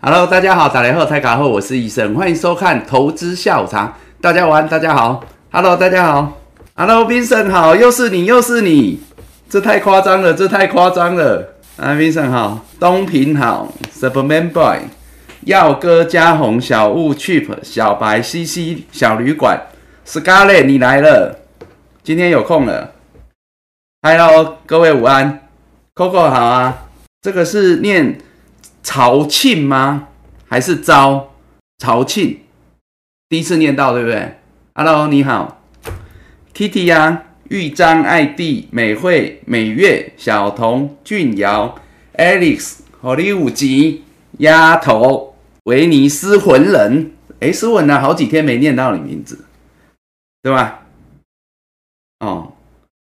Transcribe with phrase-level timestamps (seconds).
[0.00, 3.96] Hello，大家好，打雷后台卡后，我是医生，欢迎收看投资下午茶。
[4.20, 5.24] 大家晚安，大家好。
[5.50, 6.38] Hello，大家好。
[6.76, 9.00] Hello，Vincent 好，又是你，又是你，
[9.50, 11.54] 这太夸张了，这太夸张了。
[11.76, 14.82] 啊，Vincent 好，东平好，Superman Boy，
[15.46, 19.60] 耀哥嘉红，小雾 Cheap，小白 CC，小旅馆
[20.06, 21.40] ，Scarlet 你来了，
[22.04, 22.92] 今天有空了。
[24.02, 25.48] Hello，各位午安
[25.96, 26.86] ，Coco 好啊，
[27.20, 28.20] 这个是念。
[28.88, 30.08] 朝庆吗？
[30.48, 31.34] 还是招
[31.76, 32.40] 朝庆？
[33.28, 34.38] 第一次念到对不对
[34.74, 35.60] ？Hello，你好
[36.54, 41.78] ，Kitty 呀，玉章、爱弟、美惠、美月、小童、俊瑶、
[42.14, 44.04] Alex、荷里五吉、
[44.38, 47.12] 丫头、维尼斯魂人。
[47.40, 48.00] 哎，斯文呢？
[48.00, 49.44] 好几天没念到你名字，
[50.42, 50.86] 对吧？
[52.20, 52.54] 哦，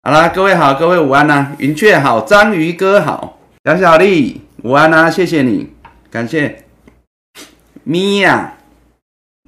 [0.04, 4.42] 好啦，各位好，各位午安呐，云雀好，章鱼哥好，小小丽。
[4.64, 5.74] 午安啊，谢谢你，
[6.10, 6.64] 感谢。
[7.84, 8.58] 米娅，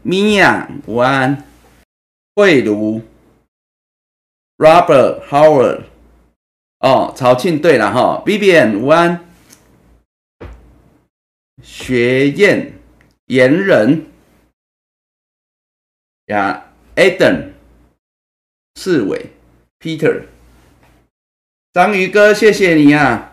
[0.03, 1.45] 米娅，午安。
[2.35, 3.01] 慧茹
[4.57, 5.83] ，Robert Howard，
[6.79, 9.25] 哦，曹庆对了哈，Vivian，午安。
[11.63, 12.73] 学燕，
[13.27, 14.07] 言人，
[16.25, 17.53] 呀，Adam，
[18.75, 19.27] 四伟
[19.79, 20.25] ，Peter，
[21.71, 23.31] 章鱼哥，谢谢你啊。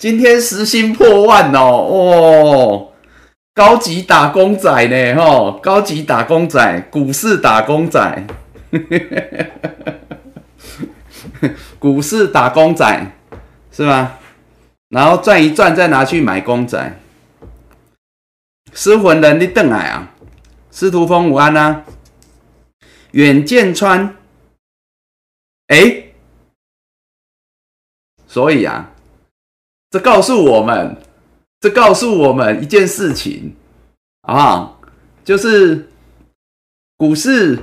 [0.00, 2.92] 今天时薪破万哦，哦，
[3.52, 8.26] 高级打工仔呢，哦，高级打工仔，股市打工仔，
[11.78, 13.12] 股市打工仔
[13.70, 14.18] 是吧？
[14.88, 16.98] 然后赚一赚，再拿去买公仔。
[18.72, 20.14] 失魂人的邓来啊，
[20.70, 21.84] 司徒风午安啊，
[23.10, 24.16] 远见川，
[25.66, 26.04] 哎，
[28.26, 28.92] 所以啊。
[29.90, 30.96] 这告诉我们，
[31.58, 33.56] 这告诉我们一件事情，
[34.22, 34.78] 啊，
[35.24, 35.90] 就是
[36.96, 37.58] 股市，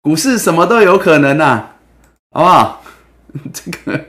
[0.00, 1.74] 股市什么都有可能呐，
[2.30, 2.84] 好不好？
[3.52, 4.04] 这个，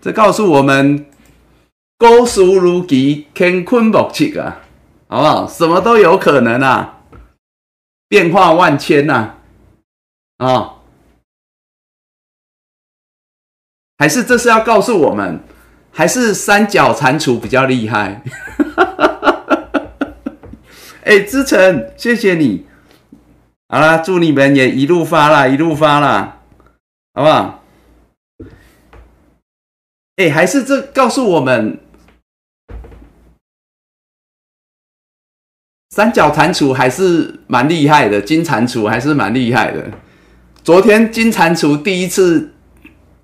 [0.00, 1.04] 这告诉我们，
[1.98, 4.62] 高速如棋，乾坤莫测啊，
[5.06, 5.46] 好不好？
[5.46, 7.04] 什么都有可能啊，
[8.08, 9.34] 变化万千呐，
[10.38, 10.70] 啊。
[13.96, 15.40] 还是这是要告诉我们，
[15.92, 18.22] 还是三角蟾蜍比较厉害？
[21.04, 22.66] 哎，志成，谢谢你。
[23.68, 26.40] 好啦，祝你们也一路发啦，一路发啦，
[27.14, 27.62] 好不好？
[30.16, 31.78] 哎，还是这告诉我们，
[35.90, 39.92] 三角蟾蜍还是蛮厉害的，金蟾蜍还是蛮厉害的。
[40.64, 42.53] 昨天金蟾蜍第一次。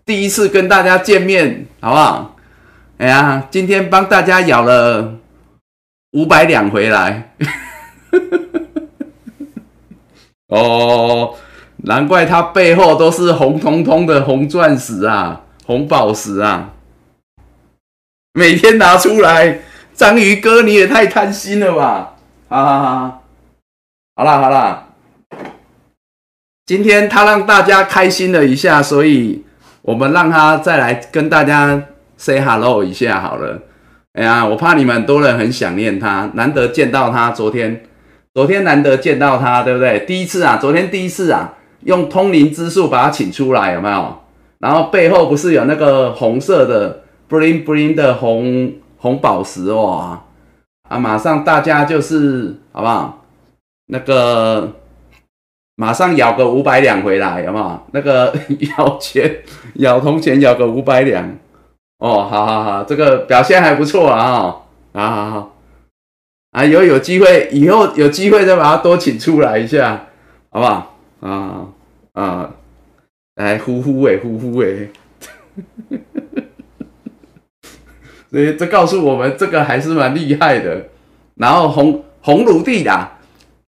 [0.05, 2.37] 第一次跟大家见面，好不好？
[2.99, 5.15] 哎呀，今天帮大家咬了
[6.13, 7.35] 五百两回来，
[10.49, 11.35] 哦，
[11.79, 16.75] 难怪它背后都是红彤彤的红钻石啊，红宝石啊，
[18.35, 19.61] 每天拿出来，
[19.95, 22.17] 章鱼哥你也太贪心了吧！
[22.51, 23.23] 哈哈哈，
[24.17, 24.89] 好啦好啦，
[26.67, 29.45] 今天他让大家开心了一下，所以。
[29.83, 31.83] 我们让他再来跟大家
[32.17, 33.59] say hello 一下好了。
[34.13, 37.31] 哎呀，我怕你们很多人很想念他，难得见到他。
[37.31, 37.85] 昨天，
[38.35, 40.01] 昨天难得见到他，对不对？
[40.01, 41.55] 第一次啊，昨天第一次啊，
[41.85, 44.19] 用通灵之术把他请出来，有没有？
[44.59, 50.21] 然后背后不是有那个红色的 bling bling 的红红宝石哇？
[50.89, 53.25] 啊，马上大家就是好不好？
[53.87, 54.73] 那个。
[55.81, 57.81] 马上咬个五百两回来，有没有？
[57.93, 58.35] 那个
[58.77, 59.39] 咬钱，
[59.77, 61.27] 咬铜钱，咬个五百两。
[62.01, 64.57] 哦，好好好，这个表现还不错啊！
[64.93, 65.57] 好好好，
[66.51, 70.05] 啊，以后有机会，以后有机会再把他多请出来一下，
[70.51, 70.97] 好不好？
[71.21, 71.69] 啊
[72.13, 72.51] 啊，
[73.37, 74.89] 来呼呼哎，呼呼哎，
[78.31, 80.89] 所以这告诉我们，这个还是蛮厉害的。
[81.37, 83.13] 然后红红炉地的。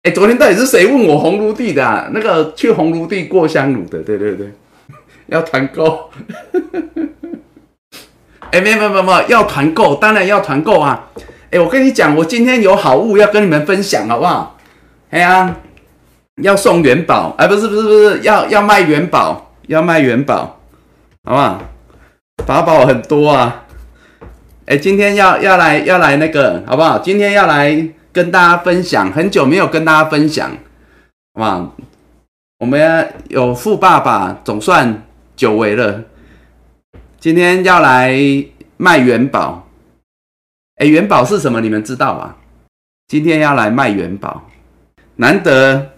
[0.06, 2.08] 哎，昨天到底是谁问我红炉地的？
[2.12, 4.52] 那个去红炉地过香炉的，对对对，
[5.26, 6.08] 要团购。
[8.52, 11.10] 哎，没有没有没有，要团购，当然要团购啊！
[11.50, 14.56] 哎，我跟你讲，我今天有好物要跟你们分享，好不好？
[15.10, 15.56] 哎呀，
[16.40, 20.60] 要送元宝，哎，不是不是不是，要要卖元宝，要卖元宝，
[21.24, 21.60] 好不好？
[22.46, 23.64] 法宝很多啊！
[24.66, 27.00] 哎，今天要要来要来那个，好不好？
[27.00, 27.88] 今天要来。
[28.16, 30.50] 跟大家分享，很久没有跟大家分享，
[31.34, 31.70] 好吧？
[32.60, 35.02] 我们有富爸爸，总算
[35.36, 36.02] 久违了。
[37.20, 38.18] 今天要来
[38.78, 39.68] 卖元宝。
[40.76, 41.60] 哎，元宝是什么？
[41.60, 42.38] 你们知道吧？
[43.06, 44.48] 今天要来卖元宝，
[45.16, 45.90] 难得。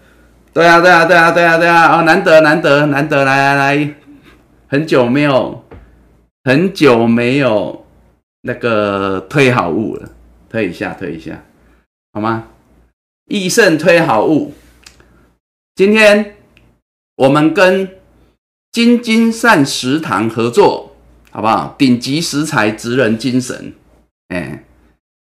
[0.51, 1.95] 对啊，对啊，对啊，对啊，对啊！
[1.95, 3.93] 哦，难得，难得，难得，来来来，
[4.67, 5.63] 很久没有，
[6.43, 7.85] 很久没有
[8.41, 10.09] 那个推好物了，
[10.49, 11.41] 推一下，推一下，
[12.11, 12.47] 好吗？
[13.27, 14.53] 益盛推好物，
[15.75, 16.37] 今天
[17.15, 17.87] 我们跟
[18.71, 20.95] 金金善食堂合作，
[21.29, 21.75] 好不好？
[21.77, 23.73] 顶级食材，职人精神，
[24.29, 24.63] 哎，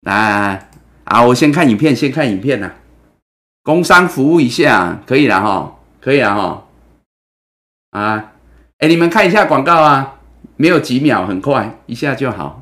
[0.01, 0.69] 来
[1.05, 1.25] 啊！
[1.27, 2.73] 我先看影片，先看影片呐。
[3.63, 6.67] 工商服务一下，可以了哈，可以了哈，
[7.91, 8.33] 啊，
[8.79, 10.19] 哎，你们看一下广告啊，
[10.57, 12.29] 没有几秒，很快，一下就。
[12.33, 12.62] 好，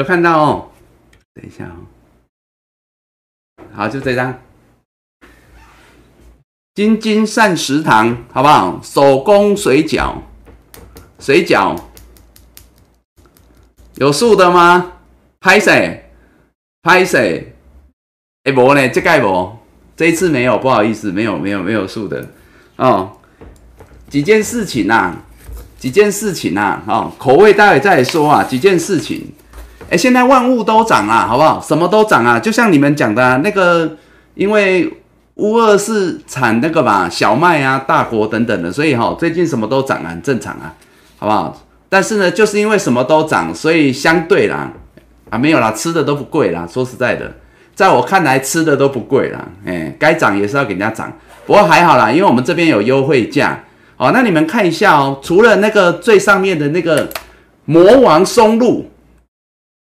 [0.00, 0.70] 有看到哦。
[1.34, 1.86] 等一下哦。
[3.72, 4.38] 好，就这张。
[6.74, 8.80] 金金善食堂，好不好？
[8.82, 10.14] 手工水饺，
[11.18, 11.76] 水饺
[13.96, 14.92] 有素的吗？
[15.40, 16.10] 拍谁？
[16.82, 17.54] 拍谁？
[18.44, 19.58] 哎，无呢，这盖无，
[19.94, 22.26] 这一次没有，不好意思，没有，没有，没有素的
[22.76, 23.18] 哦。
[24.08, 25.16] 几件事情呐。
[25.78, 28.44] 几件事情啊，哦，口味待会再说啊。
[28.44, 29.32] 几件事情，
[29.90, 31.60] 哎，现在万物都涨啊，好不好？
[31.60, 33.96] 什么都涨啊，就像你们讲的那个，
[34.34, 34.88] 因为
[35.34, 40.72] 乌二是产那个嘛，小麦啊，大国等等的，所以哈，最近什么都涨啊，很正常啊，
[41.18, 41.60] 好不好？
[41.88, 44.70] 但是呢，就是因为什么都涨，所以相对啦，
[45.28, 46.64] 啊，没有啦，吃的都不贵啦。
[46.70, 47.32] 说实在的，
[47.74, 51.12] 在我看来，吃的都不贵啦，哎，该涨也是要给人家涨，
[51.46, 53.58] 不过还好啦，因为我们这边有优惠价。
[53.96, 57.08] 哦，那你们看一下哦，除了那个最上面的那个
[57.64, 58.89] 魔王松露，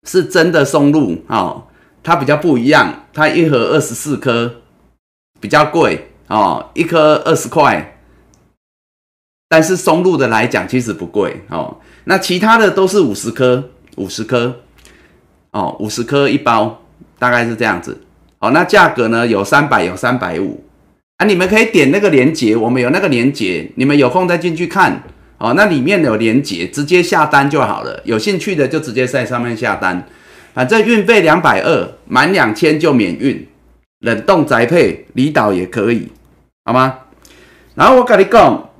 [0.05, 1.65] 是真的松露哦，
[2.03, 4.63] 它比较不一样，它一盒二十四颗，
[5.41, 7.99] 比较贵哦，一颗二十块，
[9.49, 11.79] 但是松露的来讲其实不贵哦。
[12.05, 14.61] 那其他的都是五十颗，五十颗
[15.53, 16.83] 哦，五十颗一包，
[17.19, 18.03] 大概是这样子。
[18.41, 20.63] 哦，那价格呢有三百，有三百五。
[21.17, 25.03] 啊，你们可以点那个链接，我们有那个链接，你们有空再进去看
[25.39, 25.55] 哦。
[25.55, 28.01] 那里面有链接，直接下单就好了。
[28.05, 30.07] 有兴趣的就直接在上面下单，
[30.53, 33.47] 反正运费两百二，满两千就免运，
[34.01, 36.09] 冷冻宅配离岛也可以，
[36.65, 36.99] 好吗？
[37.75, 38.71] 然后我跟你讲，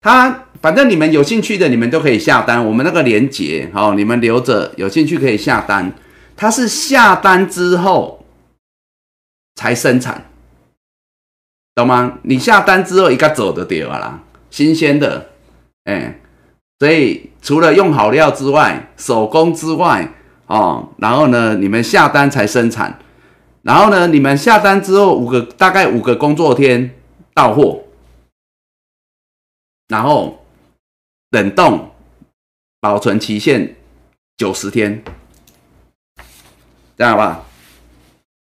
[0.00, 2.64] 他反正你们有兴趣的，你们都可以下单。
[2.64, 5.92] 我们那个链接，好，你们留着，有兴趣可以下单。
[6.36, 8.24] 它是下单之后
[9.56, 10.26] 才生产。
[11.74, 12.18] 懂吗？
[12.22, 15.30] 你下单之后一个走的掉啦，新鲜的，
[15.84, 16.20] 哎，
[16.78, 20.08] 所以除了用好料之外，手工之外，
[20.46, 22.98] 哦，然后呢，你们下单才生产，
[23.62, 26.94] 然后呢，你们下单之后五个大概五个工作天
[27.34, 27.84] 到货，
[29.88, 30.44] 然后
[31.30, 31.90] 冷冻，
[32.80, 33.76] 保存期限
[34.36, 35.02] 九十天，
[36.96, 37.46] 这样好不好？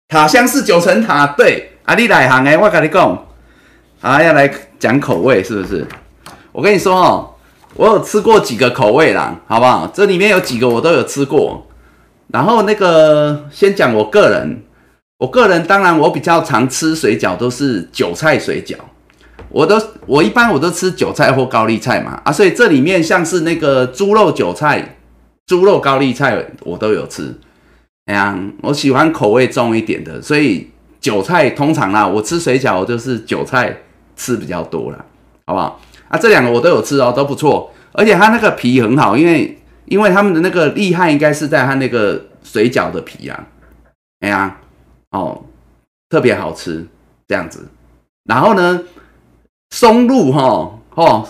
[0.08, 1.68] 塔香是九层塔，对。
[1.84, 3.26] 啊，你来行诶，我跟你讲，
[4.00, 5.84] 啊，要来讲口味是不是？
[6.52, 7.30] 我跟你说哦，
[7.74, 9.90] 我有吃过几个口味啦，好不好？
[9.92, 11.66] 这里面有几个我都有吃过。
[12.28, 14.62] 然后那个先讲我个人，
[15.18, 18.76] 我个人当然我比较常吃水饺都是韭菜水饺，
[19.48, 24.98] 我都我一般我都吃韭菜或高丽菜嘛，啊，所以这里面像是那个猪肉韭菜、
[25.46, 27.34] 猪肉高丽菜我都有吃。
[28.06, 30.70] 哎呀，我喜欢口味重一点的，所以。
[31.00, 33.74] 韭菜通常啦，我吃水饺就是韭菜
[34.16, 35.02] 吃比较多了，
[35.46, 35.80] 好不好？
[36.10, 43.46] 啊，这两个我都有吃哦，都不错，而且它那个皮很好，因为因为他们的那个厉害应该是在它那个水饺的皮啊，
[44.18, 44.58] 哎呀，
[45.12, 45.44] 哦，
[46.08, 46.84] 特别好吃
[47.28, 47.68] 这样子。
[48.24, 48.82] 然后呢，
[49.70, 51.28] 松露哈，哦，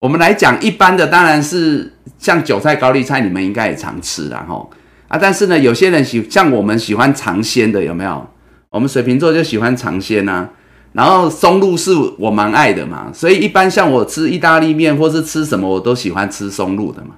[0.00, 4.68] 我们来讲一般的，当然是像韭菜高丽菜，你们应该也常吃啦，哈
[5.08, 8.26] 啊，但是呢，有些人喜像我们喜欢尝鲜的，有没有？
[8.70, 10.48] 我们水瓶座就喜欢尝鲜呐，
[10.94, 17.16] 然后松露是我蛮爱的嘛，所以一般像我吃意大利面或是吃什么，我都喜欢吃松露的嘛。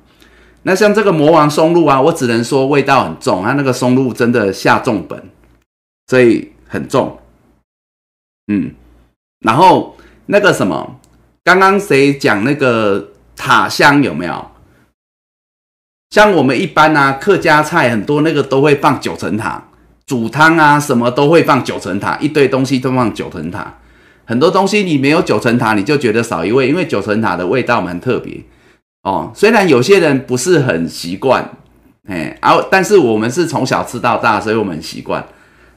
[0.63, 5.31] 那像这个魔王松露啊，我只能说味道很重，它那个松露真的下重本，
[6.09, 7.19] 所以很重。
[8.49, 8.75] 嗯，
[9.41, 9.95] 然后
[10.27, 10.99] 那个什么，
[11.45, 14.51] 刚刚谁讲那个塔香有没有？
[16.11, 19.69] 像我们一般啊，客家菜很多那个都会放九层塔，
[20.07, 23.75] 煮汤啊什么都会放九层塔，一堆东西都放九层塔。
[24.25, 28.41] 很多东西你没有九层塔，你就觉得少一味，因为九层塔的味道蛮特别。
[29.03, 31.49] 哦，虽然有些人不是很习惯，
[32.09, 35.25] 哎，然后但是我们是从小吃到大，所以我们很习惯。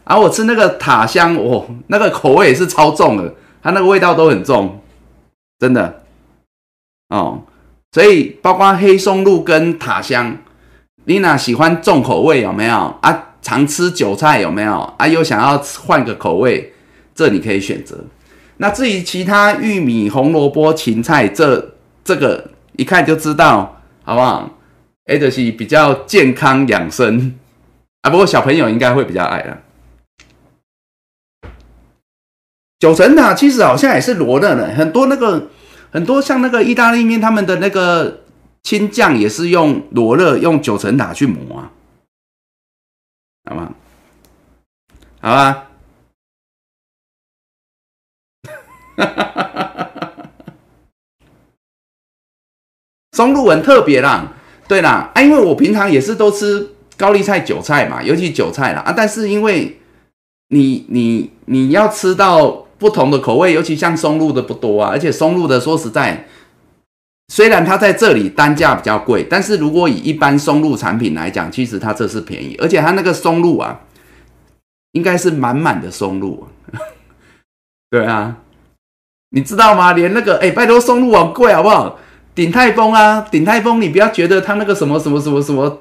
[0.03, 4.81] 而我吃那个塔香，哦，那个口味也是超重的，它那个味道都很重，
[5.59, 6.03] 真的。
[7.09, 7.43] 哦，
[7.91, 10.38] 所以包括黑松露跟塔香，
[11.05, 13.25] 你娜喜欢重口味有没有啊？
[13.41, 15.08] 常吃韭菜有没有啊？
[15.08, 16.74] 又想要换个口味，
[17.13, 17.98] 这你可以选择。
[18.58, 22.51] 那至于其他玉米、红萝卜、芹菜，这这个。
[22.77, 24.58] 一看就知道，好不好？
[25.03, 27.38] 哎，就是比较健康养生
[28.03, 28.10] 啊。
[28.10, 29.58] 不过小朋友应该会比较爱了。
[32.79, 35.50] 九层塔其实好像也是罗勒的，很多那个
[35.91, 38.22] 很多像那个意大利面，他们的那个
[38.63, 41.72] 青酱也是用罗勒用九层塔去磨啊，
[43.49, 43.73] 好吗？
[45.21, 45.69] 好吧。
[48.95, 50.29] 哈哈哈哈哈。
[53.11, 54.33] 松露很特别啦，
[54.67, 59.79] 对啦，啊，因为我平常也是都吃高丽菜、韭菜嘛，尤其韭菜啦啊，但是因为
[60.49, 66.27] 你你你要吃到不同的口味，尤其像松露的不多啊，而且松露的说实在，
[67.31, 73.79] 虽然它在这里单价比较贵，但是如果以一般松露产品来讲，其实它这是便宜，而且它那个松露啊，
[74.93, 76.48] 应该是满满的松露，
[77.91, 78.38] 对啊，
[79.29, 79.93] 你知道吗？
[79.93, 82.00] 连那个哎，拜托松露很贵好不好？
[82.33, 85.79] 鼎泰丰啊，鼎泰丰，你不要觉得它那个什么什么什么什么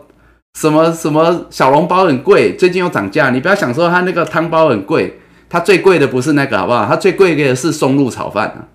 [0.58, 3.30] 什么什么小笼包很贵，最近又涨价。
[3.30, 6.84] 你不要想说它那个汤包很贵，它最贵的不是那个，好不好？
[6.84, 8.68] 它最贵的是松露炒饭啊，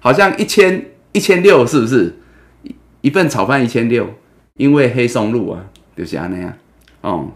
[0.00, 2.16] 好像一千一千六，是不是？
[3.02, 4.08] 一份炒饭一千六，
[4.54, 5.64] 因为黑松露啊，
[5.96, 6.52] 就是那样
[7.02, 7.30] 哦。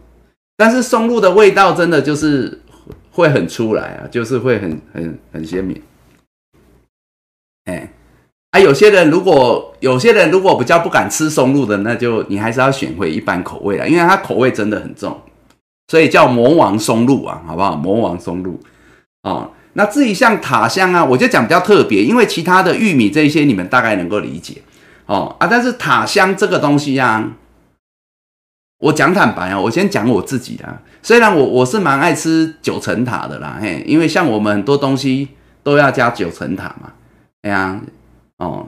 [0.57, 2.61] 但是松露的味道真的就是
[3.11, 5.81] 会很出来啊，就是会很很很鲜明，
[7.65, 7.91] 哎。
[8.51, 15.21] 啊，有些人如果有些人如果比较不敢吃松露的，那就你还是要选回一般口味啊，因为它口味真的很重，
[15.89, 17.75] 所以叫魔王松露啊，好不好？
[17.75, 18.61] 魔王松露
[19.23, 19.51] 哦。
[19.75, 24.63] 那至于像塔香啊，我就讲比较特别，因为其他的玉米这些你们大概能够理解
[25.07, 27.33] 哦啊，但是塔香这个东西啊，
[28.79, 35.29] 我讲坦白啊，我先讲我自己的，虽然我我是蛮爱吃九层塔的啦，嘿，因为像我们很多东西
[35.63, 36.93] 都要加九层塔嘛，
[37.43, 37.81] 哎呀。
[38.39, 38.67] 哦，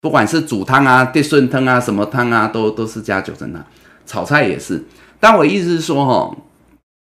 [0.00, 3.64] 不管是煮汤啊、炖顺汤啊、什么汤啊，都都是加九层塔。
[4.04, 4.84] 炒菜也是。
[5.20, 6.36] 但我意思是说，哈，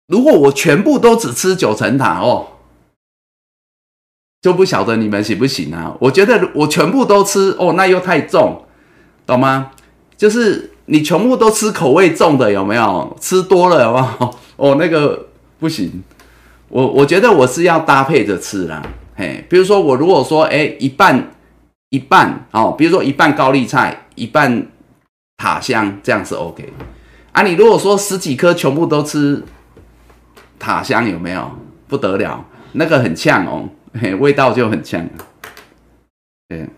[0.06, 2.46] 如果我全部都只吃九层塔哦，
[4.46, 5.92] 就不晓得你们行不行啊？
[5.98, 8.64] 我觉得我全部都吃哦，那又太重，
[9.26, 9.72] 懂吗？
[10.16, 13.16] 就是你全部都吃口味重的，有没有？
[13.20, 14.34] 吃多了，有没有？
[14.54, 15.26] 哦，那个
[15.58, 16.00] 不行。
[16.68, 18.80] 我我觉得我是要搭配着吃啦。
[19.16, 21.32] 嘿，比如说我如果说，哎，一半。
[21.90, 24.68] 一半哦，比如说一半高丽菜，一半
[25.38, 26.72] 塔香，这样是 OK
[27.32, 27.42] 啊。
[27.42, 29.42] 你如果说十几颗全部都吃
[30.56, 31.50] 塔香，有没有
[31.88, 32.44] 不得了？
[32.72, 33.68] 那个很呛哦，
[34.00, 35.08] 嘿，味道就很呛。
[36.48, 36.68] 对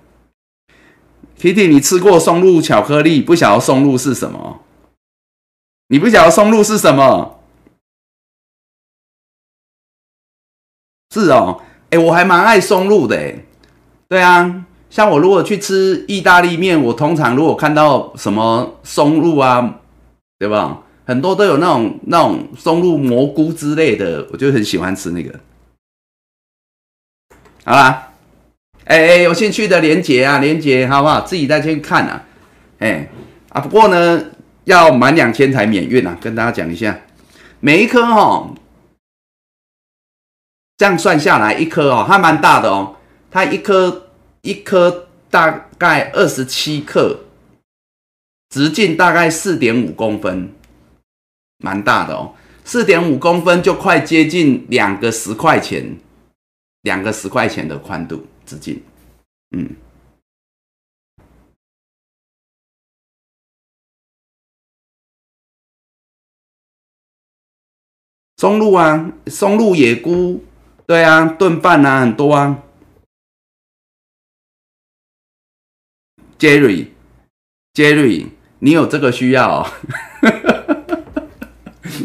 [1.39, 3.21] ，Kitty，你吃过松露巧克力？
[3.21, 4.61] 不晓得松露是什么？
[5.89, 7.41] 你不晓得松露是什么？
[11.15, 13.45] 是哦，哎，我还蛮爱松露的，哎，
[14.09, 14.67] 对啊。
[14.91, 19.81] 像我如果去吃意大利面，我通常如果看到什么松露啊，
[20.39, 20.83] 对吧？
[21.05, 25.39] 很多都有那种那种松露蘑菇之类的，我就很喜欢吃那个。
[27.69, 28.13] 好啦，
[28.87, 31.21] 哎哎，有兴趣的连接啊，连接好不好？
[31.21, 32.25] 自己再去看啊。
[32.79, 33.07] 哎
[33.51, 34.25] 啊，不过呢，
[34.65, 36.99] 要满两千才免运啊，跟大家讲一下，
[37.61, 38.55] 每一颗哦，
[40.79, 42.97] 这样算下来一颗哦，还蛮大的哦，
[43.31, 44.05] 它一颗。
[44.43, 47.25] 一颗大概二十七克，
[48.49, 50.55] 直径大概四点五公分，
[51.59, 52.35] 蛮大的哦。
[52.65, 55.97] 四点五公分就快接近两个十块钱，
[56.83, 58.83] 两个十块钱的宽度直径。
[59.51, 59.77] 嗯，
[68.37, 70.45] 松露啊，松露野菇，
[70.87, 72.63] 对啊，炖饭啊，很多啊。
[76.39, 78.29] Jerry，Jerry，
[78.61, 79.69] 你有这个需要？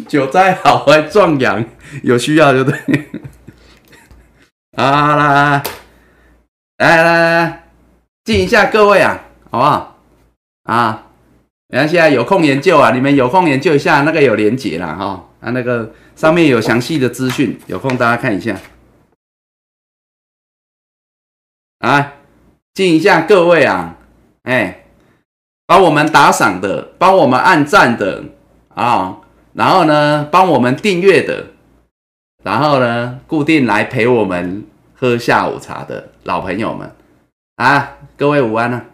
[0.10, 1.64] 韭菜好还壮阳，
[2.04, 2.74] 有需要就对。
[4.76, 5.64] 啊啦，
[6.78, 7.64] 来来来来来，
[8.24, 10.00] 敬一下各位啊，好不好？
[10.64, 11.08] 啊，
[11.68, 18.58] 然后现在有空研究啊，你们有空研究一下，那个有连结了哈，啊，那个上面有详细的资讯，有空大家看一下。
[21.78, 22.14] 啊，
[22.74, 23.98] 敬一下各位啊，
[24.42, 24.86] 哎，
[25.68, 28.24] 帮我们打赏的，帮我们按赞的
[28.74, 29.18] 啊，
[29.54, 31.53] 然后呢，帮我们订阅的。
[32.44, 36.94] 然后呢，固定来陪我们喝下午茶的老朋友们
[37.56, 38.86] 啊，各位午安呢。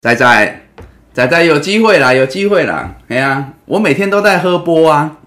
[0.00, 0.60] 仔仔，
[1.12, 2.96] 仔仔有机会啦，有机会啦！
[3.08, 5.18] 哎呀，我每天都在喝波啊，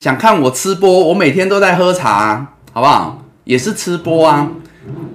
[0.00, 3.24] 想看我吃波，我每天都在喝茶，好不好？
[3.44, 4.52] 也是吃波啊。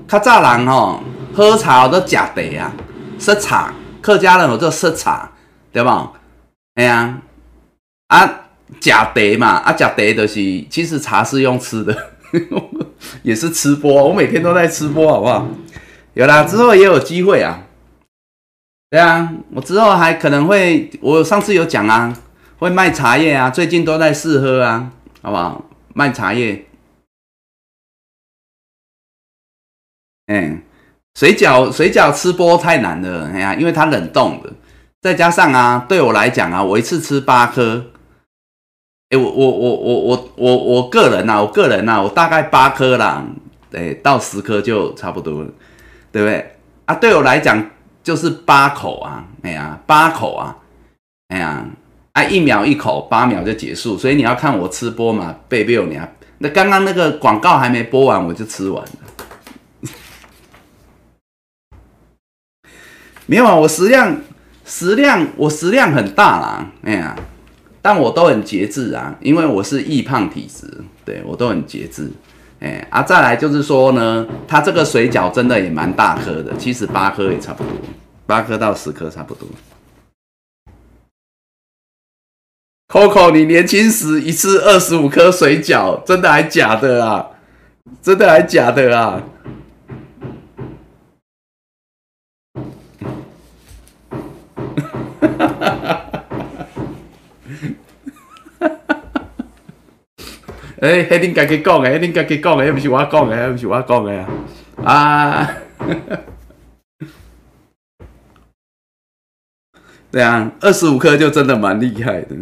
[0.08, 1.01] 较早人吼
[1.34, 2.74] 喝茶都假的啊。
[3.21, 5.31] 色茶，客家人有做色茶，
[5.71, 6.11] 对吧？
[6.73, 7.21] 哎呀，
[8.07, 8.49] 啊，
[8.79, 11.95] 假茶嘛，啊，假茶就是，其实茶是用吃的，
[13.21, 14.07] 也是吃播。
[14.07, 15.47] 我每天都在吃播，好不好？
[16.15, 17.61] 有啦，之后也有机会啊。
[18.89, 22.11] 对啊，我之后还可能会，我上次有讲啊，
[22.57, 25.63] 会卖茶叶啊，最近都在试喝啊，好不好？
[25.93, 26.65] 卖茶叶，
[30.25, 30.63] 嗯。
[31.20, 34.51] 水饺，水饺吃播太难了，哎呀，因为它冷冻的，
[35.01, 37.86] 再加上啊，对我来讲啊，我一次吃八颗，
[39.10, 43.25] 哎，我我我我我我我个人呐，我个人呐，我大概八颗啦，
[43.74, 45.50] 哎，到十颗就差不多了，
[46.12, 46.56] 对不对？
[46.86, 47.70] 啊，对我来讲
[48.01, 50.56] 就是八口啊，哎呀，八口啊，
[51.27, 51.65] 哎呀，
[52.13, 58.84] 啊，一秒一口，八秒就结束，所以你要看我吃播嘛，贝贝你啊，那刚刚那个广告还没播完，我就吃完。
[63.32, 64.20] 没有啊，我食量
[64.65, 67.15] 食量我食量很大啦，哎呀，
[67.82, 70.67] 但我都很节制啊，因为我是易胖体质，
[71.06, 72.12] 对我都很节制，
[72.60, 77.72] 哎啊，再来就是说呢，它这个水饺真的也蛮大颗的，其实八颗也差不多，
[78.26, 79.48] 八颗到十颗差不多。
[82.89, 87.28] Coco，你年轻时一次二十五颗水饺，真的还假的啊？
[88.02, 89.24] 真的还假的啊？
[100.82, 104.26] 哎，迄恁家己讲诶，迄恁家己讲诶，毋是我讲诶，毋是我讲诶
[104.84, 104.84] 啊！
[104.84, 105.58] 啊，
[110.10, 112.36] 对啊，二十五颗就真的蛮厉害的。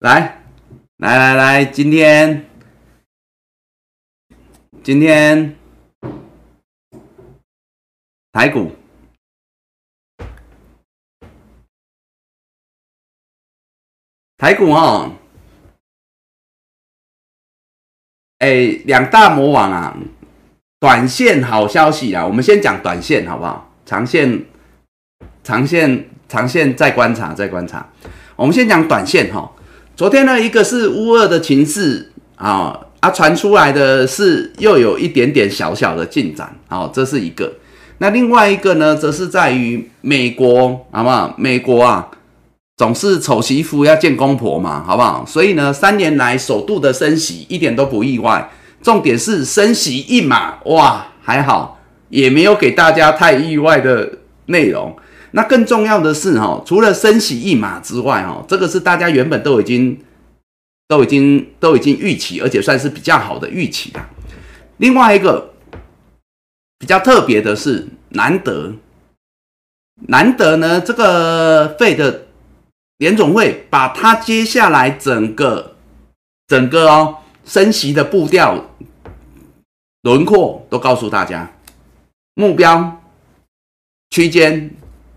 [0.00, 0.42] 来，
[0.96, 2.44] 来来来，今天，
[4.82, 5.54] 今天，
[8.32, 8.77] 台股。
[14.38, 15.14] 台股哦，
[18.38, 19.96] 哎，两大魔王啊，
[20.78, 23.74] 短线好消息啊，我们先讲短线好不好？
[23.84, 24.44] 长线，
[25.42, 27.84] 长线，长线再观察，再观察。
[28.36, 29.50] 我们先讲短线哈。
[29.96, 37.54] 昨天呢，一个是乌二的情势啊，啊传出来的是又有一点点小小的进展，好，这是一个。
[37.98, 41.34] 那另外一个呢，则是在于美国，好不好？
[41.36, 42.08] 美国啊。
[42.78, 45.26] 总是丑媳妇要见公婆嘛，好不好？
[45.26, 48.48] 所以呢，三年来首度的升息一点都不意外。
[48.80, 54.96] 重点是升息一码，哇，还好，也没有给大家太意外的内容。
[55.32, 59.98] 那更重要的是哈，除了升息一码之外，哈，这个是大家原本都已经、
[60.86, 64.08] 都已经、都已经预期，而且算是比较好的预期啦。
[64.76, 65.52] 另外一个
[66.78, 68.74] 比较特别的是，难得，
[70.06, 72.27] 难得呢，这个费的。
[72.98, 75.76] 联总会把它接下来整个
[76.48, 78.64] 整个哦升息的步调
[80.02, 81.50] 轮廓都告诉大家，
[82.34, 83.00] 目标
[84.10, 84.70] 区间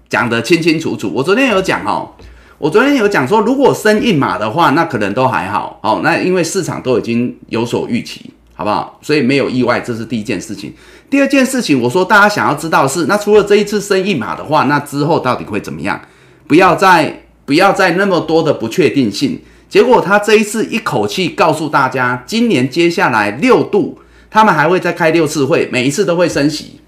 [0.08, 1.12] 讲得清清楚楚。
[1.14, 2.14] 我昨天有讲哦，
[2.58, 6.02] 我昨天有讲说，如果升一码的话，那可能都还好哦。
[6.04, 9.00] 那因为市场都已经有所预期，好不好？
[9.02, 10.74] 所以没有意外，这是第一件事情。
[11.10, 16.00] 第二件事情，我说大家想要知道是，那除了这一次升一码的话，那之后到底会怎么样？
[16.48, 17.21] 不要再。
[17.46, 19.42] 不要再那么多的不确定性。
[19.70, 24.00] 结果他这一次一口气告诉大家，今年接下来六度
[24.30, 26.82] 他们还会再开六次会，每一次都会升息。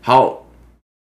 [0.00, 0.46] 好，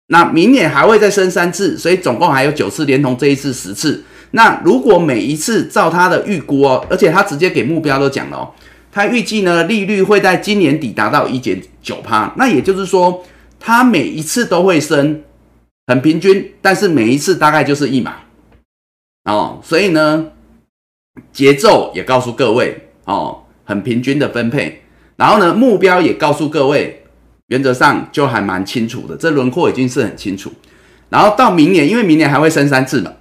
[0.07, 4.03] 那明年还会再升三次，所以总共还有九次，连同这一次十次。
[4.31, 8.51] 那如果每一次照他的预估哦，而且他直接给目标都讲了哦，
[8.91, 13.23] 他预计呢利率会在今年底达到一点九趴，那也就是说，
[13.59, 15.21] 他每一次都会升，
[15.87, 18.15] 很平均，但是每一次大概就是一码
[19.27, 20.27] 哦，所以呢，
[21.31, 24.81] 节奏也告诉各位哦，很平均的分配，
[25.17, 27.03] 然后呢，目标也告诉各位，
[27.47, 30.51] 原则上就还蛮清楚的，这轮廓已经是很清楚，
[31.09, 33.11] 然后到明年，因为明年还会升三次嘛。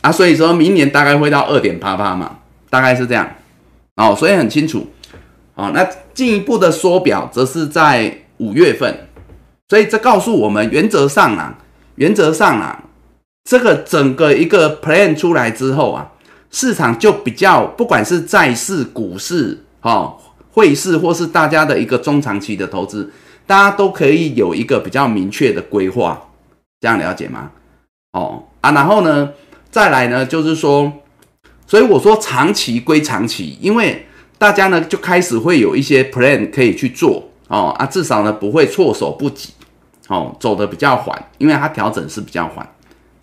[0.00, 2.38] 啊，所以说明年大概会到二点八八嘛，
[2.70, 3.28] 大概是这样
[3.96, 4.86] 哦，所以很清楚
[5.54, 5.72] 哦。
[5.74, 5.84] 那
[6.14, 9.08] 进一步的缩表则是在五月份，
[9.68, 11.58] 所以这告诉我们，原则上啊，
[11.96, 12.84] 原则上啊，
[13.48, 16.12] 这个整个一个 plan 出来之后啊，
[16.50, 20.18] 市场就比较，不管是债市、股市、哦
[20.52, 23.10] 汇市，或是大家的一个中长期的投资，
[23.46, 26.20] 大家都可以有一个比较明确的规划，
[26.78, 27.50] 这样了解吗？
[28.12, 29.30] 哦啊，然后呢？
[29.70, 30.92] 再来呢，就是说，
[31.66, 34.06] 所以我说长期归长期，因为
[34.36, 39.54] 大家呢就开始会有一些 plan 可以去做哦啊，至少呢不会措手不及
[40.08, 42.68] 哦，走的比较缓，因为它调整是比较缓。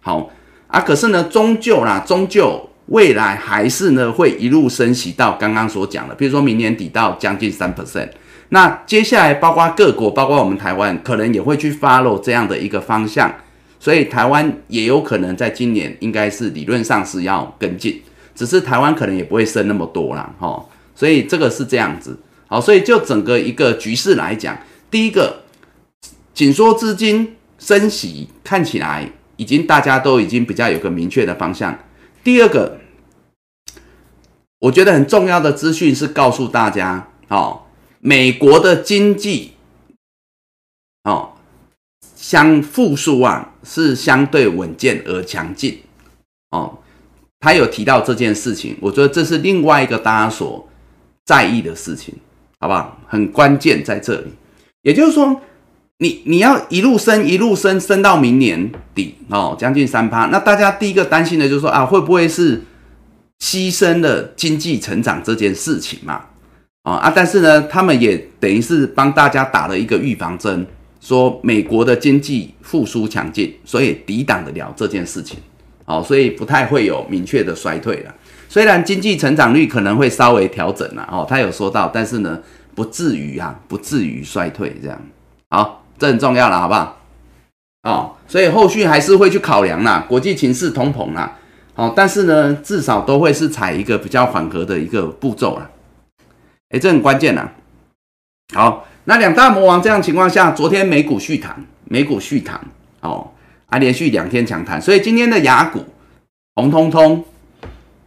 [0.05, 0.29] 好
[0.67, 8.07] 啊，可是呢，终究啦，终究未来还是呢会一路升息到刚刚所讲的，比如说明年底到将近三 percent。
[8.49, 13.33] 那接下来包括各国，包括我们台湾，可能也会去 follow 这样的一个方向。
[13.79, 17.99] 所以台湾也有可能在今年应该是理论上是要跟进，
[18.35, 20.63] 只是台湾可能也不会升那么多啦，哈。
[20.93, 22.15] 所以这个是这样子，
[22.45, 24.55] 好，所以就整个一个局势来讲，
[24.91, 25.41] 第一个
[26.35, 31.77] 紧缩资金升息看起来已经大家都已经比较有个明确的方向。
[32.23, 32.79] 第二个，
[34.59, 37.63] 我觉得很重要的资讯是告诉大家，哦，
[37.99, 39.53] 美国的经济，
[41.03, 41.31] 哦。
[42.15, 45.79] 相复苏啊，是相对稳健而强劲
[46.49, 46.79] 哦。
[47.39, 50.67] 他有提到这件事情，我觉得这是另外一个大家所
[51.23, 52.15] 在意的事情，
[52.59, 52.99] 好不好？
[53.05, 54.33] 很关键在这里。
[54.81, 55.39] 也就是说，
[55.99, 60.25] 你你要一路升一路升升到明年底哦，将近三趴。
[60.25, 62.61] 那大家第一个担心的就是说啊，会不会是
[63.39, 66.21] 牺牲了经济成长这件事情嘛？
[66.83, 67.13] 啊啊！
[67.15, 70.65] 但是呢，他们也等于是帮大家打了一个预防针。
[71.01, 75.37] 说美国的经济复苏强劲，所以抵挡得了这件事情，
[75.85, 78.15] 哦，所以不太会有明确的衰退了。
[78.49, 82.39] 虽然经济成长率可能会稍微调整了，哦，他有说到，但是呢，
[82.73, 84.99] 不至于啊，不至于衰退这样。
[85.51, 86.97] 好，这很重要了，好不好？
[87.83, 91.37] 哦，所以后续还是会去考量啦，国际情势、通膨啦，
[91.75, 95.69] 哦，但是呢，至少都会是采一个比较缓和的一个步骤了。
[96.69, 97.51] 哎，这很关键啦。
[98.53, 98.87] 好。
[99.07, 102.59] 那两大魔王这样情况下，昨天美股续弹，美股续弹，
[103.01, 103.29] 哦，
[103.67, 105.85] 啊，连续两天强弹，所以今天的雅股
[106.55, 107.23] 红彤彤，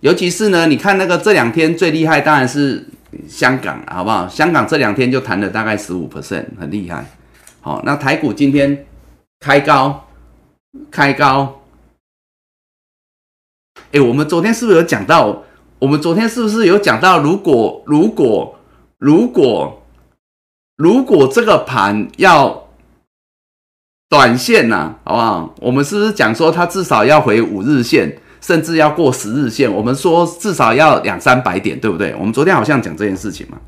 [0.01, 2.85] 尤其是呢，你看那个这两天最厉害，当然是
[3.29, 4.27] 香港，好不好？
[4.27, 7.05] 香港这两天就弹了大概十五 percent，很厉害。
[7.61, 8.87] 好，那台股今天
[9.41, 10.07] 开高，
[10.91, 11.61] 开高，
[13.93, 15.43] 哎，我们昨天是不是有讲到？
[15.79, 17.19] 我们昨天是不是有讲到？
[17.21, 18.59] 如果，如果，
[18.99, 19.75] 如果。
[20.79, 22.69] 如果这个盘要
[24.09, 25.55] 短线呐，好不好？
[25.61, 29.69] 我们是不是讲说它至少要回五日线，甚至要过十日线？
[29.69, 32.15] 我们说至少要两三百点，对不对？
[32.15, 33.59] 我们昨天好像讲这件事情嘛。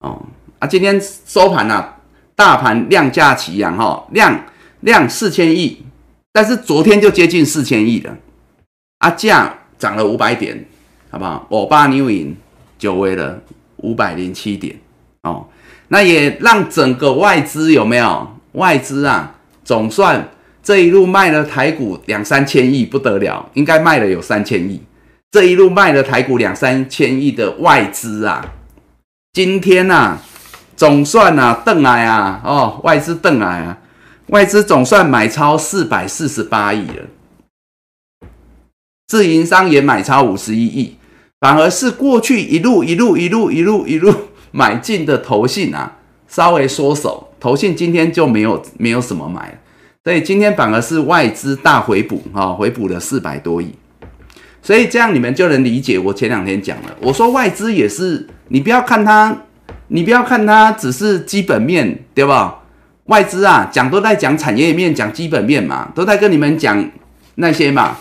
[0.00, 0.26] 哦，
[0.58, 1.94] 啊，今天收盘呐，
[2.38, 4.44] 大盘量价齐扬哈，量
[4.82, 5.82] 量四千亿，
[6.32, 8.16] 但是昨天就接近四千亿了，
[8.98, 10.64] 啊，价涨了五百点，
[11.10, 11.44] 好不好？
[11.50, 12.36] 我爸牛赢，
[12.78, 13.42] 久违了
[13.78, 14.76] 五百零七点，
[15.22, 15.48] 哦。
[15.88, 19.34] 那也让整个外资有没有外资啊？
[19.64, 20.28] 总算
[20.62, 24.80] 这一路卖了台股两三千亿不得了，应该卖了有三千亿。
[25.32, 28.54] 这一路卖了台股两三千亿的外资啊，
[29.32, 30.18] 今天呐，
[30.78, 33.78] 总算啊，邓来啊，哦，外资邓来啊，
[34.28, 38.28] 外资总算买超四百四十八亿了，
[39.08, 40.96] 自营商也买超五十一亿，
[41.40, 44.14] 反而是过去一路一路一路一路一路。
[44.52, 45.96] 买进的投信啊，
[46.28, 49.58] 稍微缩手，投信今天就没有没有什么买了，
[50.04, 53.74] 所以今天反而是外资大回补啊，回补了四百多亿，
[54.62, 59.36] 所以这样你们就能理解我前两天讲了，我说外资也是，你不要看它，
[59.88, 62.60] 你不要看它只是基本面对吧？
[63.06, 66.90] 外资啊讲都在讲产业面，讲基本面嘛，都在跟你们讲
[67.36, 67.96] 那些嘛，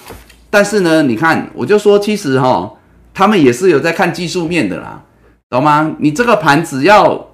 [0.50, 2.74] 但是呢，你看我就说其实哈，
[3.14, 5.02] 他们也是有在看技术面的啦。
[5.50, 5.96] 懂吗？
[6.00, 7.28] 你这个盘只要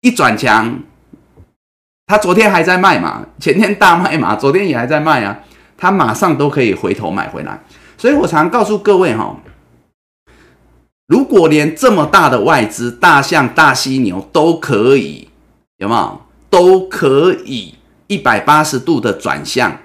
[0.00, 0.80] 一转强，
[2.06, 5.38] 他昨天还在卖嘛，前天大卖嘛，昨天也还在卖啊，
[5.76, 7.60] 他马上都可以回头买回来。
[7.98, 9.36] 所以我常告诉各位哈，
[11.10, 15.28] 如果连这么大的外资大象、大犀牛都可以，
[15.78, 16.20] 有没有？
[16.48, 17.74] 都可以
[18.06, 19.76] 一百八十度的转向，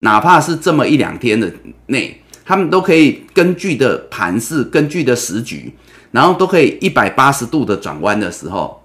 [0.00, 1.52] 哪怕是这么一两天的
[1.86, 5.74] 内，他们都可以根据的盘势、根据的时局，
[6.12, 8.84] 然后都可以一百八十度的转弯的时候，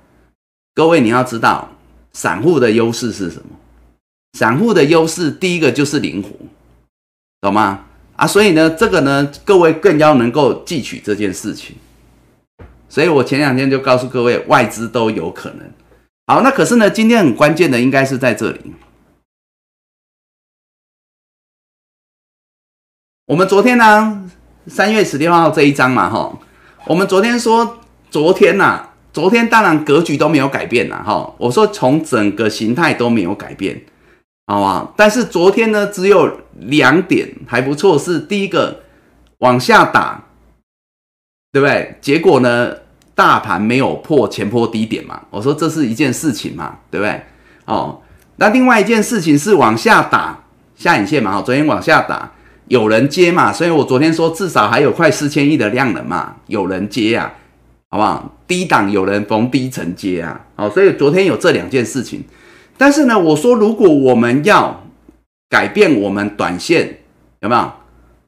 [0.74, 1.72] 各位你要知道，
[2.12, 3.56] 散户的优势是什么？
[4.34, 6.30] 散户的优势第一个就是灵活，
[7.42, 7.86] 懂吗？
[8.18, 11.76] 啊，所以呢，这个呢，各位更要能够记取这件事情。
[12.90, 15.72] 所以我前两天就告诉各位，外资都有可能。
[16.26, 18.74] 好，那可是呢，今天很关键的应该是在这里。
[23.28, 24.30] 我们昨天呢，
[24.66, 26.40] 三月十六号这一章嘛，哈，
[26.88, 27.78] 我们昨天说，
[28.10, 33.80] 昨天呐，昨天当然格局都没有改变呐，哈，我说从整个形态都没有改变，
[34.48, 34.92] 好吧？
[34.96, 38.82] 但是昨天呢，只有两点还不错，是第一个
[39.40, 40.24] 往下打，
[41.52, 41.96] 对不对？
[42.02, 42.74] 结果呢？
[43.14, 45.20] 大盘没有破前波低点嘛？
[45.32, 47.20] 我说这是一件事情嘛，对不对？
[47.66, 48.00] 哦，
[48.36, 50.44] 那另外一件事情是往下打
[50.76, 51.36] 下影线嘛？
[51.36, 52.32] 哦，昨天往下打，
[52.68, 53.52] 有人接嘛？
[53.52, 57.34] 所以我昨天说至少还有快四千亿的量能嘛，有人接啊，
[57.90, 58.38] 好不好？
[58.46, 62.24] 低档有人逢低承接啊，好，所以昨天有这两件事情。
[62.78, 64.84] 但是呢，我说如果我们要
[65.50, 67.00] 改变我们短线，
[67.42, 67.72] 有没有？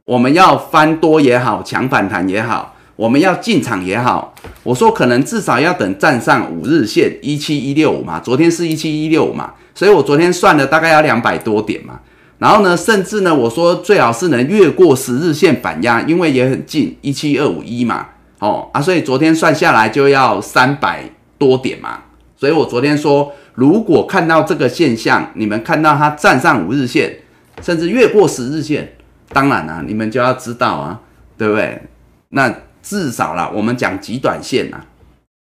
[0.06, 2.76] 我们要翻多也好，强反弹也好。
[2.96, 12.02] 我们要进场也好，我说可能至少要等站上五日线一七一六五嘛，昨天是一七一六五嘛，所以我昨天算了大概要两百多点嘛，
[12.40, 18.08] 然后呢，甚至呢，我说最好是能越过十日线反压，因为也很近一七二五一嘛，
[18.40, 21.04] 哦啊，所以昨天算下来就要三百
[21.38, 22.00] 多点嘛，
[22.40, 27.18] 所以我昨天说，如果看到这个现象，你们看到它站上五日线，
[27.62, 28.94] 甚至越过十日线，
[29.34, 31.02] 当然啦，你们就要知道啊，
[31.38, 31.82] 对不对？
[32.30, 32.56] 那。
[32.82, 34.80] 至少啦，我们讲极短线呐，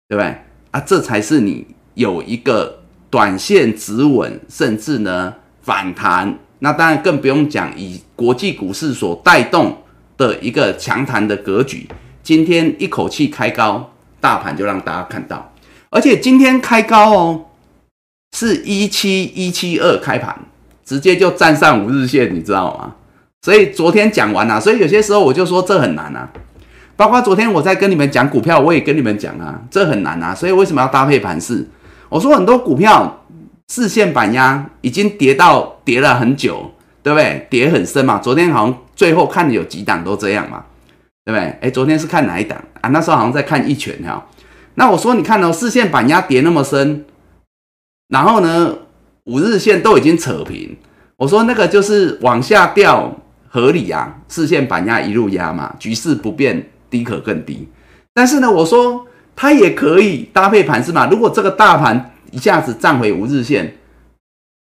[0.08, 0.34] 对不对
[0.70, 0.80] 啊？
[0.80, 2.80] 这才是你有一个
[3.10, 6.38] 短线止稳，甚至呢反弹。
[6.60, 9.76] 那当然更不用讲以国际股市所带动
[10.16, 11.86] 的一个强弹的格局。
[12.22, 15.52] 今天一口气开高，大盘就让大家看到，
[15.96, 17.44] 而且今天开高哦，
[18.36, 20.38] 是一七一七二开盘，
[20.84, 22.96] 直接就站上五日线，你知道吗？
[23.40, 26.28] 所以昨天讲完了，所以有些时候我就说这很难啊。
[26.96, 31.66] 包括昨天我在跟你们讲股票，我也跟你们讲啊，这很难啊，所以为什么要搭配盘势？
[32.10, 33.24] 我说很多股票
[33.68, 37.46] 四线板压已经跌到跌了很久，对不对？
[37.48, 38.18] 跌很深嘛。
[38.18, 40.62] 昨天好像最后看有几档都这样嘛，
[41.24, 41.58] 对不对？
[41.62, 42.90] 哎，昨天是看哪一档啊？
[42.90, 44.22] 那时候好像在看一拳哈。
[44.76, 47.04] 那我说你看哦，四线板压跌那么深，
[48.08, 48.74] 然后呢
[49.24, 50.76] 五日线都已经扯平，
[51.16, 53.14] 我说那个就是往下掉
[53.48, 56.70] 合理啊，四线板压一路压嘛，局势不变。
[56.88, 57.68] 低可更低，
[58.14, 61.08] 但是呢，我说它也可以搭配盘是嘛？
[61.10, 63.76] 如果这个大盘一下子站回五日线，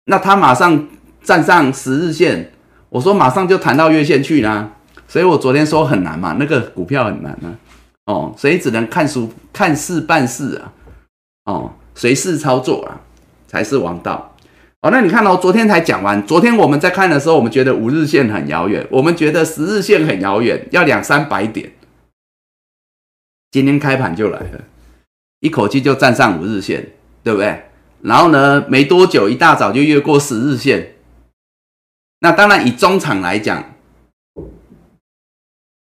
[0.07, 0.89] 那它马上
[1.23, 2.51] 站上十日线，
[2.89, 4.73] 我说马上就弹到月线去啦。
[5.07, 7.53] 所以我昨天说很难嘛，那个股票很难啊，
[8.07, 10.73] 哦，所以只能看书看事办事啊，
[11.45, 13.01] 哦，随势操作啊，
[13.47, 14.35] 才是王道。
[14.83, 21.73] 哦，那你看哦，昨天才讲完，昨天我们在看的时候，我们觉得五日线很遥远，我们觉得十日线很遥远，要两三百点。
[23.51, 24.65] 今天开盘就来了，
[25.41, 26.93] 一口气就站上五日线，
[27.23, 27.65] 对不对？
[28.03, 30.95] 然后呢，没多久一大早就越过十日线。
[32.21, 33.75] 那当然以中场来讲，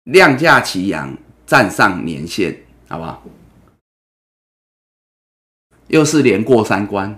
[0.03, 1.15] 量价齐扬，
[1.47, 2.55] 站上年线，
[2.87, 3.23] 好不好？
[5.87, 7.17] 又是连过三关。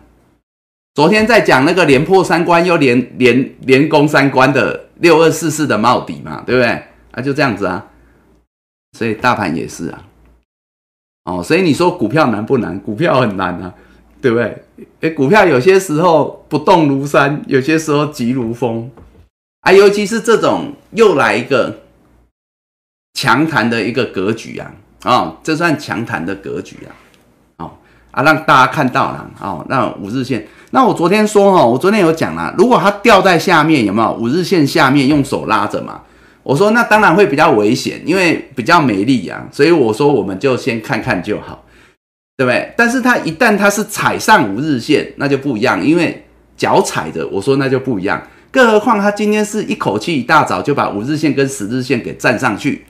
[0.94, 6.70] 昨天在讲那个连破三关又连连连攻三关的六二四四的帽底嘛，对不对？
[7.12, 7.88] 啊，就这样子啊。
[8.98, 10.06] 所以大盘也是啊。
[11.26, 12.80] 哦，所以你说股票难不难？
[12.80, 13.74] 股票很难啊，
[14.22, 14.64] 对不对？
[15.00, 18.92] 诶，股票有些时候不动如山，有些时候急如风
[19.62, 19.72] 啊。
[19.72, 21.80] 尤其是这种又来一个
[23.22, 24.72] 强弹的一个格局啊，
[25.04, 26.96] 啊，这算强弹的格局啊，
[27.58, 27.72] 哦
[28.12, 29.66] 啊，让大家看到了哦。
[29.68, 36.00] 那五日线，那我昨天说哈，我昨天有讲啦，如果它掉在下面，有没有五日线下面用手拉着嘛？
[36.44, 41.66] 我说那当然会比较危险，因为比较没力啊，所以我说我们就先看看就好，
[42.38, 42.74] 对不对？
[42.78, 48.26] 但是它一旦它是踩上五日线，那就不一样，因为脚踩着，我说那就不一样。
[48.50, 52.86] 更何况它今天是一口气一大早就把五日线跟十日线给站上去，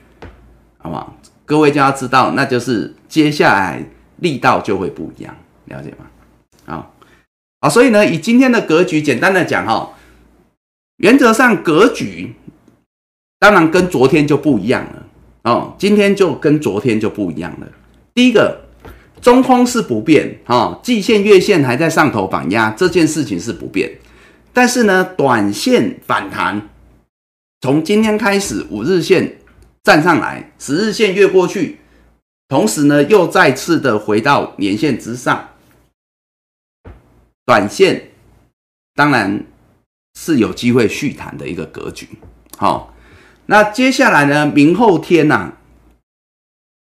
[0.82, 1.16] 好不好？
[1.44, 3.84] 各位就要知道，那就是接下来
[4.16, 5.34] 力道就会不一样，
[5.66, 6.86] 了解吗？
[7.60, 9.92] 啊，所以呢，以今天的格局，简单的讲哈，
[10.98, 12.34] 原则上格局
[13.38, 15.06] 当然跟昨天就不一样了
[15.42, 17.66] 哦，今天就跟昨天就不一样了。
[18.14, 18.60] 第一个，
[19.20, 23.90] 中空是不变哈，季线、月线还在上头反压，这件事情是不变。
[24.52, 26.68] 但是呢，短线反弹，
[27.60, 29.36] 从今天开始，五日线
[29.82, 31.78] 站上来，十日线越过去，
[32.48, 35.48] 同时呢，又再次的回到年线之上。
[37.46, 38.10] 短线
[38.94, 39.44] 当然
[40.18, 42.06] 是有机会续弹的一个格局，
[42.56, 42.94] 好，
[43.46, 45.54] 那接下来呢，明后天呐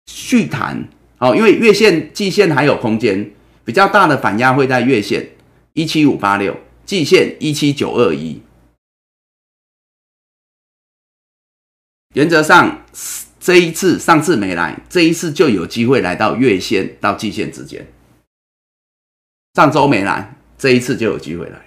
[0.08, 3.32] 续弹，好，因为月线、季线还有空间，
[3.64, 5.30] 比较大的反压会在月线
[5.74, 8.42] 一七五八六，季线一七九二一，
[12.18, 12.82] 原则上
[13.40, 17.86] 这一次上次没来，这一次就有机会来到月线到季线之间，
[19.54, 20.34] 上周没来。
[20.58, 21.62] 这一次就有机会来，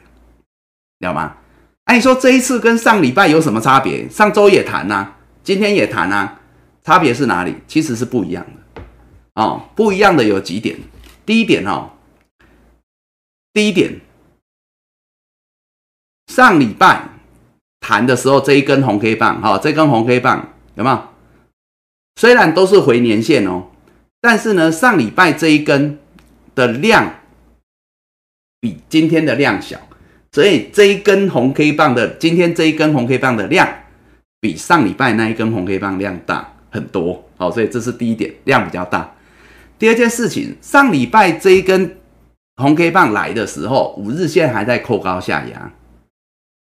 [0.99, 1.37] 了吗？
[1.85, 4.09] 哎，你说这一次跟上礼拜有什么差别？
[4.09, 6.37] 上周也谈呐，今天也谈呐，
[6.83, 7.55] 差别是哪里？
[7.69, 8.83] 其实是不一样的
[9.35, 10.77] 哦，不一样的有几点。
[11.25, 11.93] 第一点哦，
[13.53, 14.01] 第一点，
[16.27, 17.09] 上礼拜
[17.81, 21.03] 弹的时候这一根红 K 棒，哈，这根红 K 棒有没有？
[22.17, 23.69] 虽然都是回年线哦，
[24.21, 25.99] 但是呢，上礼拜这一根
[26.55, 27.17] 的量。
[28.63, 29.81] 比今天的量小，
[30.33, 33.67] 所以这一根红 K 棒的今天这一根红 K 棒的量
[34.39, 39.15] 比上礼拜那一根红 K 棒量大很多，好，所以这是第一点，量比较大。
[39.79, 41.97] 第二件事情，上礼拜这一根
[42.57, 45.73] 红 K 棒来的时候，五日线还在扣高下压，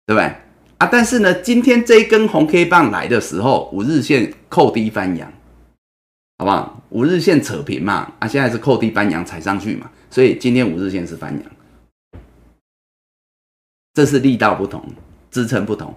[0.07, 0.35] 对不对
[0.83, 0.89] 啊？
[0.91, 5.33] 但是呢，今天这一根红 K 棒来的时候，五日线扣低翻阳，
[6.39, 6.83] 好不好？
[6.91, 11.43] 五日线扯平嘛，啊，现在是扣低翻阳踩上去嘛，所以今天五日线是翻阳。
[13.95, 14.85] 这是力道不同，
[15.31, 15.95] 支撑不同。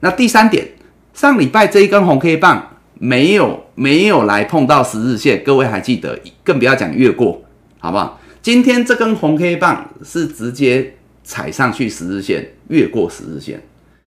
[0.00, 0.68] 那第三点，
[1.14, 6.20] 上礼拜这一根红 K 棒没有没有来碰到十日线，各位还记得？
[6.44, 7.42] 更不要讲越过，
[7.78, 8.20] 好不好？
[8.42, 10.94] 今天这根红 K 棒是直接
[11.24, 13.62] 踩上去十日线，越过十日线。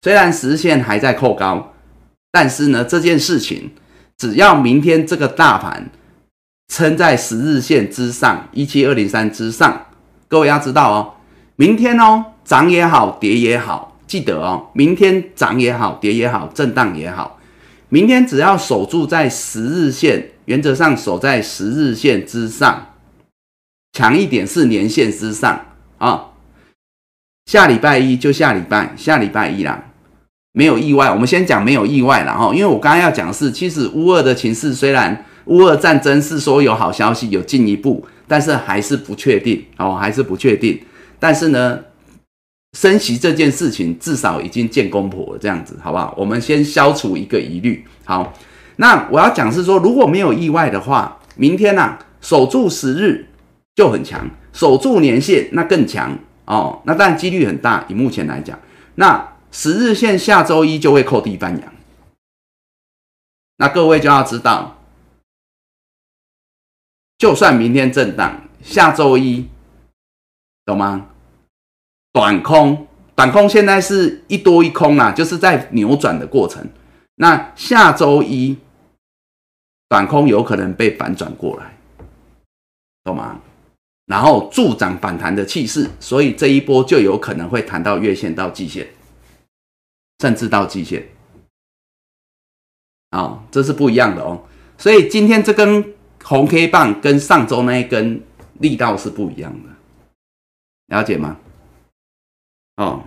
[0.02, 1.74] 虽然十日线还在扣高，
[2.30, 3.70] 但是呢，这件事情
[4.16, 5.90] 只要明天这个大盘
[6.68, 9.86] 撑在十日线之上，一七二零三之上，
[10.28, 11.14] 各位要知道哦，
[11.56, 12.26] 明天哦。
[12.42, 17.38] 涨也好，跌也好，记得哦，明天涨也好，跌也好，震荡也好，
[17.88, 22.94] 明天只要守住在十日线，原则上守在十日线之上，
[23.92, 25.64] 强一点是年线之上
[25.98, 26.30] 啊。
[27.46, 29.84] 下礼拜一就下礼拜，下礼拜一啦，
[30.52, 31.10] 没有意外。
[31.10, 40.80] 我们先讲没有意外了哈，因为我刚刚要讲的是，其实乌二的情势虽然乌二战争是说有好消息，有进一步，但是还是不确定哦，还是不确定。
[41.18, 41.80] 但是呢。
[42.78, 46.14] 升息这件事情至少已经见公婆了，这样子好不好？
[46.16, 47.84] 我们先消除一个疑虑。
[48.04, 48.32] 好，
[48.76, 53.26] 那我要讲是说，如果没有意外的话，明天呢守住十日
[53.74, 56.80] 就很强，守住年线那更强哦。
[56.84, 58.56] 那但几率很大，以目前来讲，
[58.94, 61.74] 那十日线下周一就会扣地翻阳。
[63.56, 64.78] 那各位就要知道，
[67.18, 69.48] 就算明天震荡，下周一
[70.64, 71.08] 懂吗？
[72.12, 76.66] 短空，短空现在是一多一空啊，就是在扭转的过程。
[77.16, 78.56] 那下周一，
[79.88, 81.76] 短空有可能被反转过来，
[83.04, 83.40] 懂吗？
[84.06, 88.88] 然后助长反弹的气势，所以这一波就有可能会弹到月线到季线，
[90.20, 91.08] 甚至到季线。
[93.10, 94.42] 啊，这是不一样的哦。
[94.78, 98.22] 所以今天这根红 K 棒跟上周那一根
[98.60, 101.36] 力道是不一样的，了解吗？
[102.76, 103.02] 哦，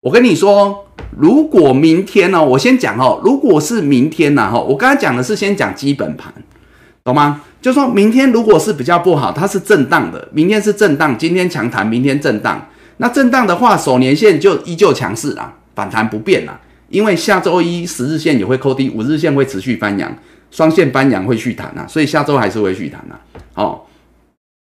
[0.00, 6.32] 我跟你说，如果明天呢，我先讲哦，如果是明天呢，哈，我刚才讲的是先讲基本盘，
[7.02, 7.42] 懂吗？
[7.62, 12.68] 就说明天如果是比较不好，它是震荡的，明天是震荡，今天强弹，明天震荡。
[12.96, 20.16] 那震荡的话，首年线就依旧强势啊，反弹不变啊，因为下周一十日线也会扣低，五日线会持续翻阳，
[20.50, 23.20] 双线翻阳会续弹啊，所以下周还是会续弹啊。
[23.54, 23.82] 哦，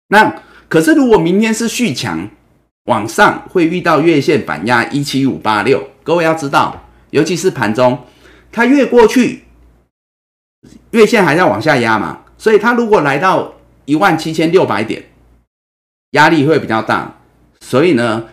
[0.09, 2.29] 那可是如果明天是续强。
[2.87, 7.97] 往上会遇到月线反压一七五八六，各位要知道，尤其是盘中，
[8.51, 9.45] 它越过去，
[10.91, 13.53] 月线还在往下压嘛，所以它如果来到
[13.85, 15.05] 一万七千六百点，
[16.13, 17.20] 压力会比较大。
[17.71, 18.27] 所以呢，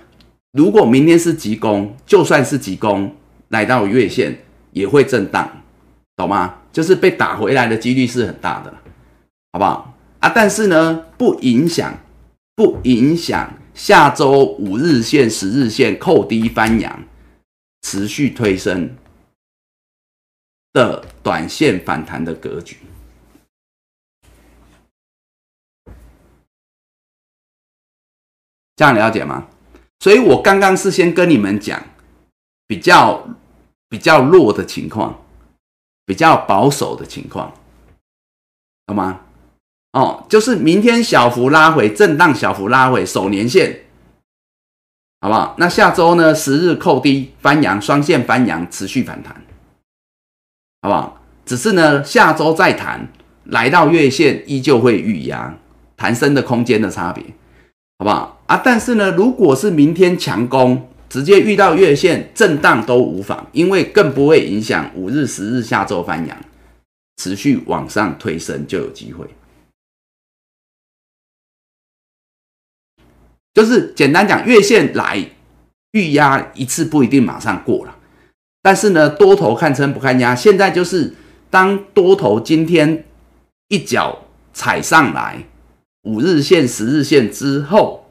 [0.52, 3.16] 如果明天是急攻，就算是急攻
[3.50, 4.36] 来到月线，
[4.72, 5.62] 也会震荡，
[6.16, 6.56] 懂吗？
[6.74, 8.74] 就是被打回来的几率是很大的，
[9.54, 10.30] 好不好啊？
[10.34, 11.96] 但是呢，不影响。
[12.56, 17.04] 不影响下周五日线、十日线扣低翻阳，
[17.84, 18.90] 持续推升
[20.74, 22.78] 的短线反弹的格局。
[28.78, 29.48] 这样了解吗？
[30.00, 31.84] 所以我刚刚是先跟你们讲
[32.68, 33.28] 比较
[33.90, 35.20] 比较弱的情况，
[36.06, 37.52] 比较保守的情况，
[38.86, 39.22] 好吗？
[39.94, 43.86] 哦，就是明天小幅拉回，震荡小幅拉回，守年线，
[45.22, 45.56] 好不好？
[45.58, 46.36] 那下周呢？
[46.36, 49.34] 十日扣低翻阳，双线翻阳，持续反弹，
[50.84, 51.20] 好不好？
[51.48, 53.12] 只是呢，下周再谈，
[53.46, 55.58] 来到月线依旧会预压，
[55.96, 57.24] 弹升的空间的差别。
[58.00, 58.62] 好不好啊？
[58.64, 66.38] 但是呢，如果是明天强攻，直接遇到月线震荡都无妨，因为更不会影响五日、十日下周翻阳，
[67.18, 69.26] 持续往上推升就有机会。
[73.56, 75.32] 就是简单讲，月线来
[75.94, 77.98] 预压一次不一定马上过了，
[78.62, 80.36] 但是呢，多头看撑不看压。
[80.36, 81.16] 现在就是
[81.50, 83.06] 当多头今天
[83.70, 85.44] 一脚踩上来。
[86.08, 88.06] 五日线、十日线之后，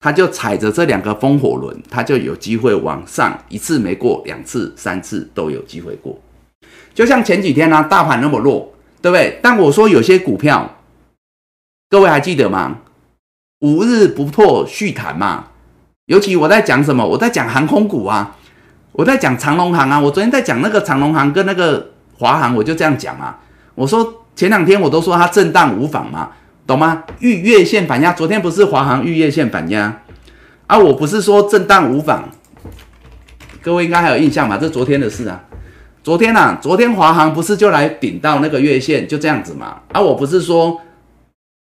[0.00, 3.38] 它就踩着这两个风火轮，它就有机会往上。
[3.50, 6.18] 一次没过，两次、三次都有机会过。
[6.94, 8.72] 就像前几天呢，大盘那么弱，
[9.02, 9.38] 对不对？
[9.42, 10.78] 但我说有些股票，
[11.90, 12.78] 各位还记得吗？
[13.60, 15.48] 五日不破续谈嘛。
[16.06, 17.06] 尤其我在讲什么？
[17.06, 18.34] 我在讲航空股啊，
[18.92, 20.00] 我在讲长龙航啊。
[20.00, 23.38] 我昨天在讲那个长龙航跟那个华航，我就这样讲啊。
[23.74, 26.30] 我说前两天我都说它震荡无妨嘛。
[26.68, 27.02] 懂吗？
[27.20, 30.02] 遇月线反压，昨天不是华航遇月线反压
[30.66, 30.78] 啊？
[30.78, 32.28] 我不是说震荡无妨，
[33.62, 34.58] 各位应该还有印象吧？
[34.58, 35.42] 这昨天的事啊。
[36.04, 39.80] 昨天呐，昨天华航不是就来顶到那个月线，就这样子嘛？
[39.92, 40.78] 啊，我不是说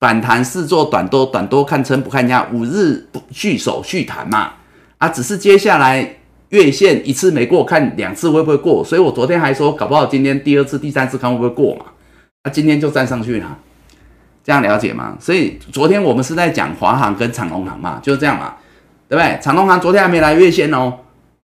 [0.01, 4.51] 反弹是做短多，短多看撑不看压，五日不续手续弹嘛？
[4.97, 6.17] 啊，只是接下来
[6.49, 8.83] 月线一次没过，看两次会不会过？
[8.83, 11.85] 所以我昨天还说，搞不好今天第二次、第三次看会不会过嘛？
[12.43, 13.57] 啊，今天就站上去了。
[14.49, 15.15] 这样了解吗？
[15.19, 18.55] 所以昨天我们是在讲华航跟长隆航嘛，就是这样嘛，
[19.07, 19.39] 对不对？
[19.39, 20.91] 长隆航昨天还没来月线哦，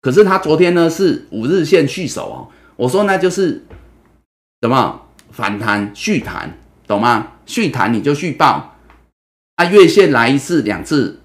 [0.01, 2.51] 可是它昨天呢是五日线续守哦。
[2.75, 3.65] 我说那就是
[4.63, 7.29] 什么反弹续弹，懂吗？
[7.47, 8.75] 续弹你就续报，
[9.55, 11.21] 啊，月线来一次两次，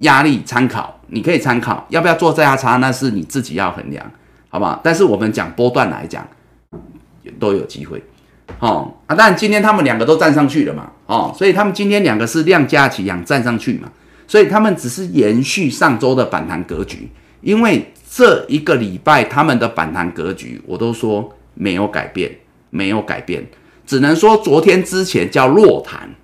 [0.00, 4.12] 压力参考，你可以参考，要不要做价差那是你自己要衡量，
[4.50, 4.78] 好不好？
[4.84, 6.28] 但是我们讲波段来讲，
[7.40, 8.04] 都有机会。
[8.62, 13.90] 哦啊，但今天他们两个都站上去了嘛，哦，所以他们今天两个是量价齐扬站上去嘛，
[14.28, 17.10] 所以他们只是延续上周的反弹格局，
[17.40, 22.38] 因为这一个礼拜他们的反弹格局我都说没有改变，
[22.70, 23.44] 没有改变，
[23.84, 26.14] 只能说昨天之前叫弱弹，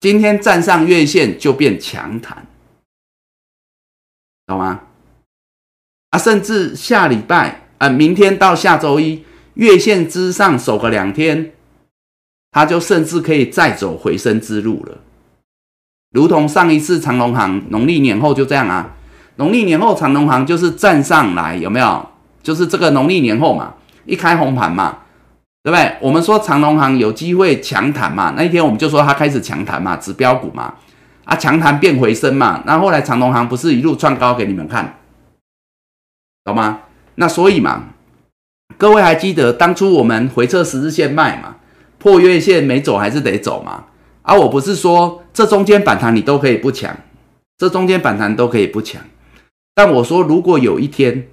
[0.00, 2.46] 今天站上月线就变强弹，
[4.46, 4.80] 懂吗？
[6.08, 9.22] 啊，甚至下礼拜啊，明天到下周一。
[9.56, 11.52] 月线之上守个两天，
[12.52, 14.98] 它就甚至可以再走回升之路了。
[16.12, 18.94] 如同上一次长隆行农历年后就这样啊，
[19.36, 22.06] 农历年后长隆行就是站上来，有没有？
[22.42, 24.98] 就是这个农历年后嘛，一开红盘嘛，
[25.62, 25.96] 对不对？
[26.00, 30.74] 我们说长隆行有机会强弹嘛，那一天我们就说它开始强弹嘛，指标股嘛，
[31.24, 34.98] 啊强弹变回升嘛，那后来长隆行不是一路创高给你们看，
[36.44, 36.80] 懂吗？
[37.14, 37.84] 那所以嘛。
[38.78, 41.56] 各位还记得当初我们回撤十日线卖嘛？
[41.98, 43.86] 破月线没走还是得走嘛？
[44.22, 46.96] 啊，我不是说这中间反弹你都可以不抢，
[47.56, 49.00] 这中间反弹都可以不抢。
[49.74, 51.26] 但我说如果有一天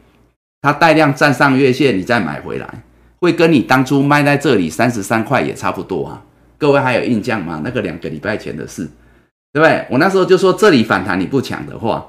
[0.62, 2.84] 它带量站上月线，你再买回来，
[3.20, 6.24] 会跟你当初卖在这里三十三块也差不多啊。
[6.58, 7.62] 各位还有印象吗？
[7.64, 8.90] 那个两个礼拜前的事，
[9.52, 9.86] 对不对？
[9.90, 12.08] 我那时候就说这里反弹你不抢的话，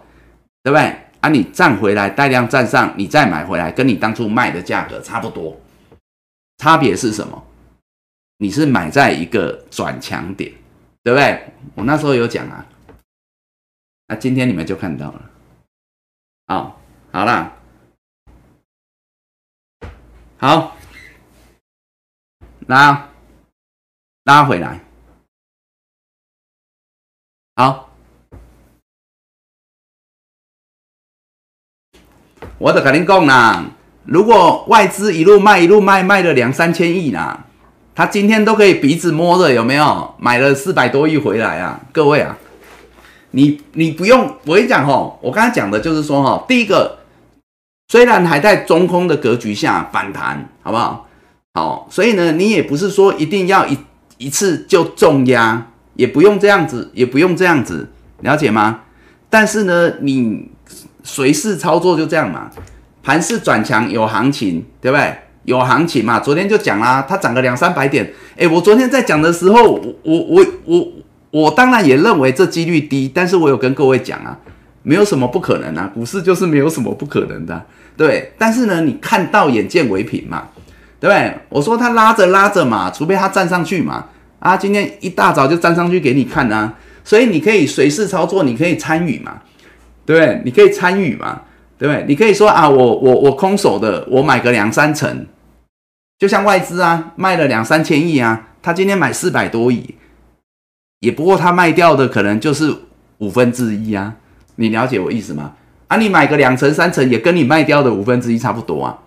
[0.63, 0.95] 对不对？
[1.25, 5.59] 啊，你站回来，带量站上，你再买回来，跟你当初卖的价格差不多，
[6.59, 7.43] 差别是什么？
[8.37, 10.53] 你是买在一个转强点，
[11.03, 11.51] 对不对？
[11.77, 12.67] 我那时候有讲啊，
[14.09, 15.31] 那今天你们就看到了。
[16.47, 16.79] 好，
[17.11, 17.57] 好了，
[20.37, 20.77] 好，
[22.67, 23.09] 拉
[24.25, 24.79] 拉回来，
[27.57, 27.84] 好。
[32.59, 33.65] 我得跟您讲啦，
[34.05, 37.47] 如果外资一路卖一路卖，卖了两三千亿啦，
[37.95, 41.81] 他今天都可以鼻子摸着有没有买了四百多亿回来啊？
[41.93, 42.39] 各位啊，
[43.33, 46.99] 你你不用我跟你讲吼，我刚才讲的就是说哈，第一个
[47.89, 51.09] 虽然还在中空的格局下反弹，好不好？
[51.55, 53.77] 好，所以呢，你也不是说一定要一
[54.19, 57.91] 一次就重压，也不用这样子，也不用这样子，
[58.21, 58.81] 了解吗？
[59.29, 60.51] 但是呢，你
[61.05, 62.51] 随势操作就这样嘛，
[63.05, 65.15] 盘势转强有行情，对不对？
[65.45, 66.19] 有行情嘛？
[66.19, 68.11] 昨天就讲啦，它涨个两三百点。
[68.37, 70.93] 诶，我昨天在讲的时候，我我我我
[71.31, 74.39] 我当然也认为这几率低，但是我有跟各位讲啊，
[74.83, 77.63] 没有什么不可能啊，股市就是没有什么不可能的，
[77.95, 78.33] 对。
[78.39, 80.49] 但是呢，你看到眼见为凭嘛，
[80.99, 81.37] 对不对？
[81.51, 84.07] 我说它拉着拉着嘛，除非它站上去嘛，
[84.39, 86.73] 啊，今天一大早就站上去给你看啊，
[87.05, 89.43] 所以你可以随时操作，你可以参与嘛，
[90.13, 90.43] 对？
[90.45, 91.43] 你可以参与嘛，
[91.79, 92.05] 对不对？
[92.07, 95.27] 你可以说啊，我我我空手的，我买个两三成。
[96.19, 99.95] 就像外资啊，卖了两三千亿啊，他今天买四百多亿，
[101.01, 102.75] 也不过他卖掉的可能就是
[103.19, 104.15] 五分之一啊，
[104.57, 105.53] 你了解我意思吗？
[105.89, 108.99] 啊，你买个两成三成，也跟你卖掉的五分之一差不多啊。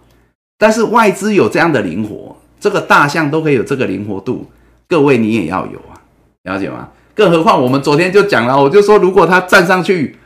[0.57, 4.45] 但是外资有这样的灵活，这个大象都可以有这个灵活度，
[4.87, 5.95] 各位你也要有啊，
[6.43, 6.89] 了解吗？
[7.15, 10.17] 更何况我们昨天就讲了，我就说如果它站上去，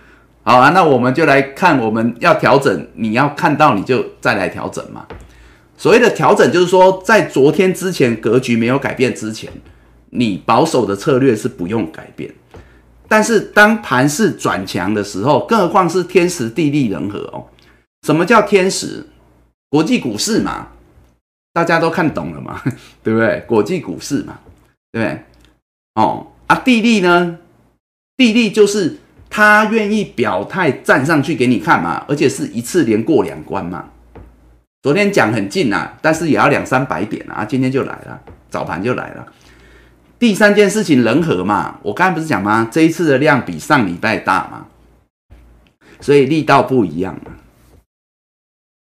[0.43, 5.05] 好啊，那我们就来看我们要调整，你要看到你就再来调整嘛。
[5.77, 9.51] 所谓的调整，就是说，在昨天之前格局没有改变之前，
[10.09, 12.33] 你保守的策略是不用改变。
[13.07, 17.45] 但是当盘势转强的时候，更何况是天时地利人和哦。
[18.05, 19.05] 什么叫天时？
[19.69, 20.69] 国际股市嘛，
[21.53, 22.61] 大家都看懂了嘛，
[23.03, 23.43] 对不对？
[23.47, 24.39] 国际股市嘛，
[24.91, 25.23] 对不对？
[25.95, 27.37] 哦啊，地利呢？
[28.17, 28.97] 地利就是
[29.31, 33.89] 他愿意表态站上去给你看嘛，而且是一次连过两关嘛。
[34.81, 39.31] 昨天讲很近啊，但是也要两三百点啊，今天就来了，早盘就来了。
[40.19, 42.67] 第三件事情人和嘛，我刚才不是讲吗？
[42.69, 44.67] 这一次的量比上礼拜大嘛，
[46.01, 47.31] 所以力道不一样嘛。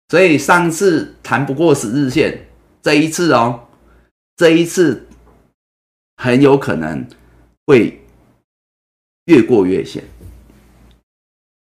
[0.08, 2.46] 所以上次谈不过十日线，
[2.82, 3.68] 这一次哦，
[4.36, 5.06] 这一次
[6.16, 7.06] 很有可能
[7.66, 8.02] 会
[9.26, 10.02] 越过月线，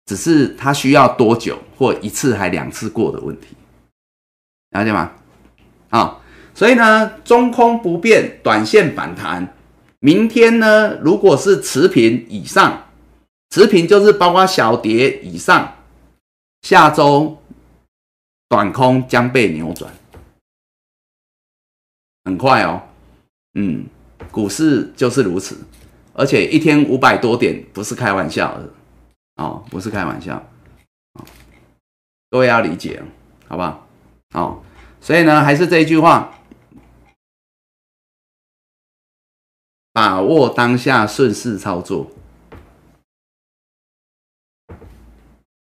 [0.06, 3.56] 只是它需要多久或一次还两次过的问题。
[4.72, 5.12] 了解吗？
[5.89, 6.20] 啊，
[6.53, 9.53] 所以呢，中空不变，短线反弹。
[9.99, 12.89] 明天呢，如果是持平以上，
[13.49, 15.76] 持平就是包括小跌以上，
[16.62, 17.41] 下周
[18.49, 19.91] 短空将被扭转，
[22.26, 22.84] 很快哦。
[23.53, 23.86] 嗯，
[24.30, 25.58] 股市就是如此，
[26.14, 28.70] 而且一天五百多点，不是开玩笑的
[29.36, 30.42] 哦，不是开玩笑
[32.30, 33.04] 各位要理解，
[33.48, 33.88] 好不好？
[34.34, 34.64] 哦，
[35.00, 36.34] 所以呢，还是这一句话，
[39.94, 42.12] 把握当下，顺势操作。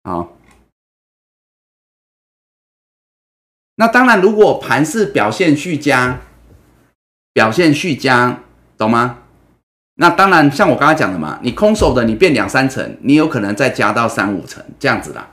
[0.03, 0.37] 好，
[3.75, 6.21] 那当然，如果盘势表现续佳，
[7.33, 8.43] 表现续佳，
[8.77, 9.24] 懂吗？
[9.95, 15.27] 那当然，像我刚才讲的嘛，你空手的，你变两三成，你有可能再加到三五成这样子啦，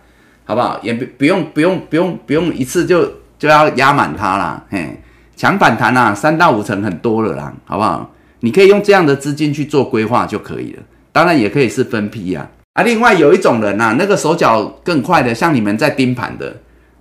[0.44, 0.78] 好不好？
[0.82, 3.20] 也不不用不用不用不用一次就。
[3.42, 5.02] 就要压满它啦，嘿，
[5.34, 8.08] 强反弹啊，三到五成很多了啦，好不好？
[8.38, 12.48] 你可以用这样的资金去做规划就可以了，当然也可以是分批呀。
[12.74, 16.54] 啊，另外有一种人呐，那个手脚更快的，像你们在盯盘的，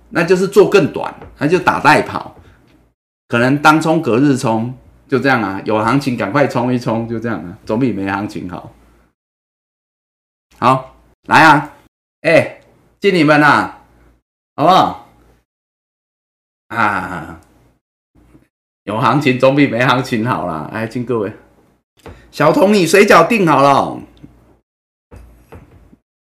[0.08, 2.34] 那就是做更短，那就打带跑，
[3.28, 4.74] 可能当冲隔日冲，
[5.12, 8.72] 就这样啊，有行情赶快冲一冲，就这样啊，总比没行情好。
[10.58, 10.96] 好，
[11.28, 11.76] 来啊，
[12.22, 12.62] 哎，
[12.98, 13.76] 敬你们呐，
[14.56, 15.06] 好不好？
[16.68, 17.38] 啊，
[18.84, 20.70] 有行情总比没行情好啦！
[20.72, 21.30] 哎，敬各位，
[22.30, 24.00] 小童，你水饺订好了，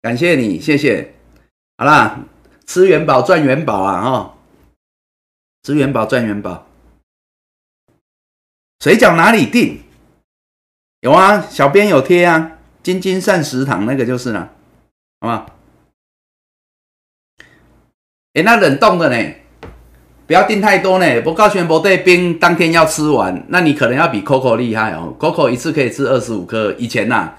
[0.03, 1.14] 感谢你，谢谢。
[1.78, 2.18] 好啦，
[2.66, 4.03] 吃元宝赚元宝啊！
[4.03, 4.34] 哈，
[5.62, 6.66] 吃元宝赚元宝。
[8.81, 9.78] 水饺哪里订？
[11.03, 12.53] 有啊，小编有贴啊，
[12.83, 14.53] 金金善食堂那个就是了，
[15.20, 15.47] 好吗？
[18.33, 19.35] 哎，那冷冻的呢？
[20.26, 25.14] 不要订太多呢，不告全不对冰，当天要吃完，那你可能要比 Coco 厉害哦。
[25.18, 27.35] Coco 一次可以吃二十五颗，以前呐，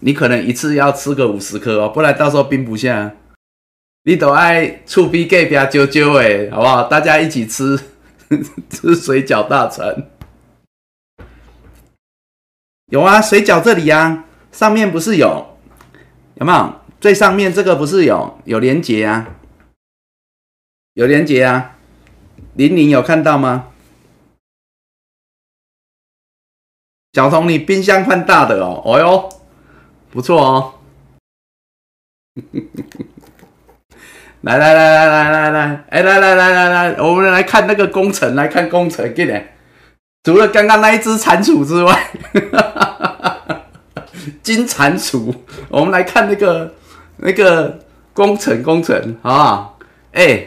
[0.00, 3.12] 你可能一次要吃个五十颗哦，不然到时候冰不下。
[4.04, 6.84] 你都爱醋逼给比较揪揪哎，好不好？
[6.84, 7.76] 大家一起吃
[8.70, 10.06] 吃水饺大餐。
[12.90, 15.58] 有啊，水饺这里啊，上面不是有
[16.34, 16.74] 有没有？
[17.00, 19.26] 最上面这个不是有有连接啊？
[20.94, 21.76] 有连接啊？
[22.54, 23.68] 玲玲有看到吗？
[27.12, 29.28] 小童，你冰箱换大的哦，哦哟，
[30.10, 30.74] 不错哦。
[34.42, 39.59] 来来来来来来来，哎，来来来来来，我们来看那个工程，来看工程，给你。
[40.22, 42.10] 除了刚刚那一只蟾蜍之外，
[44.42, 45.34] 金蟾蜍。
[45.70, 46.74] 我们来看那个
[47.16, 47.78] 那个
[48.12, 49.78] 工程工程，好不好？
[50.12, 50.46] 哎，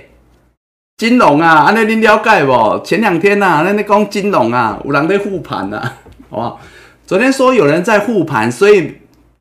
[0.98, 2.80] 金融啊，安尼您了解不？
[2.86, 5.82] 前两天呐，那那讲金融啊，有人在护盘呐，
[6.30, 6.60] 好不好？
[7.08, 9.00] 昨天说有人在护盘，所以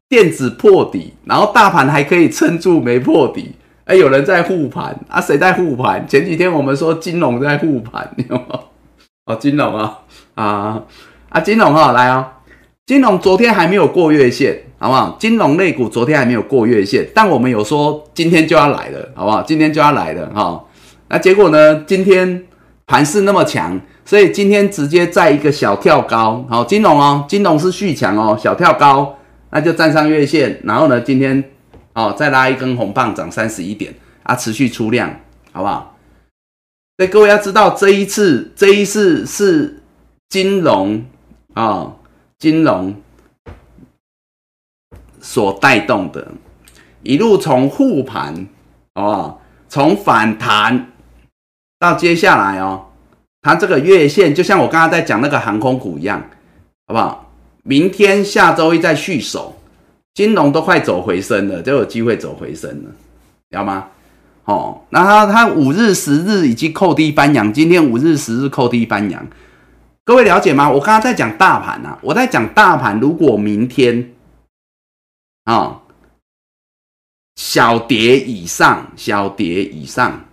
[0.08, 3.54] 电子破底，然后大盘还可以撑住没破底。
[3.84, 5.20] 哎，有人在护盘啊？
[5.20, 6.08] 谁在护盘？
[6.08, 8.60] 前几天我们说金融在护盘，有吗？
[9.24, 9.98] 哦，金融啊，
[10.34, 10.82] 啊
[11.28, 12.40] 啊，金融哈，来啊，
[12.84, 15.16] 金融昨天还没有过月线，好不好？
[15.20, 19.40] 金融类股昨天还没有过月线，但我们有说今天就要来了，好不好？
[19.42, 20.64] 今天就要来了哈。
[21.08, 21.84] 那结果呢？
[21.86, 22.44] 今天
[22.84, 29.16] 盘势那么强，所以今天直接在一个小跳高，好，金融哦，金融是续强哦，小跳高，
[29.50, 31.44] 那就站上月线，然后呢，今天
[31.92, 33.94] 哦再拉一根红棒，涨三十一点
[34.24, 35.08] 啊，持续出量，
[35.52, 35.91] 好不好？
[37.06, 39.80] 各位要知道，这一次这一次是
[40.28, 41.04] 金融
[41.54, 41.94] 啊，
[42.38, 42.94] 金融
[45.20, 46.28] 所带动的，
[47.02, 48.46] 一路从护盘，
[48.94, 49.38] 哦？
[49.68, 50.92] 从反弹
[51.78, 52.88] 到接下来哦，
[53.40, 56.22] 它这个月线就像我刚刚在讲那个航空股一样，
[56.86, 57.32] 好不好？
[57.62, 59.56] 明天下周一再续手，
[60.12, 62.90] 金融都快走回升了，就有机会走回升了，
[63.50, 63.88] 知道吗？
[64.44, 69.24] 哦，那它它五日十日已经扣低翻阳，今天五日十日扣低翻阳，
[70.04, 70.68] 各位了解吗？
[70.68, 74.12] 我刚刚在讲大盘啊，我在讲大盘，如果明天
[75.44, 75.82] 啊
[77.36, 80.24] 小跌以上，小跌以上，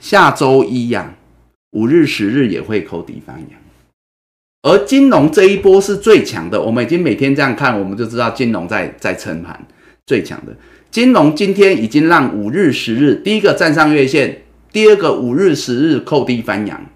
[0.00, 1.14] 下周一呀
[1.70, 3.60] 五日十日也会扣低翻阳，
[4.62, 9.64] 而金融这一波是最强的，我们已经每天这样看，我们就知道金融在在撑盘
[10.06, 10.52] 最强的。
[10.90, 16.86] 金融今天已经让五日、十日第一个站上月线，第二个五日、十日扣低翻阳，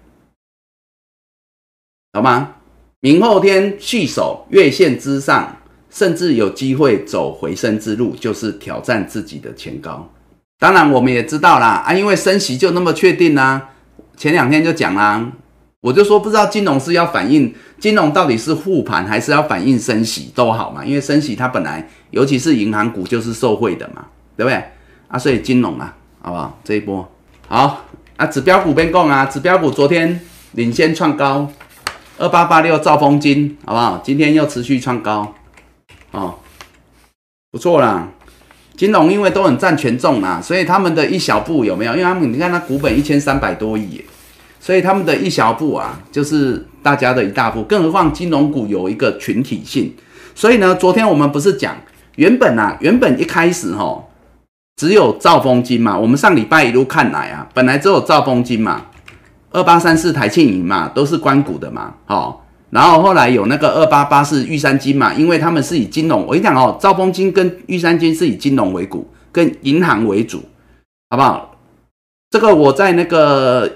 [2.11, 2.55] 好吗？
[3.01, 5.57] 明后天续守月线之上，
[5.91, 10.11] 甚至有机会走回升之路，就是挑战自己的前高。
[10.57, 13.69] 当然，我们也知道啦，啊，因为升息就那么确定啦。
[14.17, 15.31] 前两天就讲啦，
[15.83, 21.85] 我就说不知道金融是要反映金融到底是护盘，还是要反映升息都好嘛，因为升息它本来。
[22.11, 24.05] 尤其是银行股就是受惠的嘛，
[24.37, 24.63] 对不对
[25.07, 25.17] 啊？
[25.17, 26.59] 所以金融啊，好不好？
[26.63, 27.11] 这一波
[27.47, 27.83] 好
[28.17, 30.21] 啊，指标股边讲啊，指标股昨天
[30.51, 31.51] 领先创高，
[32.19, 33.99] 二八八六兆丰金，好不好？
[34.05, 35.33] 今天又持续创高，
[36.11, 36.35] 哦，
[37.51, 38.07] 不错啦。
[38.77, 41.93] 金融因为都很占权重啊，所以他们的一小步有没有？
[41.93, 44.05] 因为他们你看它股本一千三百多亿，
[44.63, 47.61] 所以他们的一小步啊，就是大家的一大步。
[47.63, 49.93] 更何况金融股有一个群体性，
[50.33, 51.75] 所以呢，昨天我们不是讲。
[52.15, 54.01] 原本啊，原本一开始哈，
[54.77, 55.99] 只有兆丰金嘛。
[55.99, 58.85] 我们上礼拜一路看来啊，本来只有兆丰金嘛，
[59.51, 62.39] 二八三四台庆银嘛，都是关谷的嘛，哦。
[62.69, 70.41] 然后后来有那个二八八四玉山金嘛，因为他们是以金融，我跟你讲哦，兆丰金跟玉山金是以金融为股，跟银行为主，
[71.09, 71.57] 好不好？
[72.29, 73.69] 这个我在那个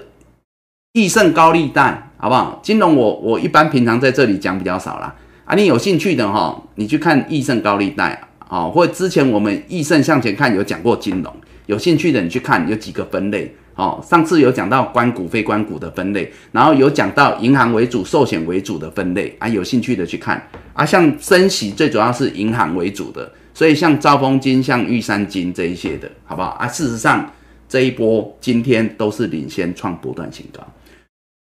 [0.94, 2.58] 易盛高利贷，好不好？
[2.62, 5.14] 金融我我一般平常在这里讲比较少啦。
[5.44, 8.20] 啊，你有兴趣的哈，你去看易盛高利贷。
[8.48, 11.32] 哦，或者之前我们易盛向前看有讲过金融，
[11.66, 13.54] 有兴趣的你去看有几个分类。
[13.74, 20.84] 哦，上次有讲到关股、非关股的分类，然后有讲到银行为主、寿险为主的分类啊，有兴趣的去看啊。
[20.84, 26.66] 像升息最主要是银行为主的，所以像兆丰金、像玉山金这一些的，好不好啊？
[26.66, 27.30] 事实上
[27.68, 30.66] 这一波今天都是领先创波段新高，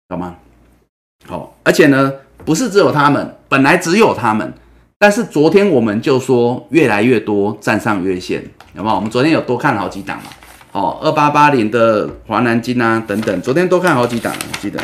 [0.10, 0.36] 好吗？
[1.28, 2.14] 好，而且呢，
[2.46, 4.54] 不是只有他们，本来只有他们。
[4.98, 8.42] 但是昨天我们就说越来越多站上月线，
[8.74, 8.96] 有没有？
[8.96, 10.24] 我们昨天有多看好几档嘛？
[10.72, 14.80] 哦，二八八零的华南金啊等等，昨天多看好几档，记得。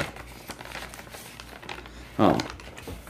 [2.18, 2.36] 哦，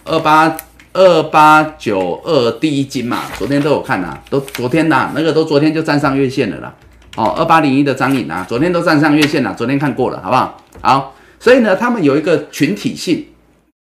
[0.05, 0.55] 二八
[0.93, 6.73] 二八九二第一金嘛，昨天都有看呐，都昨天呐，那个都昨天就站上月线了啦。
[7.15, 10.59] 哦，二八零一的张颖啊，昨天都站上月线了，昨天看过了，好不好？
[10.81, 11.12] 好，
[11.43, 13.27] 所以呢，他们有一个群体性、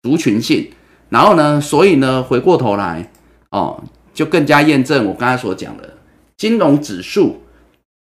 [0.02, 0.68] 族群性。
[1.10, 1.60] 然后呢？
[1.60, 3.12] 所以呢，回过头来
[3.50, 3.84] 哦，
[4.14, 5.98] 就更加验证我刚才所讲的，
[6.38, 7.42] 金融指数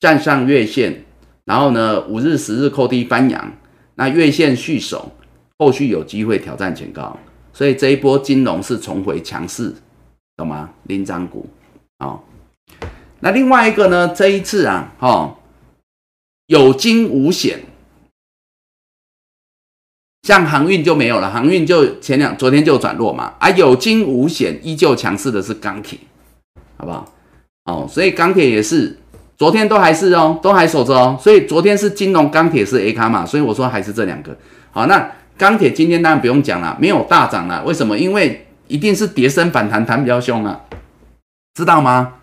[0.00, 1.04] 站上月线，
[1.44, 3.52] 然后呢，五日、十日扣低翻阳，
[3.96, 5.12] 那月线续守，
[5.58, 7.14] 后续有机会挑战前高，
[7.52, 9.74] 所以这一波金融是重回强势，
[10.38, 10.70] 懂吗？
[10.84, 11.46] 领涨股
[11.98, 12.18] 啊。
[13.20, 14.08] 那另外一个呢？
[14.16, 15.36] 这一次啊，哈，
[16.46, 17.60] 有惊无险。
[20.24, 25.98] 像航运就没有了，航运就前两昨天就转弱嘛，啊有惊无险，依旧强势的是钢铁，
[26.78, 27.12] 好不好？
[27.66, 28.98] 哦，所以钢铁也是
[29.36, 34.34] 昨天都还是哦，都还守着哦，所以昨天是金融钢铁是 A 卡嘛，所以我说还是这两个
[34.70, 34.86] 好。
[34.86, 37.98] 那钢铁今天当然不用讲了，没有大涨了，为什么？
[37.98, 40.62] 因为一定是跌升反弹弹比较凶啊，
[41.52, 42.14] 知道吗？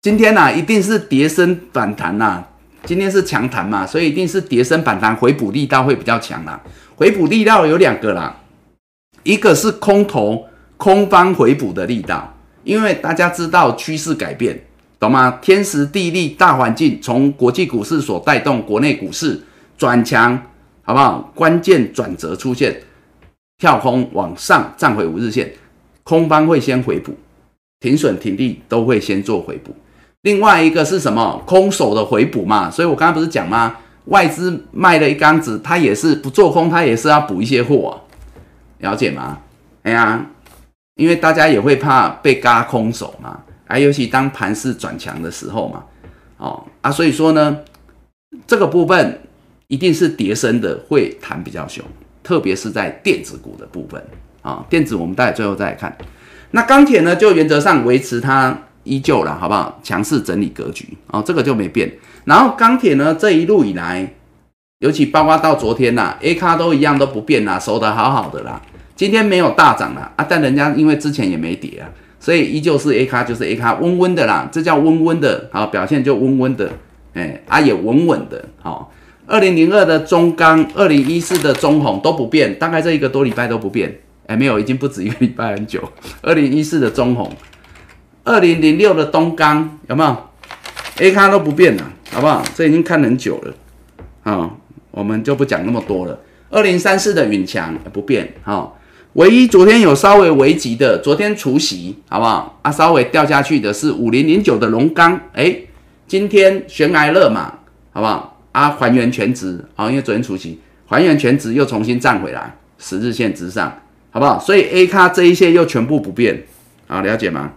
[0.00, 2.44] 今天呐，一定是跌升反弹呐。
[2.86, 6.60] 今天是强弹嘛，所以一定是跌升反弹，回补力道会比较强啦。
[6.96, 8.36] 回补力道有两个啦，
[9.22, 14.62] 一个是空头空方回补的力道，因为大家知道趋势改变，
[14.98, 15.38] 懂吗？
[15.40, 19.42] 天时地利大环境从国际股市所带动国内股市
[19.78, 20.38] 转强，
[20.82, 21.32] 好不好？
[21.34, 22.82] 关键转折出现，
[23.58, 25.50] 跳空往上站回五日线，
[26.02, 27.14] 空方会先回补，
[27.80, 29.74] 停损停利都会先做回补。
[30.24, 31.42] 另外一个是什么？
[31.44, 33.76] 空手的回补嘛，所以我刚刚不是讲吗？
[34.06, 38.00] 外资卖了一缸子，他也是不做空，他也是要补一些货，
[38.78, 39.38] 了解吗？
[39.82, 40.24] 哎呀，
[40.94, 45.84] 因为大家也会怕被嘎空手嘛，啊，尤其当盘势转强的时候嘛，
[46.38, 47.58] 哦啊，所以说呢，
[48.46, 49.20] 这个部分
[49.66, 51.84] 一定是叠升的，会弹比较凶，
[52.22, 54.02] 特别是在电子股的部分
[54.40, 55.94] 啊，电子我们待最后再来看，
[56.52, 58.58] 那钢铁呢，就原则上维持它。
[58.84, 59.80] 依旧了，好不好？
[59.82, 61.92] 强势整理格局哦，这个就没变。
[62.24, 64.14] 然后钢铁呢，这一路以来，
[64.78, 68.62] 尤其包括到昨天呐，A 卡都一样都不变啦，收得好好的啦。
[68.96, 76.70] 今天没有大涨了啊，但人家因为之前也没跌啊，所以依旧是 A 卡就是 A 卡，温温的啦，这叫温温的，好表现就温温的，
[77.14, 78.92] 哎啊也稳稳的，好。
[79.26, 85.82] 二零零二的中钢，二零一四的中红都不变，大概这一个多礼拜都不变，哎没有，已经不止一个礼拜很久。
[86.20, 87.30] 二零一四的中红。
[88.24, 90.16] 二零零六的东钢有没有
[90.96, 92.42] ？A 卡都不变了，好不好？
[92.54, 93.54] 这已经看很久了，
[94.22, 94.50] 啊，
[94.90, 96.18] 我们就不讲那么多了。
[96.48, 98.72] 二零三四的允强不变，哈，
[99.12, 102.58] 唯一昨天有稍微危急的，昨天除夕，好不好？
[102.62, 105.54] 啊，稍微掉下去的是五零零九的龙钢，哎，
[106.06, 107.52] 今天悬崖勒马，
[107.92, 108.40] 好不好？
[108.52, 114.38] 啊，还原全值，好，因为昨天除夕还原全值又重新站回来，十日线之上，好不好？
[114.38, 116.44] 所以 A 卡这一些又全部不变，
[116.86, 117.52] 好，了解吗？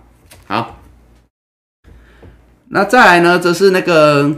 [0.47, 0.77] 好，
[2.69, 3.37] 那再来呢？
[3.37, 4.33] 则是那个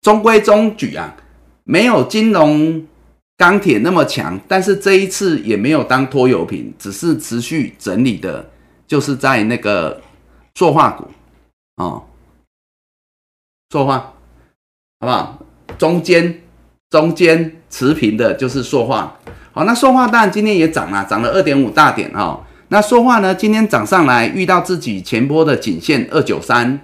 [0.00, 1.16] 中规中矩啊，
[1.62, 2.84] 没有金融
[3.36, 8.50] 钢铁那么强，但是这一次也没有当拖油瓶，只是持续整理的，
[8.88, 10.02] 就是在那个
[10.56, 11.08] 塑化股
[11.76, 12.04] 哦，
[13.70, 13.98] 塑化
[14.98, 15.38] 好不好？
[15.78, 16.42] 中间
[16.90, 19.16] 中间持平的就是塑化，
[19.52, 22.44] 好，那塑化当然今天也涨了，涨了二点五大点哈。
[22.72, 23.34] 那说话呢？
[23.34, 26.78] 今天涨上来，遇到自己前波的颈线二九三，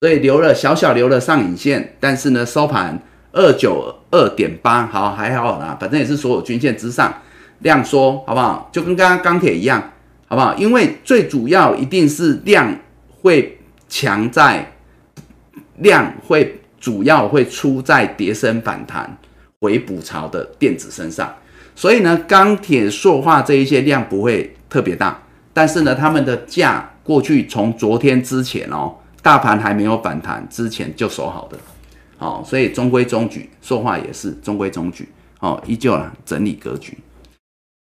[0.00, 2.96] 所以留了小小留了上影线，但是呢，收盘
[3.32, 7.12] 二九二点八，好还好啦，反正也是所有均线之上，
[7.58, 8.70] 量缩好不好？
[8.72, 9.82] 就跟刚刚钢铁一样，
[10.28, 10.54] 好不好？
[10.54, 12.78] 因为最主要一定是量
[13.20, 14.74] 会强在
[15.78, 19.18] 量会主要会出在叠升反弹
[19.60, 21.34] 回补潮的电子身上，
[21.74, 25.20] 所以呢，钢铁塑化这一些量不会特别大。
[25.54, 31.58] 但是呢，他们的价过去从昨天之前哦，大盘还没有反弹之前就守好的，
[32.16, 35.08] 好，所以中规中矩，说话也是中规中矩，
[35.40, 36.96] 哦，依旧啊整理格局，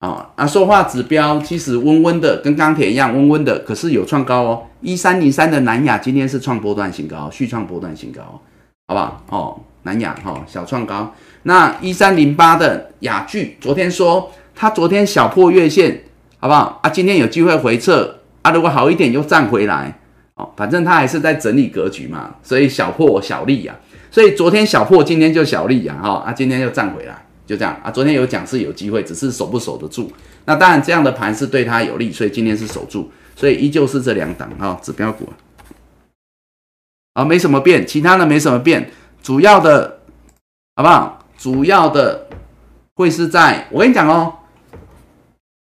[0.01, 8.23] 啊，那说话指标其实温温的，跟钢铁一样温温的，可是有创高哦，一三零三的南亚今天是创波段新高，续创波段新高，
[8.89, 9.25] 好不好？
[9.29, 11.14] 哦，南亚哈小创高，
[11.45, 16.03] 那一三零八的雅聚昨天说它昨天小破月线。
[16.41, 16.88] 好不好啊？
[16.88, 20.01] 今天有机会回撤啊，如果好一点又站回来
[20.36, 23.76] 哦，反正它还是在整理格局嘛，所以小破小利呀。
[24.11, 27.14] 所以昨天小破，今天就小利呀，哈啊，今天又站回来，
[27.47, 27.91] 就这样啊。
[27.91, 30.11] 昨天有讲是有机会，只是守不守得住。
[30.47, 35.28] 那当然这样的盘是对它有利，所以今天是守住，所以依旧是这两档啊，指标股
[37.12, 38.91] 啊，没什么变，其他的没什么变，
[39.22, 39.99] 主要的
[40.74, 41.22] 好不好？
[41.36, 42.26] 主要的
[42.95, 44.32] 会是在我跟你讲哦。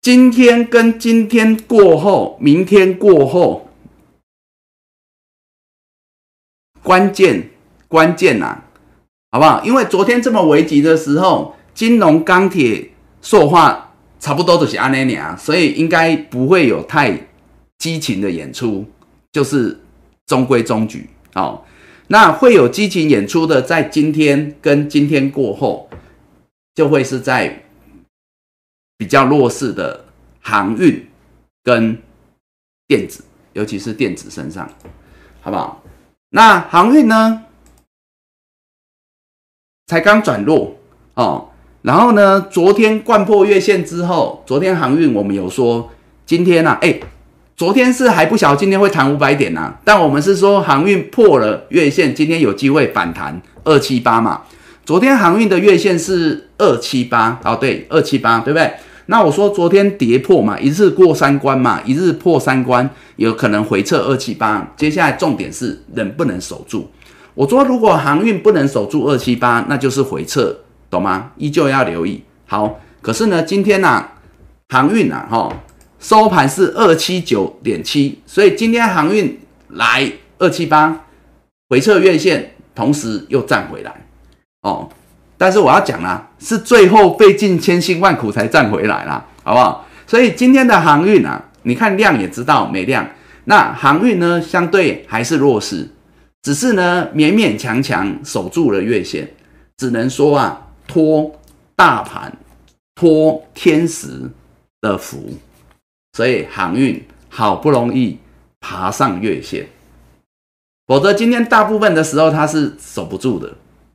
[0.02, 3.70] 今天跟今天过后，明天过后，
[6.82, 7.52] 关键
[7.88, 8.64] 关键呐，
[9.30, 9.64] 好不好？
[9.64, 12.90] 因为昨天这么危急的时候，金融、钢铁、
[13.22, 17.28] 塑化差不多都是安尼尼所以应该不会有太
[17.78, 18.84] 激情的演出，
[19.32, 19.80] 就是
[20.26, 21.64] 中规中矩哦。
[22.08, 25.88] 那会有激情演出的，在今天跟今天过后，
[26.74, 27.66] 就会是在。
[29.02, 30.06] 比较弱势的
[30.42, 31.08] 航运
[31.64, 31.98] 跟
[32.88, 33.24] 电子，
[33.54, 34.70] 尤其是电子身上，
[35.42, 35.82] 好不好？
[36.30, 37.46] 那航运呢，
[39.88, 40.78] 才刚转弱
[41.16, 41.50] 哦。
[41.82, 45.90] 然后呢，昨天贯破月线之后，昨天航运我们有说，
[46.28, 47.00] 今天呢，哎，
[47.58, 54.44] 昨天是还不晓得今天会弹五百点呐，但我们是说航运破了月线，今天有机会反弹二七八嘛。
[54.86, 58.72] 昨天航运的月线是二七八哦，对，二七八，对不对？
[59.12, 64.72] 那我说昨天跌破嘛，一日过三关嘛，一日破三关，有可能回撤二七八。
[64.78, 66.90] 接下来重点是能不能守住。
[67.34, 70.56] 我说如果航运不能守住二七八，那就是回撤，
[70.90, 71.34] 懂吗？
[71.36, 72.24] 依旧要留意。
[72.46, 74.08] 好，可是呢，今天呢，
[74.70, 75.54] 航运啊，哈，
[76.00, 79.38] 收盘是二七九点七，所以今天航运
[79.68, 81.06] 来二七八
[81.68, 84.06] 回撤月线，同时又站回来，
[84.62, 84.88] 哦。
[85.42, 89.88] 但是我要讲啦，是最后费尽千辛万苦才赚回来啦，好不好？
[90.06, 93.10] 所以今天的航运啊，你看量也知道没量。
[93.46, 95.90] 那航运呢，相对还是弱势，
[96.44, 99.34] 只是呢勉勉强强守住了月线，
[99.78, 101.32] 只能说啊，托
[101.76, 102.32] 大盘、
[102.94, 104.30] 托天时
[104.80, 105.28] 的福，
[106.14, 108.20] 所以航运好不容易
[108.60, 109.66] 爬上月线，
[110.86, 113.52] 否则今天大部分的时候它是守不住的，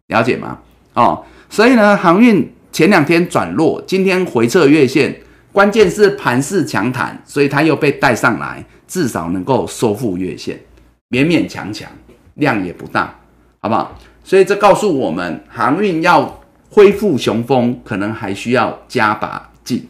[0.09, 0.59] 了解吗？
[0.94, 1.24] 哦。
[1.49, 5.20] 所以呢，航运前两天转弱，今天回撤月线，
[5.53, 10.59] 关键是盘势强弹，所以它又被带上来，至少能够收复月线，
[11.11, 11.88] 勉勉强强，
[12.34, 13.18] 量也不大，
[13.61, 13.99] 好不好？
[14.22, 19.88] 所以这告诉我们，航运要恢复雄风，可能还需要加把劲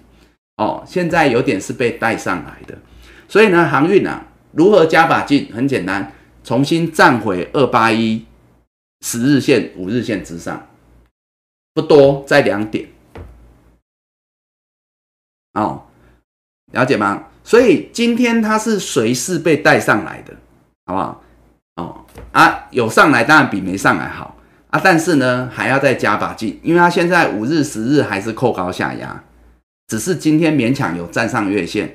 [0.59, 0.85] 哦。
[0.87, 2.77] 现在有点是被带上来的，
[3.27, 5.49] 所以呢，航运啊，如何加把劲？
[5.53, 6.13] 很简单，
[6.45, 8.25] 重新站回二八一
[9.01, 10.65] 十日线、五日线之上。
[11.77, 12.89] 不多，在两点，
[15.53, 15.83] 哦，
[16.72, 17.24] 了解吗？
[17.45, 20.35] 所以今天它是随势被带上来的，
[20.87, 21.22] 好不好？
[21.74, 24.35] 哦啊，有上来当然比没上来好
[24.70, 29.22] 啊，但是呢还要再加把劲，因为它现在五日、十日还是扣高下压，
[29.87, 31.95] 只是今天勉强有站上月线，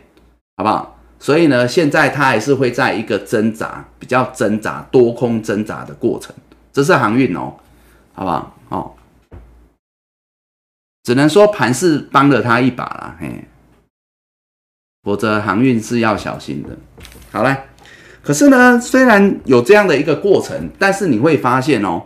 [0.57, 0.95] 好不好？
[1.17, 6.35] 所以呢，现在它还是会在一个挣扎，比较挣扎、多空挣扎的过程，
[6.71, 7.55] 这是航运哦，
[8.13, 8.55] 好不好？
[8.69, 8.93] 哦。
[11.03, 13.43] 只能说盘是帮了他一把啦，嘿，
[15.03, 16.69] 否则航运是要小心的。
[17.31, 17.55] 好嘞，
[18.21, 22.03] 可是呢，虽然有这样的一个过程，但是你会发现哦，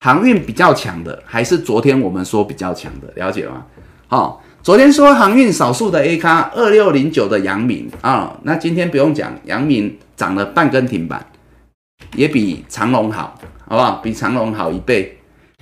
[0.00, 3.66] 航运比较强的还是昨天我们说比较强的，了解吗？
[4.06, 11.26] 好，昨天说航运少数的 A 咖二六零九的阳明啊，那今天不用讲，阳明涨了半根停板，
[12.14, 13.96] 也比长隆好，好不好？
[13.96, 15.18] 比长隆好一倍，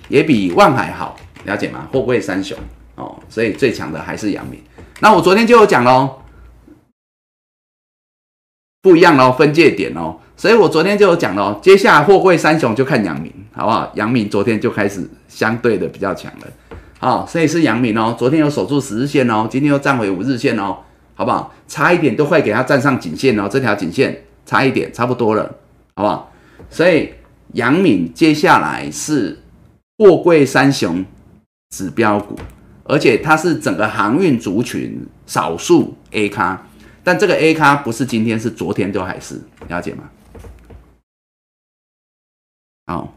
[0.07, 1.85] 也比万海好，了解吗？
[1.91, 2.57] 货柜三雄。
[2.97, 4.61] 哦，所以最强的还是阳明。
[4.99, 6.21] 那我昨天就有讲喽，
[8.81, 10.17] 不一样喽，分界点哦。
[10.35, 13.91] 所以我昨天就有讲喽，接下来货柜三雄就看阳明，好不好？
[13.95, 16.47] 阳明昨天就开始相对的比较强了，
[16.99, 18.15] 好，所以是阳明哦。
[18.17, 20.77] 昨天有守住十日线哦，今天又站回五日线哦，
[21.15, 21.53] 好不好？
[21.67, 25.55] 差一点都快给它站上颈线哦，这条颈线差一点，差不多了，
[25.95, 26.31] 好不好？
[26.69, 27.13] 所以
[27.53, 29.39] 阳明接下来是
[29.97, 31.05] 货柜三雄
[31.69, 32.35] 指标股。
[32.87, 36.65] 而且它是整个航运族群少数 A 咖，
[37.03, 40.09] 但这个 A 咖不是今天，是昨天都还是了解吗？
[42.85, 43.13] 好，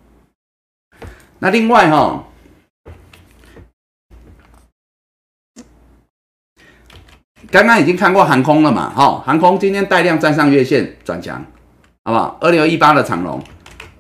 [1.39, 2.25] 那另外哈，
[7.53, 8.91] 刚刚已经看过航空了嘛？
[8.91, 11.45] 哈，航空今天带量站上月线转强，
[12.03, 12.39] 好不好？
[12.41, 13.41] 二六一八的长龙，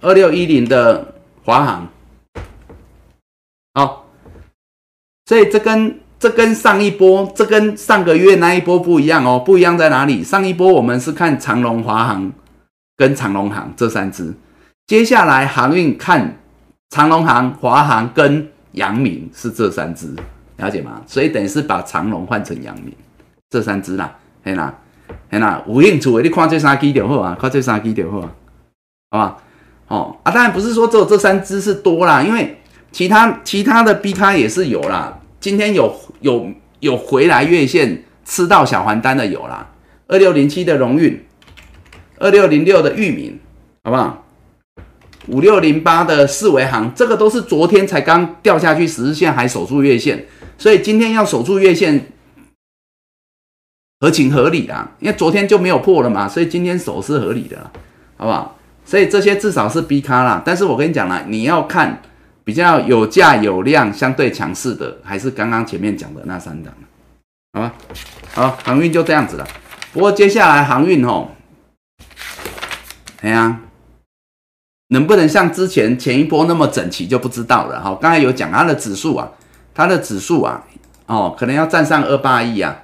[0.00, 1.14] 二六一零的
[1.44, 1.88] 华航，
[3.74, 4.06] 好。
[5.30, 10.24] 所以这跟这跟上一波，这跟上个月那一波不一样哦，不一样在哪里？
[10.24, 12.32] 上一波我们是看长隆、华航
[12.96, 14.34] 跟长隆航这三只，
[14.88, 16.36] 接下来航运看
[16.88, 20.12] 长隆航、华航跟阳明是这三只，
[20.56, 21.00] 了解吗？
[21.06, 22.92] 所以等于是把长隆换成阳明
[23.50, 24.12] 这三只啦，
[24.42, 24.74] 嘿啦，
[25.30, 28.30] 嘿啦，有兴趣的你看这三支就好啊，看这三支就好啊，
[29.12, 29.36] 好吧？
[29.86, 32.60] 哦啊，当然不是说只有这三只是多啦，因为
[32.90, 35.18] 其他其他的 B 咖也是有啦。
[35.40, 39.72] 今天有有有回来月线吃到小环单的有啦，
[40.06, 41.18] 二六零七的荣运，
[42.18, 43.40] 二六零六的域名，
[43.82, 44.26] 好不好？
[45.28, 50.26] 五六零八的四维行，这个都是昨天才刚掉下去十日线还守住月线，
[50.58, 52.06] 所以今天要守住月线
[54.00, 57.70] 合情合理啊，因为昨天就没有破了嘛，所以今天守是合理的，
[58.18, 58.58] 好不好？
[58.84, 62.02] 所以这些至少是 B 咖啦，但是我跟你讲啦，你要看。
[62.50, 66.74] 比较有价有量、相对强势的，还是刚刚前面讲的那三档，
[67.52, 67.72] 好吧？
[68.34, 69.46] 好，航运就这样子了。
[69.92, 71.28] 不过接下来航运哦，
[73.20, 73.60] 哎呀，
[74.88, 77.96] 能不能像之前前一波那么整齐就不知道了哈。
[78.02, 79.30] 刚才有讲它的指数啊，
[79.72, 80.66] 它的指数啊，
[81.06, 82.82] 哦，可能要站上二八亿啊，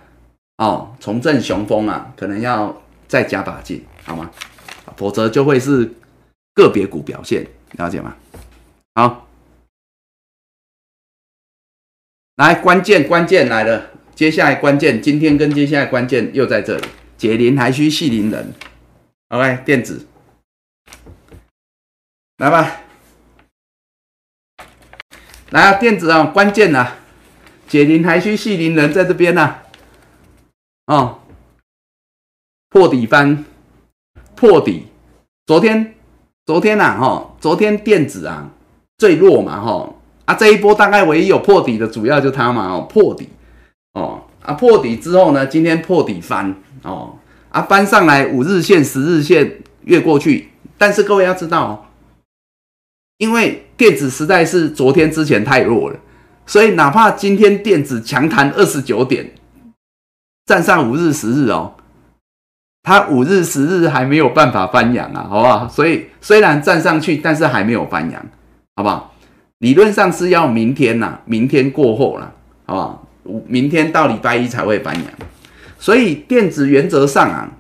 [0.59, 2.73] 哦，重振雄风啊，可能要
[3.09, 4.31] 再加把劲，好吗？
[4.97, 5.93] 否则就会是
[6.55, 8.15] 个别股表现，了解吗？
[8.95, 9.26] 好。
[12.37, 18.53] 来，关键关键来了，接下来关键，今天跟接下来关键又在这里，解铃还须系铃人。
[19.29, 20.07] OK，电子，
[22.37, 22.83] 来吧，
[25.49, 26.99] 来啊，电子啊，关键啊，
[27.67, 29.57] 解铃还须系铃人，在这边呢，
[30.89, 31.23] 哦，
[32.69, 33.47] 破底翻，
[34.35, 34.89] 破底，
[35.47, 35.95] 昨天，
[36.45, 38.51] 昨天呐，哈，昨天电子啊
[38.99, 39.95] 最弱嘛，哈，
[40.27, 43.29] 啊，这一波大概唯一有破底的，主要就它嘛，哦，破底，
[43.95, 47.15] 哦，啊，破底之后呢，今天破底翻，哦。
[47.49, 51.73] 啊，翻上来五日线、十日线越过去，但是各位要知道哦，
[53.17, 55.99] 因为电子实在是昨天之前太弱了，
[56.45, 59.33] 所以哪怕今天电子强弹二十九点，
[60.45, 61.77] 站上五日、十日哦，
[62.83, 65.67] 它五日、十日还没有办法翻阳啊，好不好？
[65.67, 68.23] 所以虽然站上去，但是还没有翻阳，
[68.75, 69.15] 好不好？
[69.59, 72.33] 理论上是要明天呐，明天过后了，
[72.67, 73.09] 好不好？
[73.47, 75.05] 明天到礼拜一才会翻阳。
[75.79, 77.51] 所以电子原则上啊，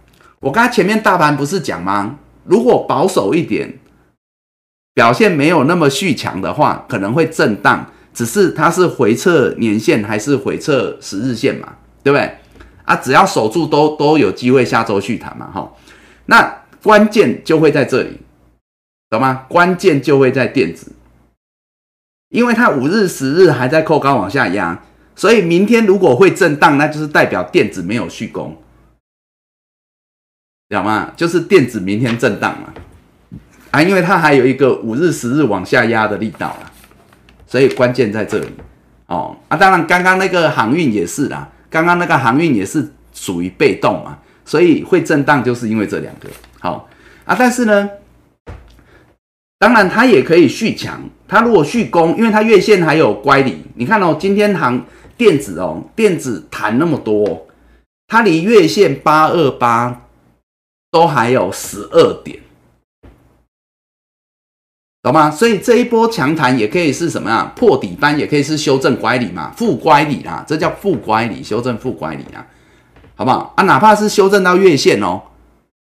[0.41, 2.19] 我刚才前面大盘不是讲吗？
[2.45, 3.79] 如果保守一点，
[4.95, 7.91] 表现没有那么续强的话，可能会震荡。
[8.15, 11.75] 只是它是回撤年线还是回撤十日线嘛？
[12.03, 12.39] 对不对？
[12.85, 15.71] 啊，只要守住都都有机会下周续弹嘛，哈。
[16.25, 18.21] 那关键就会在这里，
[19.11, 19.45] 懂吗？
[19.49, 20.93] 关键就会在电子，
[22.29, 24.83] 因为它五日、十日还在扣高往下压。
[25.19, 28.55] 所以明天如果会震荡，那就是代表电子没有续攻，
[30.69, 31.11] 懂吗？
[31.17, 32.75] 就是电子明天震荡嘛，
[33.71, 36.69] 啊，因为它还有一个五日、十日往下压的力道啊，
[37.47, 38.47] 所以关键在这里
[39.07, 39.35] 哦。
[39.49, 46.29] 啊，当然刚刚那个航运也是啦，刚刚那个航运也是属于被动嘛，所以会震荡就是因为这两个
[46.61, 46.87] 好
[47.25, 47.35] 啊。
[47.39, 47.89] 但是呢，
[49.59, 54.85] 当然它也可以续强，它如果续攻，因为它月线还有乖离，你看哦，今天行。
[55.19, 57.47] 电子哦，电子弹那么多，
[58.07, 60.03] 它离月线八二八
[60.91, 62.39] 都还有十二点，
[65.03, 65.31] 懂吗？
[65.31, 67.51] 所以这一波强弹也可以是什么呀？
[67.57, 72.47] 破底翻也可以是修正乖离嘛，负乖离啊，这叫负乖离，修正负乖离啊，
[73.15, 73.65] 好不好啊？
[73.65, 75.23] 哪怕是修正到月线哦，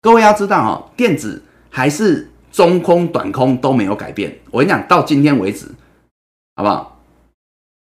[0.02, 4.40] 各位要知道哦，电子还是中空、短空都没有改变。
[4.52, 5.68] 我跟你讲，到今天为止，
[6.56, 7.02] 好不好？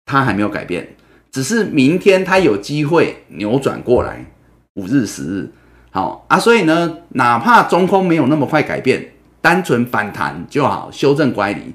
[0.05, 0.95] 它还没有改变。
[1.31, 4.25] 只是明天它有机会扭转过来，
[4.75, 5.51] 五日、十日，
[5.91, 11.73] 好啊，所以呢，哪怕中空没有那么快改变，单纯反弹就好，修正乖离，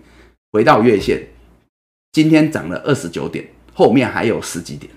[0.53, 1.29] 回到月线，
[2.13, 4.91] 今天涨了二十九点，后面还有十几点，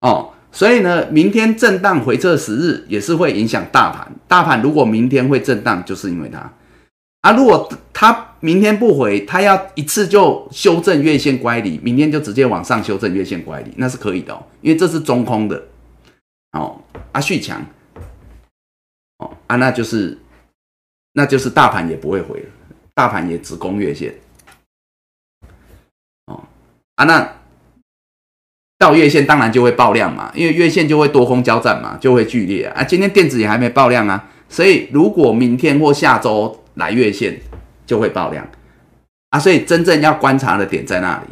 [0.00, 6.52] 哦，所以呢，明天震荡回撤十日也是会影响大盘，大盘如果明天会震荡，就是因为它。
[7.22, 15.62] 啊，如果它明天不回，它要一次就修正月线乖离，明天就直接往上修正月线乖离，那是可以的哦，因为这是中空的，
[16.50, 16.80] 哦，
[17.12, 17.64] 啊续强，
[19.18, 20.18] 哦啊，那就是，
[21.12, 22.44] 那就是大盘也不会回，
[22.92, 24.12] 大盘也只攻月线，
[26.26, 26.42] 哦，
[26.96, 27.32] 啊那
[28.82, 36.58] 到月线当然就会爆量嘛，因为月线就会多空交战嘛，就会剧烈啊，今天电子也还没爆量啊，所以如果明天或下周。
[36.76, 37.38] 来月线
[37.84, 38.48] 就会爆量
[39.28, 41.26] 啊，所以真正要观察的点在那里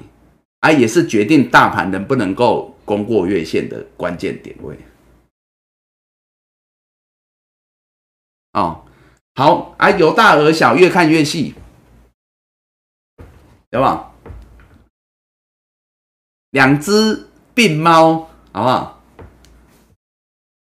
[0.61, 4.78] 啊，也是决定大盘能不能够攻过月线的关键点位。
[8.53, 8.84] 哦，
[9.34, 11.55] 好啊，由大而小，越看越细，
[13.70, 14.12] 有吧？
[16.51, 18.96] 两只病猫，好不好？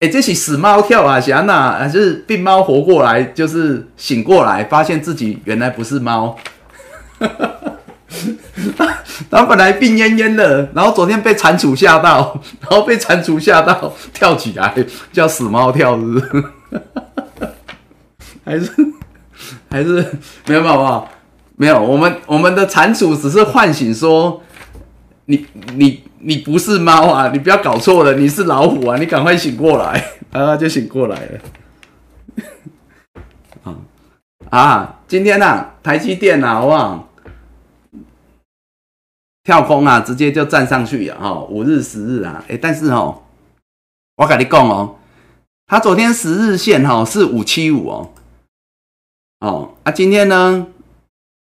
[0.02, 1.78] 哎，这是死猫跳啊，想哪？
[1.80, 6.38] 还是病猫活过来，就是醒过来，发现自己原来不是猫。
[9.32, 14.76] 他本来病恹恹的，然后昨天被蟾蜍吓到，然后被蟾蜍吓到跳起来，
[15.14, 16.44] 叫死猫跳，是不是？
[18.44, 18.70] 还是
[19.70, 20.06] 还是
[20.46, 21.08] 没有没有
[21.56, 24.42] 没有，我们我们的蟾蜍只是唤醒说。
[25.28, 27.32] 你你你不是猫啊！
[27.32, 28.98] 你不要搞错了，你是老虎啊！
[28.98, 31.42] 你赶快醒过来， 啊，就醒过来了。
[33.64, 33.78] 啊
[34.52, 35.00] 啊！
[35.08, 37.10] 今天呢，台积电啊，好不好？
[39.44, 41.42] 跳空啊，直接就站上去了哈！
[41.46, 43.24] 五日、十日啊，哎，但是哦，
[44.18, 44.98] 我跟你讲哦，
[45.66, 48.12] 它昨天十日线哈是五七五哦，
[49.40, 50.68] 哦啊，今天呢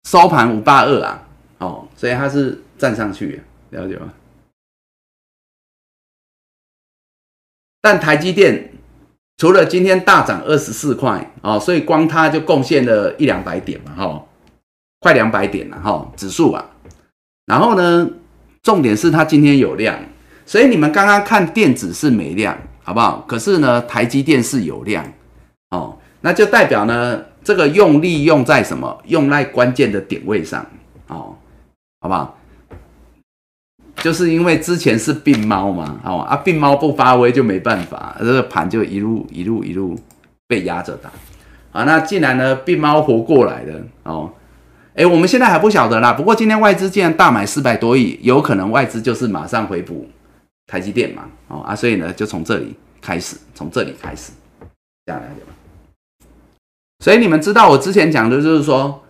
[0.08, 1.22] 收盘五八二啊，
[1.58, 3.42] 哦，所以它是站上去。
[3.70, 4.12] 了解吗？
[7.80, 8.72] 但台积电
[9.36, 14.26] 除了今天大涨二十四块哦，所以光它就贡献了一两百点嘛，哈，
[14.98, 16.70] 快两百点了哈，指数啊。
[17.44, 18.10] 然后呢，
[18.62, 20.02] 重点是它今天有量，
[20.44, 23.24] 所以你们刚刚看电子是没量，好不好？
[23.28, 25.12] 可是呢，台积电是有量
[25.70, 29.00] 哦，那就代表呢，这个用力用在什么？
[29.04, 30.66] 用在关键的点位上
[31.06, 31.36] 哦，
[32.00, 32.35] 好不好？
[33.96, 39.98] 就是因为之前是病猫嘛，哦啊，病猫不发威就没办法，这个盘就一路一路一路
[40.46, 41.10] 被压着打
[41.72, 41.84] 啊。
[41.84, 44.32] 那既然呢，病猫活过来了哦。
[44.94, 46.14] 哎，我们现在还不晓得啦。
[46.14, 50.08] 不过今天外资竟然大买四百多亿，有可能外资就是马上回补
[50.66, 51.28] 台积电嘛。
[51.48, 54.32] 哦啊，所以呢，就从这里开始，从这里开始，
[55.04, 55.52] 这样了解吗？
[57.04, 59.04] 所以你们知道我之前讲的就是说，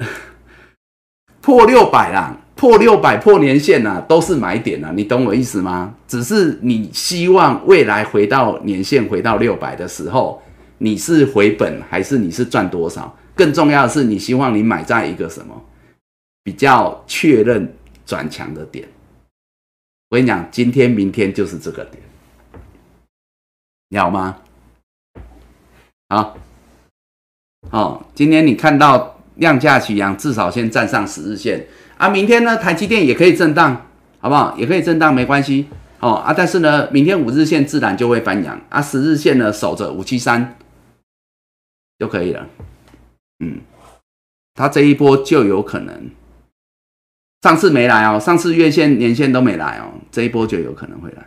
[1.40, 5.94] 破六百啦，破六百破年线呐，都是买点啊，你懂我意思吗？
[6.06, 10.40] 只是你希望未来回到年线回到六百的时候，
[10.78, 13.16] 你是回本还是你是赚多少？
[13.34, 15.60] 更重要的是，你希望你买在一个什么
[16.44, 17.74] 比较确认
[18.06, 18.88] 转强的点？
[20.10, 22.00] 我跟你讲，今天、明天就是这个点，
[23.88, 24.36] 你好吗？
[26.08, 26.36] 好，
[27.70, 31.66] 哦，今天你看到量价齐扬，至少先站上十日线
[31.96, 32.08] 啊。
[32.08, 33.86] 明天呢，台积电也可以震荡，
[34.20, 34.56] 好不好？
[34.56, 35.68] 也可以震荡，没关系
[36.00, 36.32] 哦啊。
[36.32, 40.56] 但是呢，明天五日线自然就会翻阳啊，十日线呢守着五七三
[41.98, 42.46] 就可以了。
[43.40, 43.60] 嗯，
[44.54, 46.10] 它这一波就有可能，
[47.42, 51.26] 上次没来哦，上次月线、年线都没来哦，这一波就有可能会来。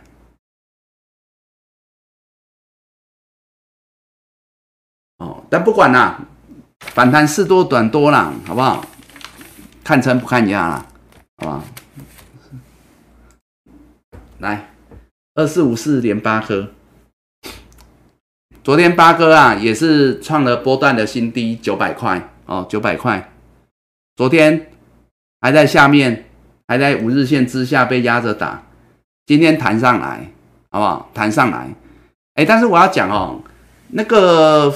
[5.18, 6.20] 哦，但不管啦，
[6.80, 8.84] 反弹是多短多啦，好不好？
[9.88, 10.86] 看撑不看压啦，
[11.38, 11.64] 好不好？
[14.36, 14.68] 来，
[15.34, 16.68] 二四五四连八颗。
[18.62, 23.32] 昨天八哥啊，也是创了波段的新低，九百块哦，九百块。
[24.14, 24.70] 昨天
[25.40, 26.26] 还在下面，
[26.66, 28.62] 还在五日线之下被压着打，
[29.24, 30.30] 今天弹上来，
[30.70, 31.10] 好不好？
[31.14, 31.66] 弹上来，
[32.34, 33.40] 哎，但是我要讲哦，
[33.88, 34.70] 那个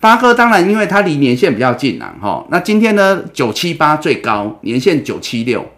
[0.00, 2.46] 八哥当然因为它离年线比较近啊，哈。
[2.50, 5.68] 那今天呢，九七八最高，年线九七六，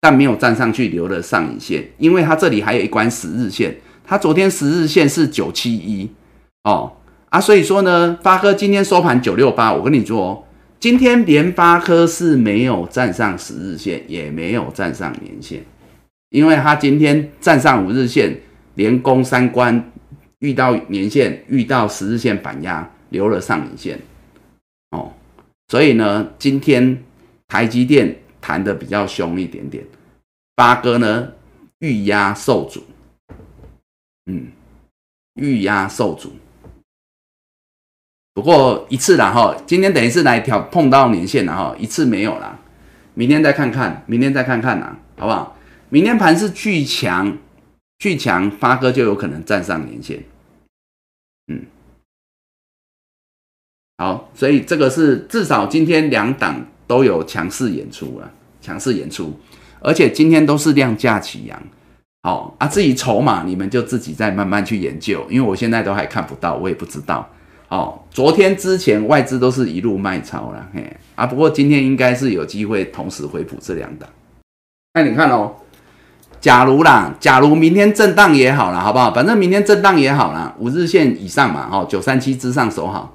[0.00, 3.76] 但没有站上去留了上影线，因为它这里还有一关十日线。
[4.06, 6.08] 它昨天十日线是九七一
[6.64, 6.92] 哦
[7.30, 9.72] 啊，所以说呢，发科今天收盘九六八。
[9.72, 10.46] 我跟你说，
[10.78, 15.64] 今天连发科是没有站上十日线，也没有站上年线，
[16.30, 18.40] 因为它今天站上五日线，
[18.74, 19.92] 连攻三关，
[20.38, 24.00] 遇到年线，遇到十日线反压，留了上影线
[24.90, 25.12] 哦。
[25.68, 27.02] 所以呢，今天
[27.46, 29.84] 台积电弹的比较凶一点点，
[30.56, 31.32] 发哥呢
[31.78, 32.82] 遇压受阻。
[34.26, 34.48] 嗯，
[35.34, 36.32] 遇压受阻，
[38.32, 39.56] 不过一次了哈。
[39.66, 42.60] 今天等于是来挑碰到年线了哈，一次没有了，
[43.14, 45.56] 明天再看看，明天再看看呐，好不好？
[45.88, 47.36] 明天盘是巨强，
[47.98, 50.22] 巨强发哥就有可能站上年线。
[54.00, 59.38] 好，所以这个是至少今天两档都有强势演出了，强势演出，
[59.80, 61.62] 而且今天都是量价齐扬。
[62.22, 67.28] 好啊，至于筹码，你们就自己再慢慢去研究，因为我现在都还看不到，我也不知道。
[67.68, 74.08] 哦，昨天之前外资都是一路卖超了，嘿啊，不过今天应该是有机会同时回补这两档。
[74.94, 75.56] 那你看哦，
[76.40, 79.12] 假如啦，假如明天震荡也好了，好不好？
[79.12, 83.14] 反正明天震荡也好了，五日线以上嘛，哦，九三七之上守好。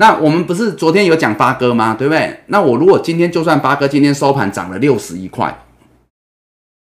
[0.00, 1.94] 那我们不是昨天有讲八哥吗？
[1.94, 2.40] 对不对？
[2.46, 5.64] 那我如果今天就算八哥今天收盘涨了六十一块。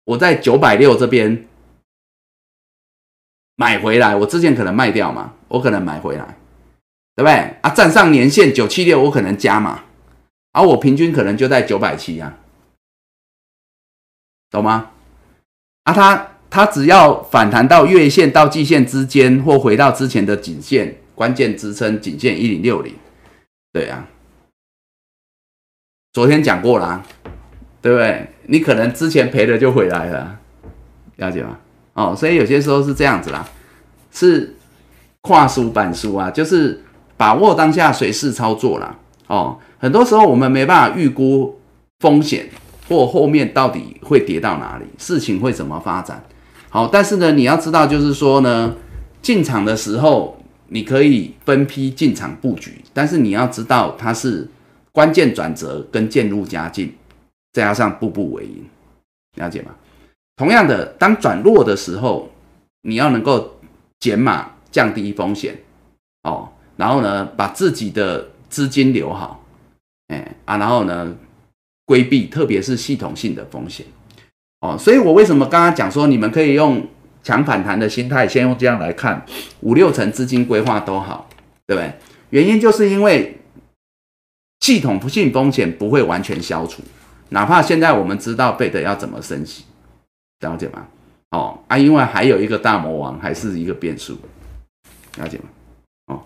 [0.06, 1.48] 我在九百六这边
[3.56, 6.38] 买回来，我之前可能卖掉嘛，我可能买回来，
[7.16, 7.34] 对不对？
[7.62, 9.84] 啊，站上年线九七六，我可能加嘛，
[10.54, 12.38] 而我平均可能就在九百七啊，
[14.52, 14.92] 懂吗？
[15.84, 22.94] 啊，它它只要反弹到月线到季线之间，或回到之前的颈线关键支撑颈线一零六零，
[23.78, 24.08] 对啊，
[26.14, 27.04] 昨天讲过了。
[27.80, 28.28] 对不对？
[28.48, 30.40] 你可能之前赔了就回来了，
[31.18, 31.58] 了解吗？
[31.94, 33.48] 哦，所以有些时候是这样子啦，
[34.12, 34.56] 是
[35.22, 36.84] 跨书板书啊，就是
[37.16, 38.98] 把握当下随势操作啦。
[39.28, 41.62] 哦，很多时候我们没办法预估
[42.00, 42.50] 风险
[42.90, 46.22] 或后面到底会跌到哪里，事情会怎么发展。
[46.70, 48.76] 好，但是呢，你要知道，就是说呢，
[49.22, 50.37] 进场的时候
[50.70, 54.48] 你可以分批进场布局，但是你要知道它是
[54.92, 56.94] 关键转折跟渐入佳境。
[57.54, 58.64] 再加上步步为营，
[59.38, 59.74] 了解吗？
[60.36, 62.30] 同样的，当转弱的时候，
[62.84, 63.58] 你要能够
[64.00, 65.58] 减码，降低风险
[66.22, 66.50] 哦。
[66.76, 69.44] 然后呢，把自己的资金留好，
[70.10, 71.16] 哎啊，然后呢，
[71.86, 73.84] 规避特别是系统性的风险
[74.60, 76.86] 哦，所以我为什么刚刚讲说你们可以用
[77.28, 79.26] 强反弹的心态，先用这样来看，
[79.60, 81.28] 五六成资金规划都好，
[81.66, 81.94] 对不对？
[82.30, 83.38] 原因就是因为
[84.62, 86.82] 系统性风险不会完全消除，
[87.28, 89.66] 哪怕现在我们知道贝德要怎么升息，
[90.40, 90.88] 了解吗？
[91.32, 94.18] 哦啊，因为还有一个大魔王还是一个变数，
[95.18, 95.44] 了解吗？
[96.06, 96.22] 哦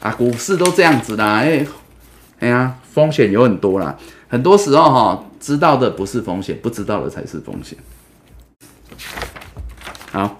[0.00, 1.66] 啊，股市都这样子啦，哎
[2.40, 3.96] 哎呀，风险有很多啦，
[4.28, 7.78] 很多时候哈，知道的不是风险，不知道的才是风险。
[10.12, 10.36] 好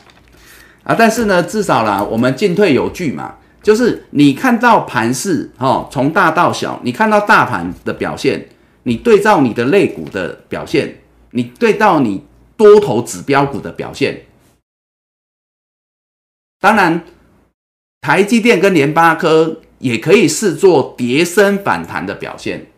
[0.84, 8.48] 啊，但是呢，至少啦，我们进退有据嘛，就是你看到盘势哈，从大到小，你看到大盘的表现，
[8.84, 11.00] 你对照你的类股的表现，
[11.30, 12.24] 你对照你。
[12.54, 14.26] 多头指标股的表现，
[16.60, 17.02] 当然，
[18.02, 22.68] 台积电跟联发科也可以视作叠升反弹的表现，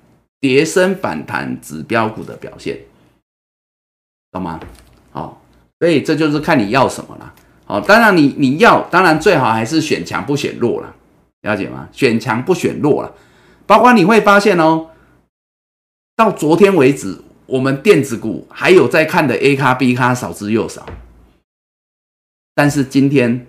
[0.40, 2.78] 叠升反弹指标股的表现，
[4.30, 4.58] 懂吗？
[5.78, 7.34] 所以这就是看你要什么了。
[7.64, 10.94] 好，当然你你要，当然最好还是选强不选弱了，
[11.42, 11.88] 了解吗？
[11.92, 13.12] 选强不选弱了，
[13.66, 14.88] 包括你会发现哦，
[16.16, 17.20] 到昨天为止。
[17.46, 20.86] 我们电子股还有在看的 A 卡 B 卡少之又少，
[22.54, 23.46] 但是今天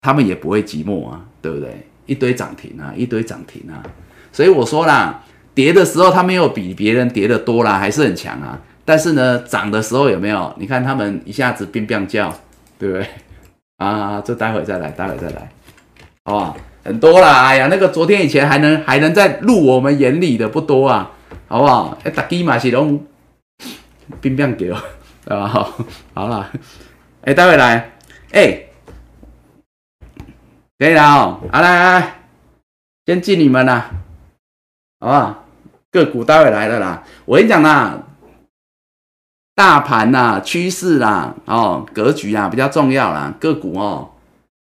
[0.00, 1.86] 他们也不会寂寞啊，对不对？
[2.06, 3.84] 一堆涨停啊，一堆涨停啊，
[4.32, 5.22] 所以我说啦，
[5.52, 8.58] 跌的时候它没有比别人跌的多啦，还是很强啊。
[8.88, 10.50] 但是呢，涨的时候有没有？
[10.56, 12.34] 你看他们一下子乒乒叫，
[12.78, 13.06] 对不对？
[13.76, 15.46] 啊，这待会再来，待会再来，
[16.24, 16.56] 好不好？
[16.84, 21.10] 很多啦，哎呀，那个昨天以前还能还能在入我们眼里的不多啊，
[21.48, 21.98] 好不好？
[22.02, 23.04] 哎，打基嘛是龙。
[24.22, 24.76] 冰冰给我，
[25.26, 25.70] 啊好，
[26.14, 26.50] 好了，
[27.20, 27.90] 哎，待会来，
[28.32, 28.58] 哎，
[30.78, 32.14] 可以了哦，来来来，
[33.04, 33.90] 先敬你们啦，
[34.98, 35.44] 好不好？
[35.90, 38.02] 个股待会来了啦，我跟你讲啦，
[39.58, 44.12] 大盘呐，趋势啦，哦，格局啊比较重要啦，个股哦，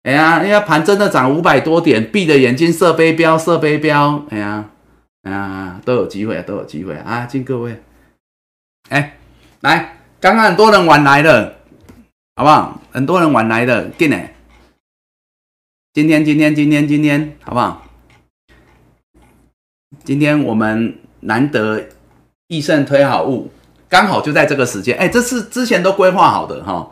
[0.01, 4.65] 哎呀，哎呀，盘真的涨五百多点，闭着眼睛射飞镖，射飞镖，哎呀，
[5.21, 7.79] 哎呀，都有机会，都有机会啊，敬各位，
[8.89, 9.17] 哎。
[9.59, 11.57] 来，刚刚很多人晚来了，
[12.35, 12.81] 好不好？
[12.91, 14.33] 很多人晚来的，进来。
[15.93, 17.85] 今天，今天，今天，今天，好不好？
[20.03, 21.89] 今天我们难得
[22.47, 23.51] 易盛推好物，
[23.91, 24.97] 刚好就在这个时间。
[24.97, 26.89] 哎，这是之前都规划好的哈。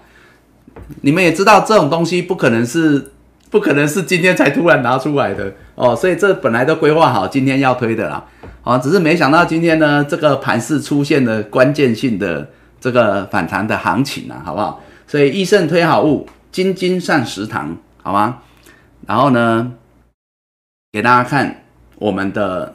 [1.01, 3.11] 你们也知道，这种东西不可能是
[3.49, 8.25] 不可能是今天才突然拿出来的哦，所以这本来都规划好今天要推的啦。
[8.63, 12.49] 啊，只是没想到今天呢，这个盘势出现了关键性的。
[12.81, 14.81] 这个反弹的行情啊，好不好？
[15.05, 18.37] 所以益盛推好物，金金上食堂，好吗？
[19.05, 19.73] 然后呢，
[20.93, 21.65] 给大家看
[21.97, 22.73] 我们的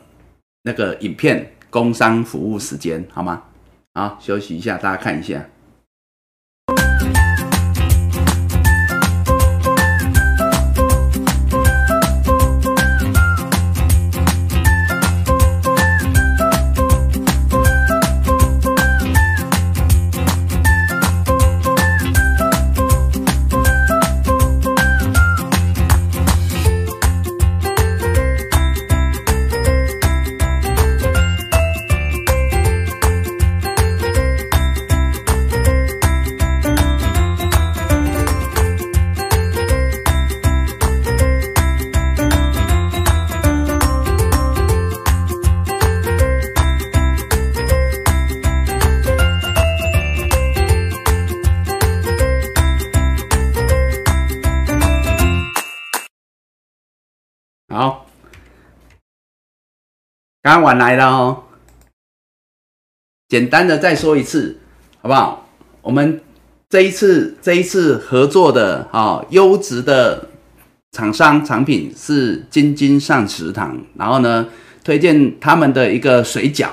[0.64, 3.44] 那个影片，工商服务时间，好吗？
[3.96, 5.44] 好，休息一下，大家看一下。
[60.44, 61.44] 刚晚来了哦，
[63.28, 64.58] 简单的再说一次，
[65.00, 65.48] 好不好？
[65.80, 66.20] 我们
[66.68, 70.28] 这一次这一次合作的啊，优质的
[70.92, 74.46] 厂商产品是金金上食堂，然后呢，
[74.84, 76.68] 推荐他们的一个水饺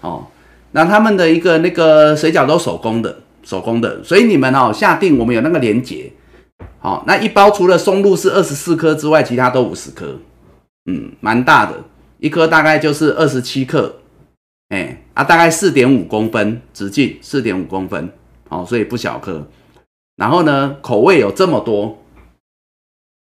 [0.00, 0.26] 哦，
[0.72, 6.12] 那他们的一个那个水饺都手工的，手工的，所以你们哦下定我们有那个连结，
[6.80, 10.18] 好，那一包除了松露是二十四颗之外，其他都五十颗，
[10.86, 11.80] 嗯，蛮大的。
[12.24, 13.96] 一颗大概就是二十七克，
[14.70, 18.10] 哎啊，大概四点五公分直径，四点五公分，
[18.48, 19.46] 哦，所以不小颗。
[20.16, 22.02] 然后呢，口味有这么多，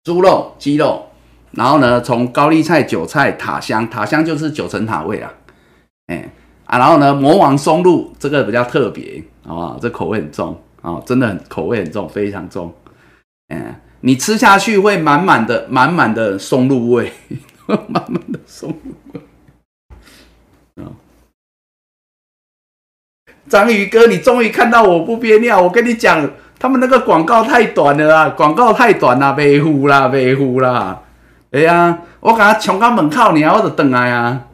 [0.04, 1.06] 猪肉、鸡肉，
[1.52, 5.34] 然后呢，从高丽菜、韭菜、塔香，塔香就是九层塔味啊，
[6.08, 6.30] 哎
[6.66, 9.80] 啊，然后呢，魔王松露这个比较特别，好不好？
[9.82, 12.74] 这口味很重啊，真的很口味很重，非常重，
[13.48, 17.14] 嗯，你吃下去会满满的、满满的松露味。
[17.88, 18.76] 慢慢的松，
[20.76, 20.90] 啊，
[23.48, 25.62] 章鱼哥，你终于看到我不憋尿。
[25.62, 31.04] 我跟你讲，他们那个广告太短了啦，广告太短啦，没糊啦，没糊啦。
[31.52, 34.48] 哎呀，我给他冲到门口，你我就等来啊，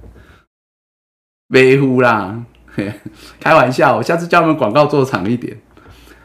[1.48, 2.44] 没糊啦。
[3.40, 5.58] 开玩笑，我下次叫他们广告做长一点，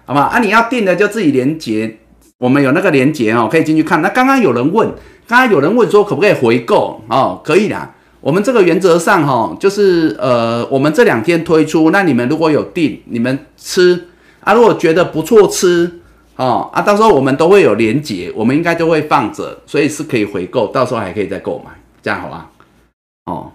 [0.04, 0.22] 好吗？
[0.22, 1.98] 啊，你要订的就自己连接，
[2.40, 4.00] 我们有那个连接哦，可以进去看。
[4.00, 4.88] 那刚刚有人问，
[5.28, 7.38] 刚刚有人问说可不可以回购哦？
[7.44, 7.94] 可以啦。
[8.22, 14.08] 我们这个原则上哈，就是呃，我们这两天推出，那你们如果有订，你们吃
[14.40, 16.00] 啊，如果觉得不错吃
[16.36, 21.70] 哦啊，到时候我们都会有连接，我们应该都会放着，所以是可以回购，到时候还可以再购买，
[22.02, 22.50] 这样好吧？
[23.26, 23.52] 哦，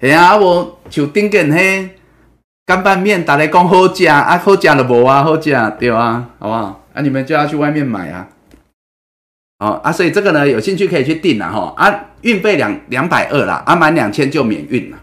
[0.00, 1.90] 哎呀，我就顶个嘿
[2.66, 6.79] 干拌面，大家讲好食啊，好食就无啊，好食对啊，好不好？
[6.92, 8.28] 啊，你们就要去外面买啊。
[9.58, 14.98] 哦啊，所以这个呢，有兴趣可以去订了哈啊，运费两两百二啦，啊满两千就免运了，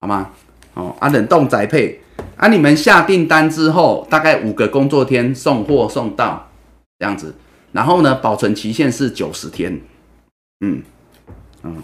[0.00, 0.30] 好吗？
[0.74, 2.00] 哦啊，冷冻宅配
[2.36, 6.50] 啊，你们下订单之后，大概五个工作天送货送到
[6.98, 7.36] 这样子，
[7.70, 9.80] 然后呢，保存期限是九十天，
[10.60, 10.82] 嗯
[11.62, 11.82] 嗯，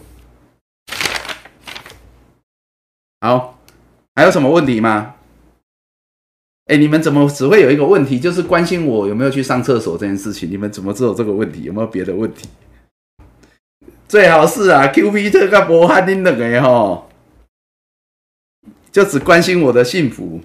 [3.21, 3.59] 好，
[4.17, 5.15] 还有什么问题吗？
[6.69, 10.51] 哎，你们怎么只会有一个问题，就是关心我有没有去上厕所这件事情？
[10.51, 11.63] 你们怎么只有这个问题？
[11.63, 12.47] 有没有别的问题？
[14.07, 17.09] 最好是啊，Q P 特跟博汉丁两个吼，
[18.93, 20.43] 就只关心我的幸福。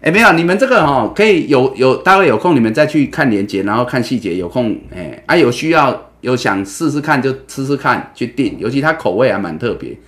[0.00, 4.36] 哎，没有，你们这个哈可以有有，待会有空你们再去看链接，然后看细节。
[4.36, 8.56] 有空哎，啊有需要有想试试看就吃吃看，去订。
[8.60, 9.98] 尤其它口味还蛮特别。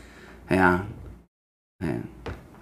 [0.47, 0.87] 哎呀，
[1.79, 2.01] 哎。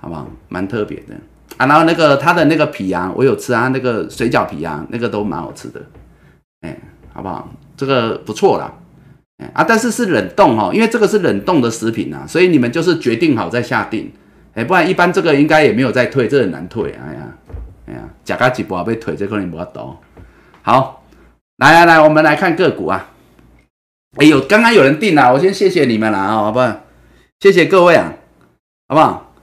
[0.05, 0.29] 好不好？
[0.51, 1.15] 蛮特别的
[1.57, 5.81] 啊，然后那个它的那个皮啊，我有吃啊，那个水饺皮啊，那个都蛮好吃的，
[6.61, 6.77] 哎，
[7.15, 7.49] 好不好？
[7.75, 8.71] 这个不错啦，
[9.39, 14.13] 哎啊，但是是冷冻哈，因为这个是冷冻的食品啊，所以你们就是决定好再下定，
[14.53, 17.21] 哎，不然一般这个应该也没有再退，这很难退，哎呀，
[17.87, 19.99] 哎呀，假加几波被退，这可能不要多。
[20.61, 21.03] 好，
[21.57, 23.11] 来来来，我们来看个股啊，
[24.19, 26.81] 哎呦，刚刚有人订了，我先谢谢你们了啊，好不好？
[27.41, 28.13] 谢谢各位啊，
[28.89, 29.34] 好不好？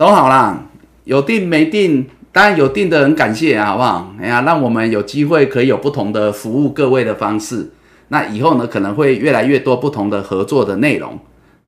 [0.00, 0.58] 都好啦，
[1.04, 4.14] 有定没定，当然有定的很感谢啊，好不好？
[4.18, 7.70] 哎呀，让我们有机会可以有不同的服务各位的方式。
[8.08, 11.18] 那以后呢，可能会越来越多不同的合作的内容，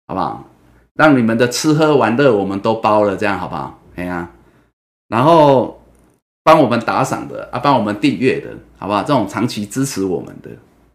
[0.07, 0.49] 好不好？
[0.95, 3.79] 让你们的吃喝玩乐我们都包了，这样好不好？
[3.97, 4.31] 哎呀，
[5.09, 5.83] 然后
[6.43, 8.49] 帮我们打赏的啊，帮我们订阅的
[8.79, 9.03] 好不好？
[9.03, 10.49] 这种长期支持我们的，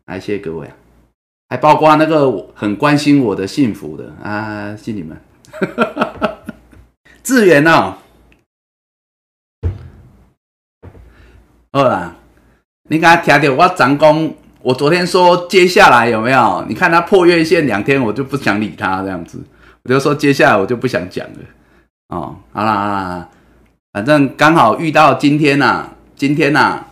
[0.08, 0.74] 来谢谢各位啊，
[1.50, 5.16] 还包括那个很关心我的幸福的啊，谢你们。
[7.28, 7.94] 志源哦，
[11.74, 12.16] 好啦，
[12.84, 14.32] 你刚才听到我讲讲，
[14.62, 16.64] 我昨天说接下来有没有？
[16.70, 19.44] 你看他破月线两天，我就不想理他这样子，
[19.84, 21.40] 我就说接下来我就不想讲了。
[22.08, 23.30] 哦，好啦好啦，
[23.92, 26.86] 反正刚好遇到今天呐，今天呐，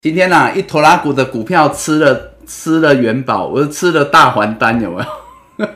[0.00, 5.04] 今天呐，一拖拉股的股票吃了吃了元宝，我就吃了大还丹，有没
[5.58, 5.66] 有？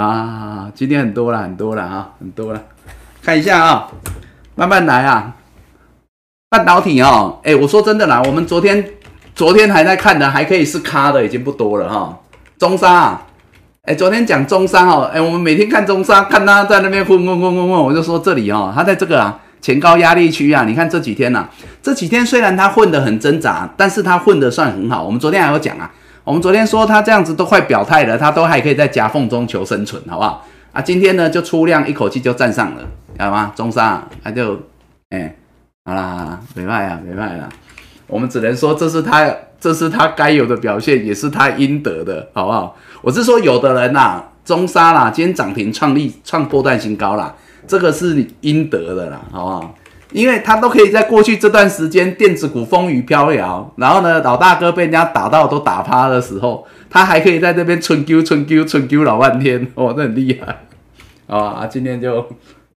[0.00, 2.62] 啊，今天很多了，很多了啊，很多了。
[3.22, 3.88] 看一下啊，
[4.54, 5.36] 慢慢来啊。
[6.48, 8.84] 半导体哦，哎，我说真的啦，我们昨天
[9.34, 12.18] 昨天还在看的，还可以是卡的，已经不多了哈。
[12.58, 13.26] 中沙啊，
[13.82, 21.46] 哎，昨天讲中沙哦，哎，我们每天看中沙，看他在那边混混混混混，我就说这里哦，他在这个啊前高压力区啊，你看这几天呐，
[21.82, 25.02] 这几天虽然他混得很挣扎，但是他混得算很好。
[25.04, 25.90] 我们昨天还有讲啊。
[26.24, 30.44] 我们昨天说他这样子都快表态了，他都还可以在夹缝中求生存，好不好？
[30.72, 32.82] 啊，今天呢就出量一口气就站上了，
[33.14, 33.52] 知道吗？
[33.56, 34.60] 中沙他就，
[35.08, 35.34] 哎，
[35.84, 37.48] 好啦，没卖啊，没卖啦。
[38.06, 42.76] 我们只能说这是他，这是他该有的表现，也是他应得的，好不好？
[43.02, 47.34] 我是说有的人呐，中沙啦，今天涨停创立创波段新高啦，
[47.66, 49.74] 这个是你应得的啦，好不好？
[50.12, 60.64] 因为他都可以在过去这段时间电子股风雨飘摇，然后呢，老大哥被人家打到都打趴的时候，他还可以在这边春丢春丢春丢老半天，哦，这很厉害
[61.28, 61.64] 啊！
[61.66, 62.26] 今天就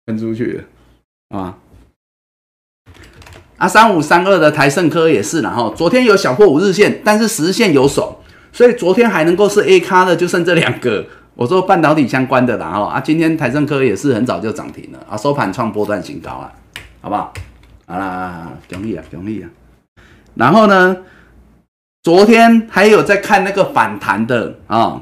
[0.06, 1.58] 分出去了啊！
[3.56, 8.22] 啊，三五三二的台盛科也是，然后昨天有小破五日线，但是十日线有守，
[8.52, 11.06] 所以昨天还能够是 A 咖的，就剩这两个。
[11.36, 16.52] 我说半导体相关的，然后啊，今天台盛科也是很早就涨停了啊，收盘创波段新高啊。
[17.02, 17.34] 好不好？
[17.88, 19.50] 好啦，容易啊，容易啊。
[20.36, 20.96] 然后呢，
[22.04, 25.02] 昨天还有在看那个反弹的啊，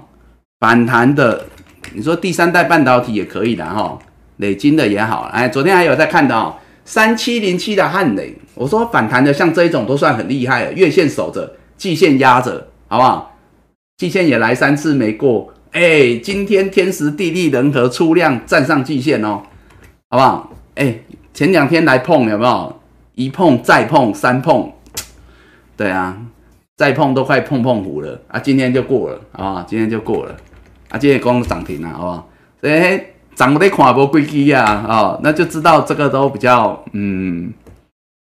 [0.59, 1.45] 反弹的。
[1.93, 3.99] 你说第三代半导体也可以的哈，
[4.38, 5.30] 磊金的也好。
[5.34, 6.53] 哎，昨天还有在看的，
[6.85, 8.35] 三七零七的汉磊。
[8.55, 13.38] 我说反弹的像这一种都算很厉害了，月线守着，季线压着，好不好？
[13.97, 19.43] 季线也来三次没过，哎，今天天时地利人和出量站上季线哦，
[20.09, 20.53] 好不好？
[20.76, 20.99] 哎，
[21.34, 22.76] 前两天来碰有没有？
[23.15, 24.72] 一碰再碰三碰，
[25.76, 26.15] 对啊，
[26.77, 28.39] 再碰都快碰碰糊了啊！
[28.39, 30.34] 今天就过了啊，今天就过了
[30.88, 30.97] 啊！
[30.97, 32.30] 今天光涨停了，好不好？
[32.61, 37.51] 哎，涨得看不规矩啊，哦，那就知道这个都比较嗯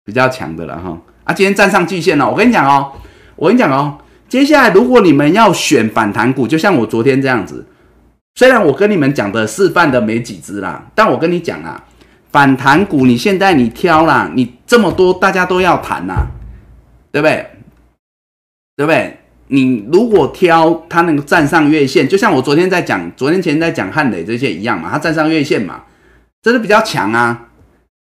[0.03, 0.97] 比较强的了哈。
[1.25, 2.93] 啊，今天站上季线了，我跟你讲哦，
[3.35, 7.67] 我跟你讲哦，接下来如果你们要选反弹股，就像我昨天这样子，
[8.33, 11.83] 虽然我跟你们讲的示范的没几只啦，但我跟你讲啊。
[12.37, 16.27] 反弹股，你现在你挑啦，你这么多，大家都要谈呐，
[17.11, 17.47] 对不对？
[18.75, 19.17] 对不对？
[19.47, 25.85] 你如果挑它那个站上月线，就像我昨天在讲，昨天前在讲汉磊这些一样嘛，它站上月线嘛，
[26.43, 27.47] 这是比较强啊，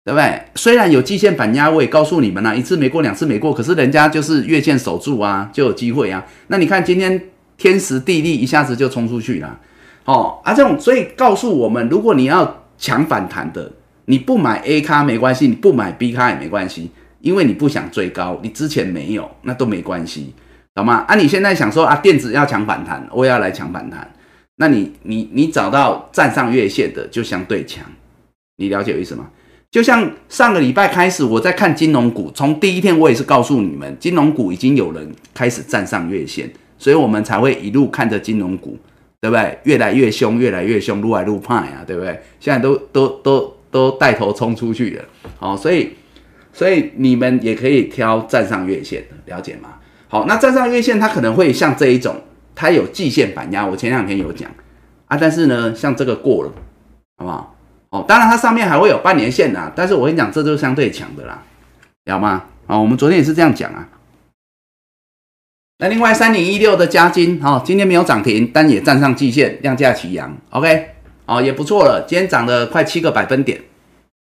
[0.03, 0.41] 对不对？
[0.55, 6.21] 虽然有季线反压，我也告诉你们啦，一次没过，两次没过，可是人家就是月线守住啊，就有机会啊。
[6.47, 9.57] 那你看今天天时地利一下子就冲出去了，
[10.03, 13.71] 哦啊，这种所以告诉我们，如果你要抢反弹的。
[14.09, 16.89] 你不买 A 咖没关系，你不买 B 咖也没关系，
[17.19, 20.33] 因为你不想追高，你之前没有，那都没关系，
[20.73, 21.03] 懂吗？
[21.09, 24.09] 啊，你现在想说啊，电子要抢反弹，我也要来抢反弹，
[24.55, 27.83] 那你你你找到站上月线的就相对强，
[28.55, 29.27] 你了解我意思吗？
[29.69, 38.77] 就像上个礼拜开始我在看金融股，从第一天我也是告诉你们，金融股已经有人开始站上月线，所以我们才会一路看着金融股，
[39.19, 39.59] 对不对？
[39.63, 42.17] 越来越凶，越来越凶，撸来撸派啊，对不对？
[42.39, 43.56] 现在都都都。
[43.77, 45.05] 都带头冲出去了，
[45.37, 45.93] 好，所以
[46.51, 49.75] 所以你们也可以挑站上月线的，了解吗？
[50.07, 52.15] 好，那站上月线它可能会像这一种，
[52.55, 54.49] 它有季线板压，我前两天有讲
[55.05, 56.51] 啊，但是呢，像这个过了，
[57.17, 57.55] 好不好？
[57.91, 61.43] 哦，当然它上面还会有半年线呐，但是我跟你讲，这就是相对强的啦，
[62.05, 62.45] 了吗？
[62.65, 63.87] 啊，我们昨天也是这样讲啊。
[65.77, 70.95] 那另外三零一六的加金，哦，今天没有涨停，但也站上季线，量价齐扬，OK。
[71.27, 73.59] 哦，也不错了，今天涨了快七个百分点，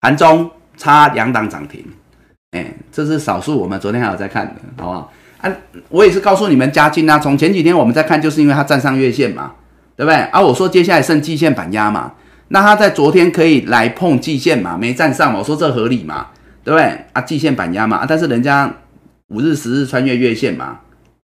[0.00, 1.84] 盘中差两档涨停，
[2.50, 5.12] 哎，这是少数，我们昨天还有在看的，好不好？
[5.40, 5.50] 啊，
[5.90, 9.52] 我也是告诉你们加金啊，从前几天我们在看，就是因为它站上月线嘛，
[9.96, 10.16] 对不对？
[10.16, 12.14] 啊，我说接下来剩季线板压嘛，
[12.48, 16.26] 那它在昨天可以来碰季线嘛，没站上，我说这合理嘛，
[16.64, 17.04] 对不对？
[17.12, 18.74] 啊，季线板压嘛，啊，但是人家
[19.28, 20.80] 五日、十日穿越月线嘛，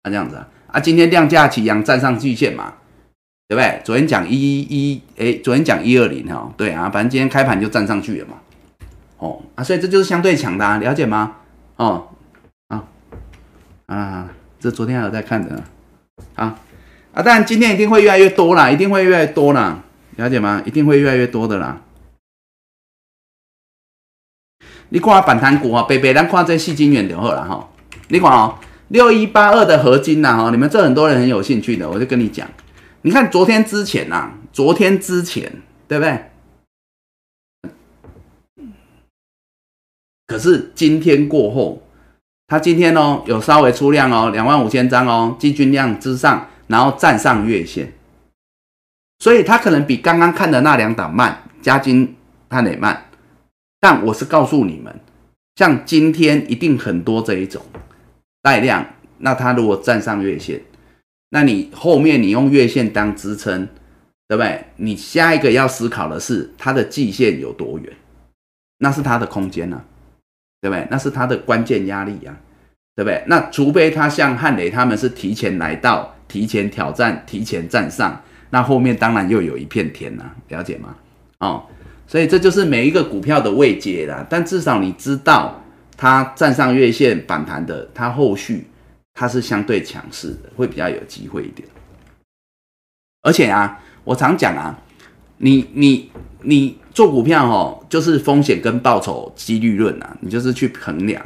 [0.04, 2.74] 啊，这样子啊，啊，今天量价齐扬站上季线嘛。
[3.48, 3.82] 对不对？
[3.86, 8.38] 昨天讲一一哎，昨天讲一二零哈，对啊，反正今天开盘就站上去了嘛。
[9.20, 11.38] 哦啊，所以这就是相对强的，啊了解吗？
[11.78, 12.10] 哦
[12.68, 12.84] 啊
[13.86, 14.30] 啊，
[14.60, 15.64] 这昨天还有在看的
[16.36, 16.60] 啊
[17.14, 19.82] 啊，但今天一定会越来越多啦，一定会越来越多啦，
[20.18, 20.62] 了解吗？
[20.66, 21.82] 一定会越来越多的啦。
[24.90, 27.70] 你看反弹股啊，北北咱看这细金元就好了哈。
[28.10, 28.60] 你看哦，
[28.90, 32.46] 六一八二的合金呐哈，你们这很多人很有兴趣的，我就跟你讲。
[33.08, 35.50] 你看昨天之前呐，昨天之前
[35.88, 36.26] 对不对？
[40.28, 41.82] 可是今天过后，
[42.48, 47.94] 它今天哦有稍微出量哦，两万五千张哦，季均量之上，然后站上月线，
[49.20, 52.14] 所以它可能比刚刚看的那两档慢，加金
[52.50, 53.10] 它得慢。
[53.80, 54.94] 但我是告诉你们，
[55.56, 57.62] 像今天一定很多这一种
[58.42, 58.86] 带量，
[59.20, 60.62] 那它如果站上月线。
[61.30, 63.68] 那你后面你用月线当支撑，
[64.28, 64.66] 对不对？
[64.78, 67.92] 你下一个要思考的是它的季线有多远，
[68.80, 69.84] 那是它的空间呢，
[70.62, 70.88] 对不对？
[70.90, 72.38] 那是它的关键压力呀，
[72.96, 73.22] 对不对？
[73.28, 80.96] 那除非它像汉雷他们是提前来到、提前挑战、提前站上，那后面当然又有一片天呐，了解吗？
[81.40, 81.66] 哦，
[82.08, 84.26] 所以这就是每一个股票的位阶啦。
[84.30, 85.62] 但至少你知道
[85.98, 88.66] 它站上月线反弹的，它后续。
[89.20, 91.68] 它是相对强势的，会比较有机会一点。
[93.24, 94.80] 而且啊，我常讲啊，
[95.38, 96.12] 你你
[96.44, 101.20] 你做股票哦，就是风险跟报酬几率论啊，你就是去衡量，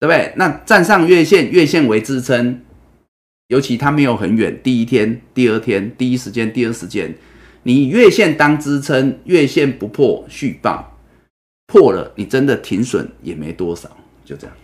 [0.00, 0.32] 对不对？
[0.36, 2.62] 那站上月线，月线为支撑，
[3.48, 7.14] 尤其它没有很远，第一天、第二天、第一时间、第二时间，
[7.64, 10.98] 你月线当支撑，月线不破续报，
[11.66, 13.94] 破了你真的停损也没多少，
[14.24, 14.56] 就这样。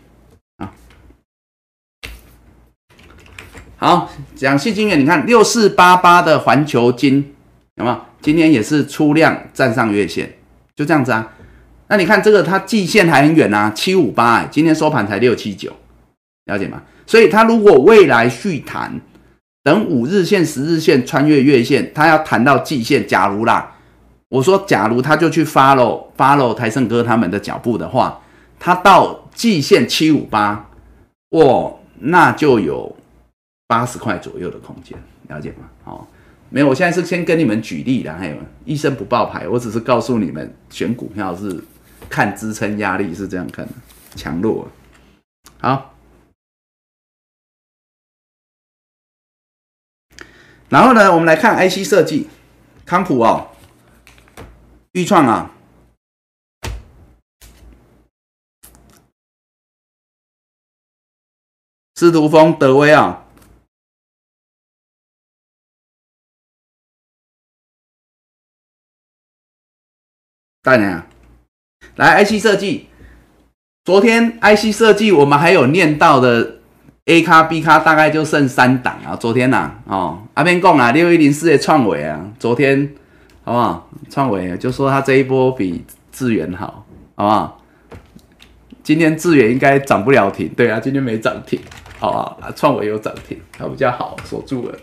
[3.81, 7.33] 好，讲细金元，你看六四八八的环球金，
[7.77, 7.99] 有没有？
[8.21, 10.31] 今天也是出量站上月线，
[10.77, 11.33] 就这样子啊。
[11.89, 15.73] 那你看这个，它季线还很远啊，七五八，哎，今天收盘才六七九，
[16.45, 16.83] 了解吗？
[17.07, 19.01] 所以它如果未来续弹，
[19.65, 23.77] 等五日线、十日线穿越月线，它要弹到季线，假如啦，
[24.29, 28.21] 我说假如它就去 follow follow 台盛哥他们的脚步的话，
[28.59, 30.69] 它到季线七五八，
[31.31, 32.95] 哇，那就有。
[33.71, 35.71] 八十块左右的空间，了解吗？
[35.85, 36.09] 好，
[36.49, 41.63] 没有，我现在是先跟你们举例的，还有医生不报牌，我只是告诉你们选股票是
[42.09, 43.73] 看支撑压力是这样看的，
[44.17, 44.69] 强弱。
[45.61, 45.95] 好，
[50.69, 52.29] 然后呢，我们来看 IC 设计，
[52.85, 53.53] 康普哦，
[54.91, 55.55] 预创啊。
[61.95, 63.27] 司徒峰、德威啊，
[70.63, 71.03] 大娘，
[71.97, 72.87] 来 IC 设计。
[73.83, 76.57] 昨天 IC 设计我们还有念到的
[77.07, 79.17] A 卡 B 卡，大概就剩三档啊。
[79.17, 82.93] 昨天呐，哦，阿边讲啊，六一零四的创伟啊，昨天
[83.43, 83.91] 好不好？
[84.11, 85.83] 创伟就说他这一波比
[86.13, 86.85] 智源好，
[87.15, 87.63] 好不好？
[88.83, 91.59] 今天智源应该涨不了停，对啊，今天没涨停。
[91.99, 94.77] 好啊，创维有涨停，它比较好锁住了。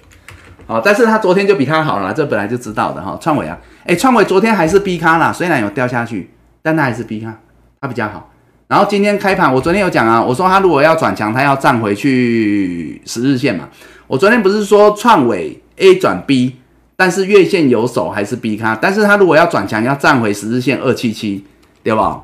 [0.65, 3.15] 好，但是它昨天就比它好了，这本来就知道的哈。
[3.21, 3.55] 创维啊，
[3.87, 6.29] 哎，创维昨天还是 B 卡啦，虽然有掉下去，
[6.61, 7.33] 但它还是 B 卡，
[7.79, 8.29] 它比较好。
[8.67, 13.69] 然后今天开盘，我昨天有讲啊，我说它如果要转强，它要站回去十日线嘛。
[14.07, 16.57] 我昨天不是说创维 A 转 B，
[16.97, 21.45] 但是月线有手还是 B 卡，但是它如果要转强，要站回十日线二七七，
[21.81, 22.21] 对吧？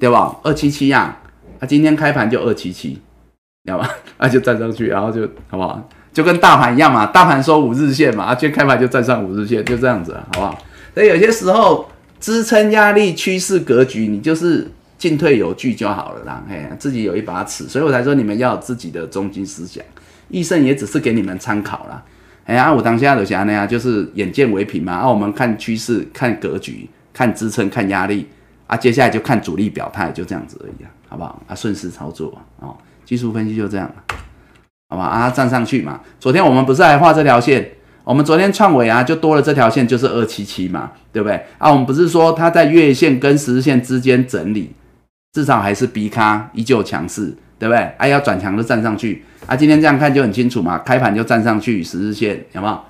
[0.00, 0.36] 对吧？
[0.42, 1.18] 二七七呀，
[1.60, 3.00] 它今天开盘就二七七。
[3.64, 3.88] 知道吧？
[4.18, 5.80] 那就站上去，然后就好不好？
[6.12, 10.58] 就跟大盘一样嘛，大盘收五日线嘛，啊，今天开盘就站上五日线，就这样子，好不好？
[10.96, 11.86] 所以有些时候
[12.18, 14.66] 支撑、压力、趋势、格局，你就是
[14.96, 16.42] 进退有据就好了啦。
[16.48, 19.84] 嘿，自己有一把尺，所以我才说你们要有自己的中心思想。
[20.30, 22.02] 易胜也只是给你们参考啦。
[22.44, 24.94] 哎呀，我当下的想那样，就是眼见为凭嘛。
[24.94, 28.26] 啊，我们看趋势、看格局、看支撑、看压力
[28.66, 31.42] 啊，接下来就看主力表态，就这样子而已啊，好不好？
[31.46, 32.72] 啊，顺势操作啊。
[33.04, 33.94] 技术分析就这样
[34.88, 35.04] 好吧？
[35.04, 36.00] 啊，站上去嘛。
[36.18, 37.72] 昨天我们不是还画这条线？
[38.06, 41.34] 我们昨天创伟啊，就多了这条线，就是二七七嘛，对不对？
[41.58, 44.70] 啊，我们不是说它在月线跟十日线之间整理，
[45.32, 47.78] 至少还是 B 咖依旧强势，对不对？
[47.98, 49.24] 啊，要转强就站上去。
[49.46, 52.72] 啊，今天这样看就很清楚嘛，开盘就站上去十日线，有没有？
[52.74, 52.84] 啊，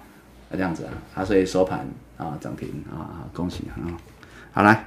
[0.53, 1.89] 这样子啊，啊，所以收盘
[2.19, 3.81] 啊涨停啊，恭喜啊！
[4.53, 4.85] 好来。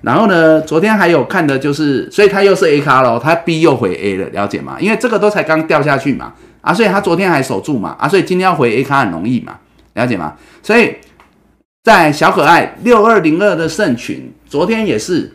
[0.00, 0.60] 然后呢？
[0.60, 4.78] 昨天还有看的就是，所以它又是 A 卡喽，它 B 又回 A 了，了解吗？
[4.80, 6.32] 因为这个都才刚掉下去嘛，
[6.68, 9.58] 啊，所以他昨天还守住嘛，啊，所以今天要回 A 卡很容易嘛，
[9.94, 10.34] 了解吗？
[10.62, 10.96] 所以
[11.82, 15.34] 在小可爱六二零二的圣群，昨天也是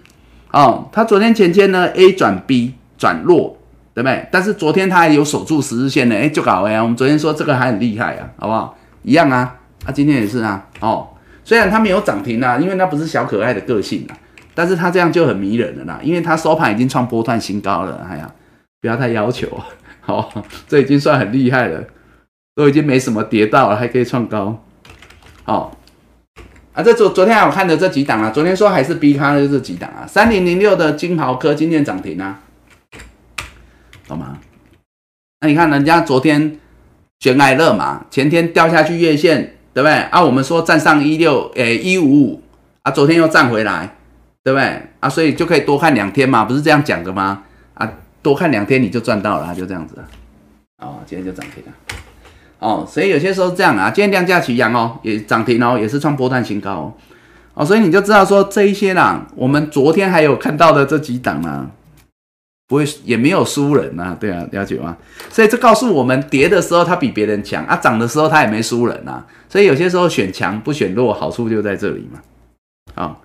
[0.52, 3.58] 哦，他昨天前天呢 A 转 B 转弱，
[3.96, 4.28] 对不对？
[4.32, 8.78] 但是昨天他还有守住十日线呢，哎，就搞哎，我们昨天说这个还很厉害啊，好不好？
[9.02, 9.56] 一样啊，
[9.86, 11.08] 啊，今天也是啊，哦，
[11.44, 14.14] 虽然它没有涨停啊，因为那不是小可爱的个性啊。
[14.54, 18.08] 但是他这样就很迷人了啦，因为他收盘已经创波段新高了。
[18.08, 18.30] 哎呀，
[18.80, 19.48] 不要太要求，
[20.06, 21.84] 好，这已经算很厉害了，
[22.56, 24.64] 都已经没什么跌到了，还可以创高。
[25.44, 25.78] 好，
[26.74, 32.42] 啊，这昨昨天我看的这几档啊，昨天说还是 B 咖的这几档啊，三零零六的金豪科今天涨停啊，
[34.08, 34.40] 懂吗？
[35.42, 36.60] 那你看人家昨天
[37.20, 39.94] 悬爱乐嘛，前天掉下去月线，对不对？
[39.94, 42.44] 啊，我们说站上一六诶一五五，
[42.82, 43.96] 啊，昨天又站回来。
[44.46, 45.08] 对不对啊？
[45.08, 47.44] 所以就可以多看两天嘛，不是这样讲的吗？
[48.24, 49.96] 多看两天你就赚到了，就这样子。
[50.82, 51.72] 哦，今天就涨停了。
[52.58, 56.94] 哦，所以有些时候这样啊，今天量价齐扬哦，也涨停哦，也是创波段新高哦。
[57.54, 61.70] 哦，所以你就知道说这一些啦，我们昨天还有看到的这几档啊，
[62.68, 64.98] 不会也没有输人呐，对啊，了解吗？
[65.30, 69.24] 所以这告诉我们，跌的时候它比别人强啊，涨的时候它也没输人呐。
[69.50, 72.20] 所以有些时候选强不选弱，好处就在这里嘛。
[72.96, 73.18] 啊。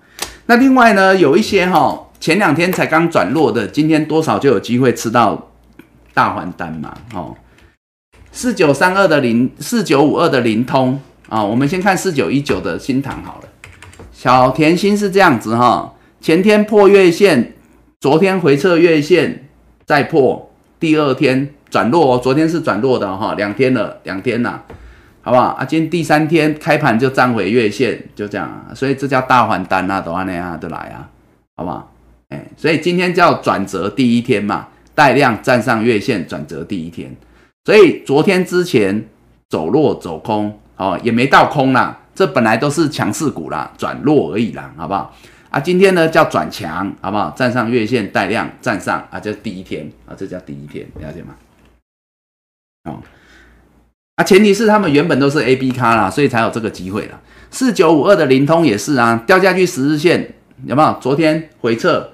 [0.45, 5.51] 那另外呢，有一些哈，前两天才刚转弱的，今天多少就有机会吃到
[6.13, 7.35] 大还单嘛，哦，
[8.31, 13.47] 四九三二的零，四九五二的灵通啊，我们先看四九一九的新塘好了。
[14.11, 17.53] 小甜心是这样子哈，前天破月线，
[18.01, 19.47] 昨天回撤月线
[19.85, 24.63] 再破，第二天转弱哦，昨天是转弱的哈，两天了，两天了。
[25.21, 25.65] 好不好啊？
[25.65, 31.07] 今天第三天开盘就站回月线，就这样，所以这叫大还单啊，都安那样都来啊，
[31.57, 31.91] 好不好？
[32.55, 37.15] 所以今天叫转折第一天嘛，带量站上月线，转折第一天，
[37.65, 39.07] 所以昨天之前
[39.49, 45.15] 走弱走空哦，也没到空啦，这本来都是强势股啦，转弱而已啦，好不好？
[45.49, 47.31] 啊，今天呢叫转强，好不好？
[47.31, 51.35] 站上月线带量站上啊，这第一天啊，这叫第一天，了解吗？
[52.83, 53.01] 哦。
[54.15, 57.19] 啊，前提是他们原本都是 A、B 卡啦，所以才有这个机会啦。
[57.49, 60.35] 四九五二的灵通也是啊，掉下去十日线
[60.65, 60.97] 有没有？
[61.01, 62.11] 昨天回撤，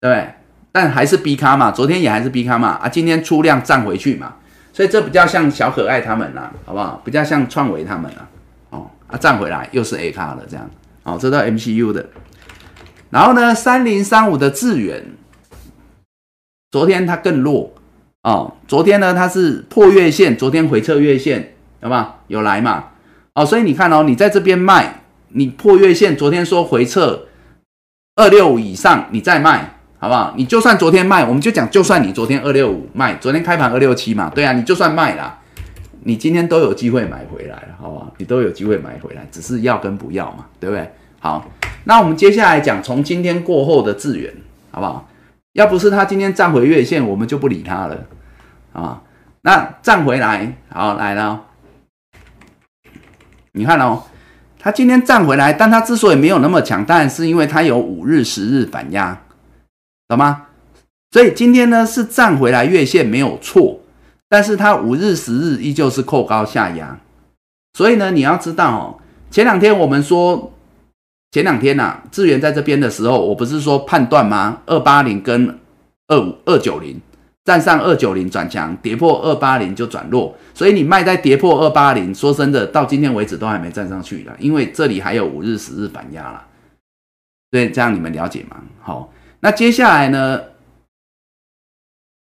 [0.00, 0.34] 对？
[0.72, 2.78] 但还是 B 卡嘛，昨天也还是 B 卡嘛。
[2.80, 4.36] 啊，今天出量站回去嘛，
[4.72, 7.02] 所以这比较像小可爱他们啦，好不好？
[7.04, 8.28] 比较像创维他们啦，
[8.70, 8.90] 哦。
[9.08, 10.70] 啊，站回来又是 A 卡了，这样，
[11.02, 12.08] 哦，这都 MCU 的。
[13.10, 15.04] 然后呢，三零三五的智远，
[16.70, 17.74] 昨天它更弱
[18.22, 22.14] 哦，昨天呢它是破月线，昨天回撤月线，有吗？
[22.28, 22.90] 有来嘛？
[23.34, 25.00] 哦，所以你看哦，你在这边卖，
[25.30, 27.26] 你破月线，昨天说回撤
[28.14, 30.32] 二六五以上，你再卖，好不好？
[30.34, 35.38] 你就算昨天卖，我们就讲，就算你昨天二六五卖，昨天开盘二六七嘛，对啊，你就算卖啦，
[36.04, 38.10] 你今天都有机会买回来，好不好？
[38.16, 40.90] 你都有机会买回来，只是要跟不要嘛，对不对？
[41.20, 41.46] 好，
[41.84, 44.32] 那我们接下来讲从今天过后的智源，
[44.70, 45.06] 好不好？
[45.52, 48.06] 要不是他今天站回月线，我们就不理他了，
[48.72, 49.02] 啊，
[49.42, 51.42] 那站回来，好来了。
[53.52, 54.04] 你看哦，
[54.58, 59.20] 它今天站回来，但它之所以没有那么强，当然是因为它有五日、十日反压，
[60.10, 60.46] 懂吗？
[61.12, 63.80] 所以今天呢是站回来月线没有错，
[64.28, 66.98] 但是它五日、十日依旧是扣高下压。
[67.74, 68.98] 所以呢，你要知道哦，
[69.30, 70.52] 前两天我们说，
[71.30, 74.62] 前两天呐，智源在这边的时候，我不是说判断吗？
[74.66, 75.58] 二八零跟
[76.08, 77.00] 二五二九零。
[77.42, 86.44] 站上二九零转强，跌破二八零就转弱，所以你卖在跌破二八零，说真的，到今天为止都还没站上去了，因为这里还有五日、十日反压了。
[87.50, 88.56] 对，这样你们了解吗？
[88.80, 89.10] 好，
[89.40, 90.44] 那接下来呢？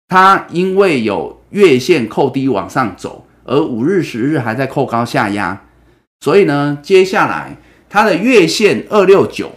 [0.07, 5.65] 它因为有月线扣低往上走，而五日、十日还在扣高下压，
[6.19, 7.57] 所以呢，接下来
[7.89, 9.51] 它的月线二六九、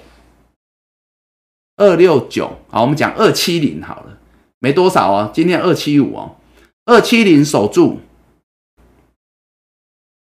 [1.77, 4.19] 二六九，好，我们讲二七零好了。
[4.59, 6.37] 没多少哦，今天二七五哦，
[6.87, 8.01] 二七零守住。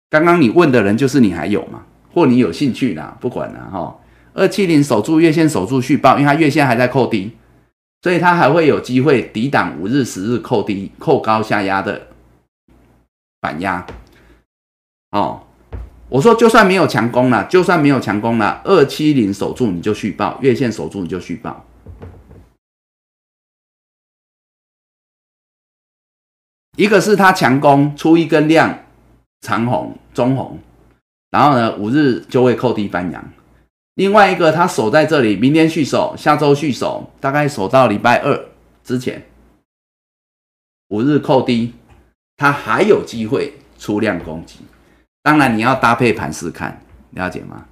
[0.09, 1.85] 刚刚你问的人就是你还有吗？
[2.13, 3.17] 或你有兴趣啦？
[3.19, 3.98] 不管了哈，
[4.33, 7.35] 二七零守住月线守住续报，因为它月线还在扣低，
[8.01, 12.07] 所以它还会有机会抵挡五日、十日扣低、扣高下压的
[13.41, 13.85] 反压。
[15.11, 15.43] 哦，
[16.09, 21.65] 我说就算没有强攻了，就算没有强攻了，二七零守住你就续报，月线守住你就续报。
[26.77, 28.85] 一个是它强攻出一根量
[29.41, 30.59] 长红中红，
[31.31, 33.33] 然后呢五日就会扣低翻阳。
[33.99, 38.45] 另外一个它守在这里，明天续守，下周续守，大概守到礼拜二
[38.81, 39.27] 之前，
[40.87, 41.73] 五日扣低，
[42.37, 44.59] 它还有机会出量攻击。
[45.21, 47.65] 当然你要搭配盘势看，了解吗？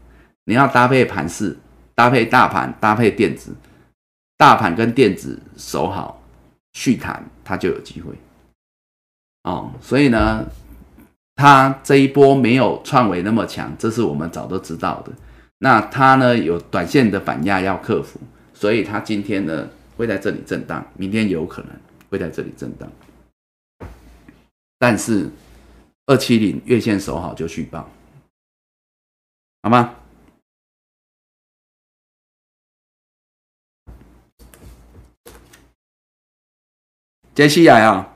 [0.43, 1.57] 你要搭配盘势，
[1.95, 3.55] 搭配大盘，搭配电子，
[4.35, 6.21] 大盘跟电子守好
[6.73, 8.11] 续弹，它就有机会。
[9.43, 10.45] 哦，所以呢，
[11.37, 15.13] 它这一波没有创维那么强，这是我们早都知道的。
[15.59, 18.19] 那它呢有短线的反压要克服，
[18.53, 21.71] 所以它今天呢会在这里震荡，明天有可能
[22.09, 22.91] 会在这里震荡。
[24.77, 25.29] 但是
[26.05, 27.89] 二七零月线守好就续棒，
[29.63, 29.95] 好吗？
[37.33, 38.13] 接下来啊。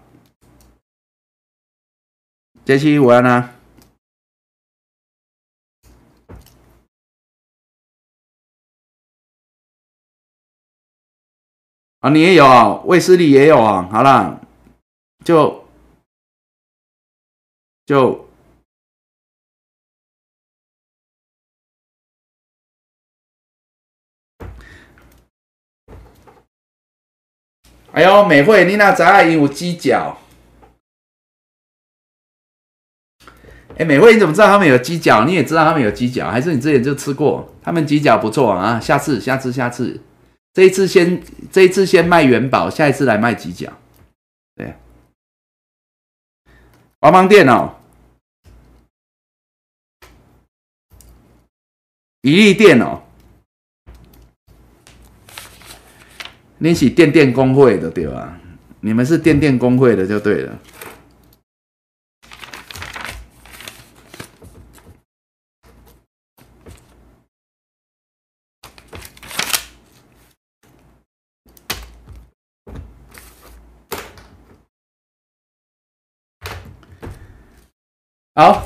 [2.63, 3.60] 杰西，我要呢。
[12.02, 13.88] 啊，你也有啊，卫斯理也有啊。
[13.91, 14.41] 好了，
[15.23, 15.64] 就
[17.86, 18.28] 就，
[27.91, 30.18] 哎呦，美惠，你那杂影有犄角。
[33.78, 35.23] 哎，美惠，你怎么知道他们有鸡脚？
[35.26, 37.48] 你也知道他们有鸡脚，还是你之前就吃过？
[37.61, 40.02] 他们鸡脚不错啊，下次、下次、下次，
[40.53, 41.22] 这一次先，
[41.52, 43.72] 这一次先卖元宝，下一次来卖几角。
[44.56, 44.73] 对，
[46.99, 47.76] 帮忙店哦，
[52.22, 53.02] 一利店哦，
[56.57, 58.38] 你是电电工会的对吧？
[58.82, 60.60] 你们是电电工会的就对了。
[78.34, 78.66] 好，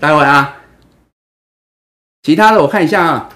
[0.00, 0.62] 待会啊，
[2.22, 3.28] 其他的我看一下啊。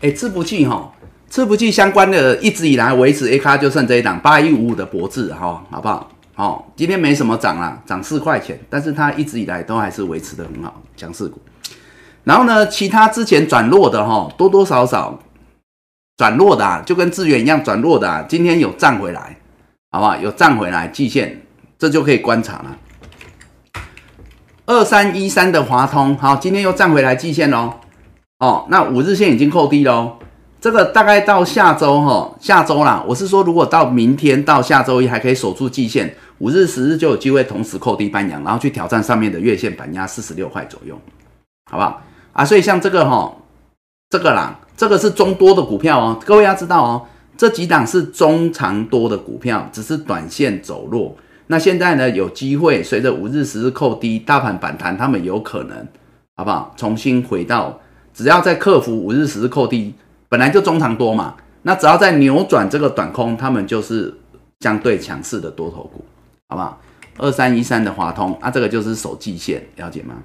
[0.00, 0.92] 哎，吃不济哈，
[1.30, 6.15] 吃不济相关的，一直以来维持 A 卡就剩这一档八一五五的博智哈，好不好？
[6.36, 11.40] 哦，今天没什么涨啦，涨四块钱，但是它一直以来都还是维持的很好，强势股。
[12.24, 15.18] 然后呢，其他之前转弱的哈，多多少少
[16.16, 19.38] 转弱的，啊，就跟资源一样转弱的，啊，今天有站回来，
[19.90, 20.16] 好不好？
[20.16, 21.42] 有站回来，季线
[21.78, 22.76] 这就可以观察了。
[24.66, 27.74] 二三一三的华通，好，今天又站回来季线喽。
[28.40, 30.18] 哦，那五日线已经扣低喽。
[30.60, 40.98] 这个大概到下周哈，下周啦，我是说，如果到明天到下周一还可以守住季线，五日、十日就有机会同时扣低半阳，然后去挑战上面的月线板压四十六块左右，
[41.70, 42.02] 好不好？
[42.32, 43.34] 啊，所以像这个哈，
[44.10, 47.06] 这个啦，这个是中多的股票哦，各位要知道哦，
[47.36, 51.16] 这几档是中长多的股票，只是短线走弱。
[51.46, 55.86] 那现在呢，有机会随着五日、十日扣低，大盘反弹，他们有可能，
[56.36, 56.74] 好不好？
[56.76, 57.80] 重新回到，
[58.12, 59.94] 只要在克服五日、十日扣低，
[60.28, 64.12] 本来就中长多嘛，那只要在扭转这个短空，他们就是
[64.60, 66.04] 相对强势的多头股，
[66.48, 66.80] 好不好？
[67.18, 70.22] 二三一三的华通啊，这个就是守季线，了解吗？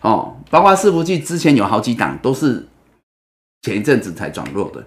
[0.00, 2.66] 哦，包括伺服器之前有好几档都是
[3.62, 4.84] 前一阵子才转弱的。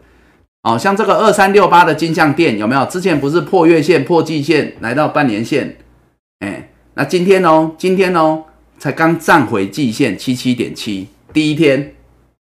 [0.63, 2.85] 哦，像这个二三六八的金像店有没有？
[2.85, 5.77] 之前不是破月线、破季线，来到半年线，
[6.39, 8.43] 哎，那今天哦，今天哦，
[8.77, 11.95] 才刚站回季线七七点七，第一天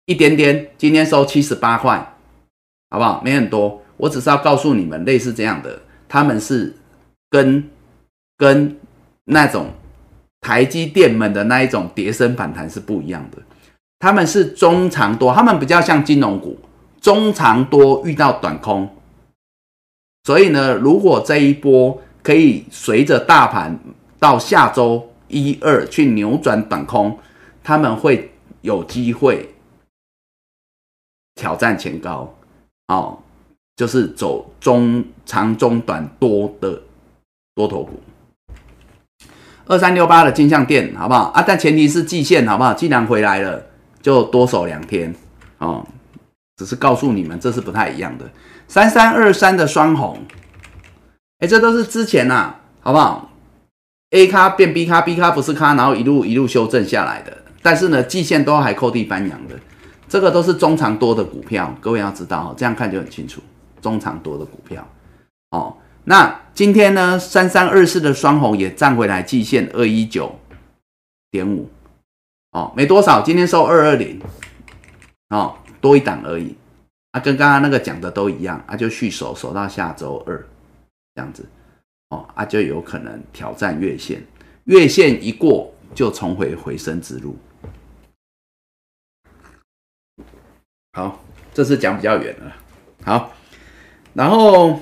[0.06, 2.16] 一点点，今天收七十八块，
[2.90, 3.22] 好不好？
[3.24, 6.74] 没很多，我只是要告诉你们，类似这样的，他们是
[7.30, 7.62] 跟
[8.36, 8.78] 跟
[9.24, 9.70] 那种
[10.40, 13.38] 台积电们的那一种叠升反弹是不一样的，
[13.98, 16.58] 他们是中长多，他们比较像金融股。
[16.98, 18.88] 中长多遇到短空，
[20.24, 23.78] 所以呢，如果这一波可以随着大盘
[24.18, 27.16] 到下周一二去扭转短空，
[27.62, 28.32] 他们会
[28.62, 29.54] 有机会
[31.36, 32.34] 挑战前高，
[32.88, 33.22] 哦，
[33.76, 36.82] 就是走中长中短多的
[37.54, 38.00] 多头股。
[39.66, 41.44] 二三六八的金项店好不好啊？
[41.46, 42.72] 但前提是季线好不好？
[42.72, 43.62] 既然回来了，
[44.00, 45.14] 就多守两天
[45.58, 45.84] 哦。
[46.56, 48.24] 只是告诉你们，这是不太一样的。
[48.66, 50.18] 三三二三的双红，
[51.40, 53.30] 哎，这都是之前呐，好不好
[54.10, 57.36] ？A 咖变 B 咖，B 咖不是咖，然后一路一路修正下来的。
[57.60, 59.54] 但是呢，季线都还扣地翻阳的，
[60.08, 63.42] 这个都是中长多的股票，各位要知道哦，这样看就很清楚，
[63.82, 64.86] 中长多的股票
[65.50, 65.76] 哦。
[66.08, 70.38] 那今天呢，三三二四的双红也站回来，季线二一九
[71.30, 71.68] 点五，
[72.52, 74.20] 哦，没多少，今天收二二零，
[75.28, 75.56] 哦。
[75.78, 76.56] 多一档而已，
[77.12, 80.44] 啊，跟刚刚那个讲的都一样，啊，就续守守到下周二
[81.14, 81.46] 这样子，
[82.08, 84.20] 哦，啊，就有可能挑战月线，
[84.64, 87.36] 月线一过就重回回升之路。
[90.94, 91.22] 好，
[91.54, 92.56] 这次讲比较远了，
[93.04, 93.30] 好，
[94.14, 94.80] 然后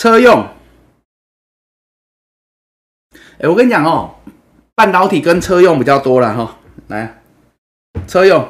[0.00, 0.46] 车用，
[3.38, 4.14] 哎，我跟你讲哦。
[4.74, 6.56] 半导体跟车用比较多了哈，
[6.86, 7.20] 来，
[8.06, 8.48] 车用，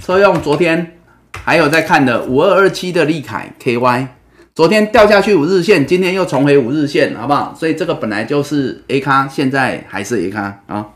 [0.00, 0.98] 车用昨天
[1.44, 4.06] 还有在看的五二二七的利凯 KY，
[4.54, 7.54] 昨天掉下去五日线，今天又重回五日线，好不好？
[7.54, 10.86] 所以这个本来就是 A 咖，现在还是 A 咖啊。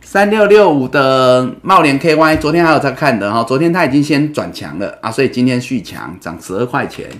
[0.00, 7.10] 三六六五的茂联 KY，昨天还有在看的哈，昨天它已经先转强了啊，所以今天续强，涨十二块钱，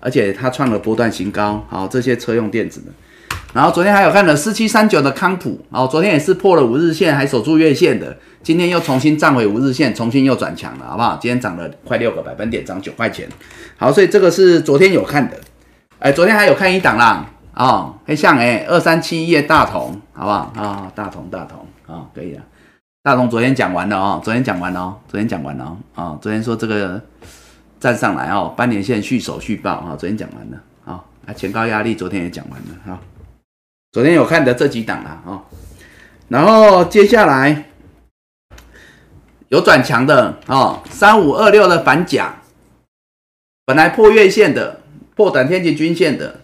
[0.00, 2.86] 而且它创了波段新高，好，这些车用电子的。
[3.52, 11.18] 然后昨天还有看了四七三九的康普，哦，昨天也是破了五日线，还守住月线的，今天又重新站回五日线，重新又转强了，好不好？
[11.20, 13.28] 今天涨了快六个百分点，涨九块钱。
[13.76, 15.36] 好，所以这个是昨天有看的，
[15.98, 20.52] 哎，昨天还有看一档啦，哦，很像哎，二三七一大同，好不好？
[20.54, 22.42] 啊，大同大同，啊，可以了。
[23.02, 27.02] 大同昨天讲完了哦，昨天讲完了哦，昨天讲完了哦，啊，昨天说这个
[27.80, 33.00] 站上来哦，半年线续守续报啊，昨天讲完了，啊，啊，前高压力昨天也讲完了，哈。
[33.90, 35.42] 昨天有看的这几档啦，哦，
[36.28, 37.64] 然后接下来
[39.48, 42.36] 有转强的哦，三五二六的反甲，
[43.64, 44.82] 本来破月线的，
[45.16, 46.42] 破短天期均线的，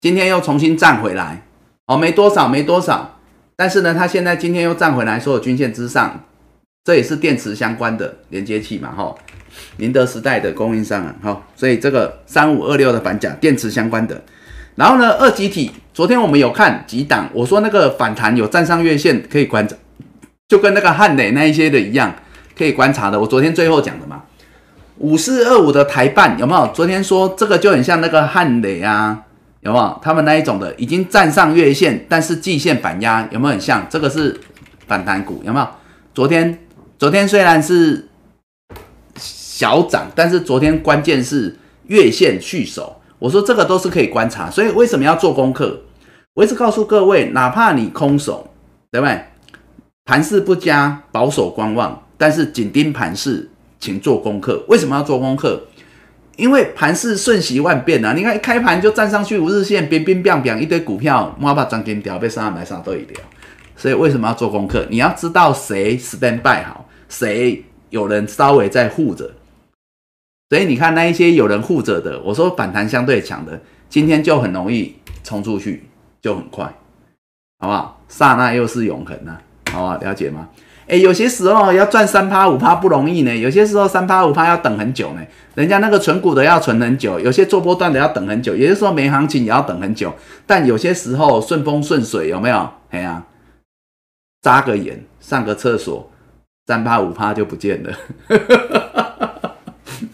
[0.00, 1.46] 今天又重新站回来，
[1.86, 3.20] 哦，没多少，没多少，
[3.54, 6.24] 但是呢，它现在今天又站回来，所有均线之上，
[6.84, 9.14] 这也是电池相关的连接器嘛，哈，
[9.76, 14.20] 宁德时代的供应商啊，哈，所以这个三五二六的反甲电池相关的。
[14.74, 19.76] 然后呢，二级体，昨天我们有看几档，我说那个反弹有站上月线可以观察，
[20.48, 22.12] 就跟那个汉磊那一些的一样，
[22.58, 23.20] 可以观察的。
[23.20, 24.24] 我昨天最后讲的嘛，
[24.98, 26.66] 五四二五的台办有没有？
[26.74, 29.22] 昨天说这个就很像那个汉磊啊，
[29.60, 30.00] 有没有？
[30.02, 33.86] 他们那一种的已经站上月线，但是季线反压有没有很像？
[33.88, 34.40] 这个是
[34.88, 35.68] 反弹股有没有？
[36.14, 36.58] 昨天
[37.02, 38.06] 昨天虽然是
[39.16, 41.56] 小涨，但是昨天关键是
[41.88, 45.80] 月线续守，我说这个都是可以观察，所以为什么要做功课？
[46.34, 48.48] 我一直告诉各位，哪怕你空手，
[48.92, 49.20] 对不对？
[50.04, 53.50] 盘势不佳，保守观望，但是紧盯盘势，
[53.80, 54.64] 请做功课。
[54.68, 55.60] 为什么要做功课？
[56.36, 58.12] 因为盘势瞬息万变啊！
[58.12, 63.20] 你看一开盘就站上去五日线，冰冰冰冰一堆股票，妈把涨停掉，被上买上都一条。
[63.74, 64.86] 所以为什么要做功课？
[64.88, 66.81] 你要知道谁 stand by 好，
[67.12, 69.30] 谁有人稍微在护着。
[70.48, 75.84] 所以你看那一些有人护着的，我说反弹相对强的，今天就很容易冲出去，
[76.20, 76.64] 就很快，
[77.58, 78.00] 好不好？
[78.08, 79.38] 刹那又是永恒呐，
[79.70, 79.96] 好不好？
[79.98, 80.48] 了解吗？
[80.88, 85.22] 哎，有些时候要赚三趴五趴不容易呢，有些时候三趴五趴要等很久呢。
[85.54, 90.12] 人家那个存股的要存很久，有些做波段的要等很久，有些时候没行情也要等很久。
[90.46, 92.68] 但有些时候顺风顺水，有没有？
[92.90, 93.24] 哎呀，
[94.42, 96.10] 眨个眼，上个厕所，
[96.66, 97.90] 三趴五趴就不见了。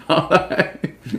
[0.06, 0.30] 好，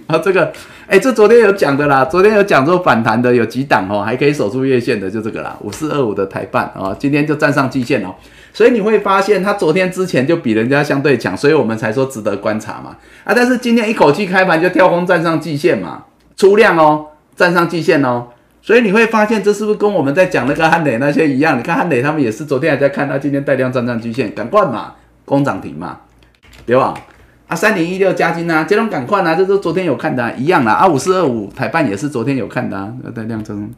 [0.07, 0.51] 啊，这个，
[0.87, 8.15] 哎，这昨天有讲的啦，昨天有讲说反弹的有几档哦，还可以守住月线的，就这个啦，五四二五的台半哦，今天就站上季线哦。
[8.51, 12.97] 所以你会发现，它昨天之前就比人家相对强，所以我们才说值得观察嘛。
[13.23, 18.29] 啊，但是今天一口气开盘就跳空站上季线嘛，出量哦，站上季线哦。
[18.63, 21.59] 所以你会发现，这是不是跟我们在讲那个汉磊那些一样？
[21.59, 24.95] 你看汉磊他们也是昨天还在看，他今天带量站上季线，赶快嘛，
[25.29, 25.99] 攻涨停嘛，
[26.65, 26.91] 对吧？
[27.47, 30.73] 啊，三零一六加金啊，这种赶快啊，这都昨天有看的，一样啦。
[30.73, 33.71] 啊，五四二五台半也是昨天有看的啊，带量增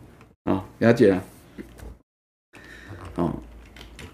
[0.46, 1.22] 啊，了解了，
[3.16, 3.34] 哦。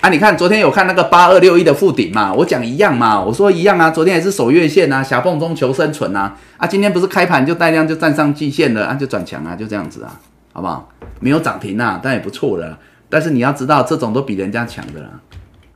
[0.01, 2.33] 啊，你看昨天有看那个八二六一的附顶嘛？
[2.33, 3.91] 我讲一样嘛，我说一样啊。
[3.91, 6.35] 昨天也是守月线啊，狭缝中求生存啊。
[6.57, 10.19] 啊，今天不是开盘就带量就站上季线了，啊，就转强啊，就这样子啊，
[10.53, 10.89] 好不好？
[11.19, 12.77] 没有涨停啊，但也不错了。
[13.09, 15.09] 但是你要知道，这种都比人家强的啦，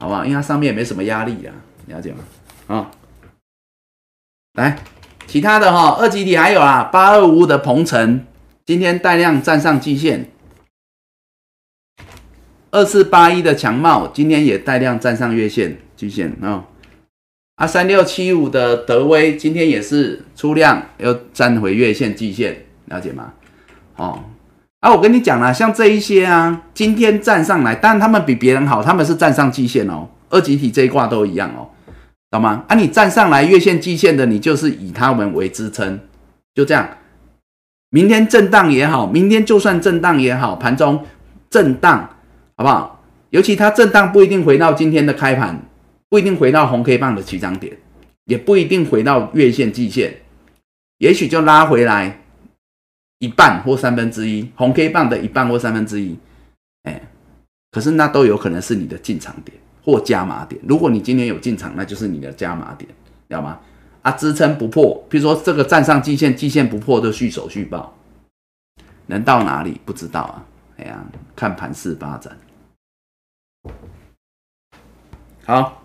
[0.02, 0.26] 好不好？
[0.26, 1.53] 因为它上面也没什么压力呀，
[1.86, 2.23] 了解吗？
[2.65, 2.90] 啊，
[4.53, 4.80] 来，
[5.28, 8.26] 其他的哈，二级体还有啊，八二五的鹏程
[8.65, 10.32] 今天带量站上季线。
[12.72, 16.65] 二四八一的强茂今天也带量站上月线、季线啊，
[17.57, 23.34] 啊三六七五的德威今天也是出量又站回月线、季线，了解吗？
[23.98, 24.23] 哦，
[24.82, 31.70] 啊我跟你讲了，像这一些啊，今天站上来，但他们比别人好，他们是站上季线哦，二级体这一挂都一样哦，
[32.30, 32.66] 懂吗？
[32.68, 35.99] 啊你站上来月线、季线的，你就是以他们为支撑，
[36.53, 36.90] 就这样。
[37.90, 41.06] 明天震荡也好，明天就算震荡也好，盘中
[41.49, 42.10] 震荡。
[42.58, 43.03] 好不好？
[43.32, 45.64] 尤其它震荡不一定回到今天的开盘，
[46.10, 47.76] 不一定回到红 K 棒的起涨点，
[48.26, 50.18] 也不一定回到月线、季线，
[50.99, 52.20] 也许就拉回来
[53.22, 56.18] 一半或三分之一，红 K 棒的一半或三分之一。
[56.84, 56.99] 哎，
[57.69, 60.60] 可是那都有可能是你的进场点或加码点。
[60.68, 62.89] 如果你今天有进场，那就是你的加码点，
[63.30, 63.60] 知道吗？
[64.02, 67.95] 啊，支撑不破，比如说这个站上季线，季线不破就续手续报，
[69.06, 70.43] 能到哪里不知道啊？
[70.77, 72.35] 哎呀，看盘势发展。
[75.45, 75.81] 好，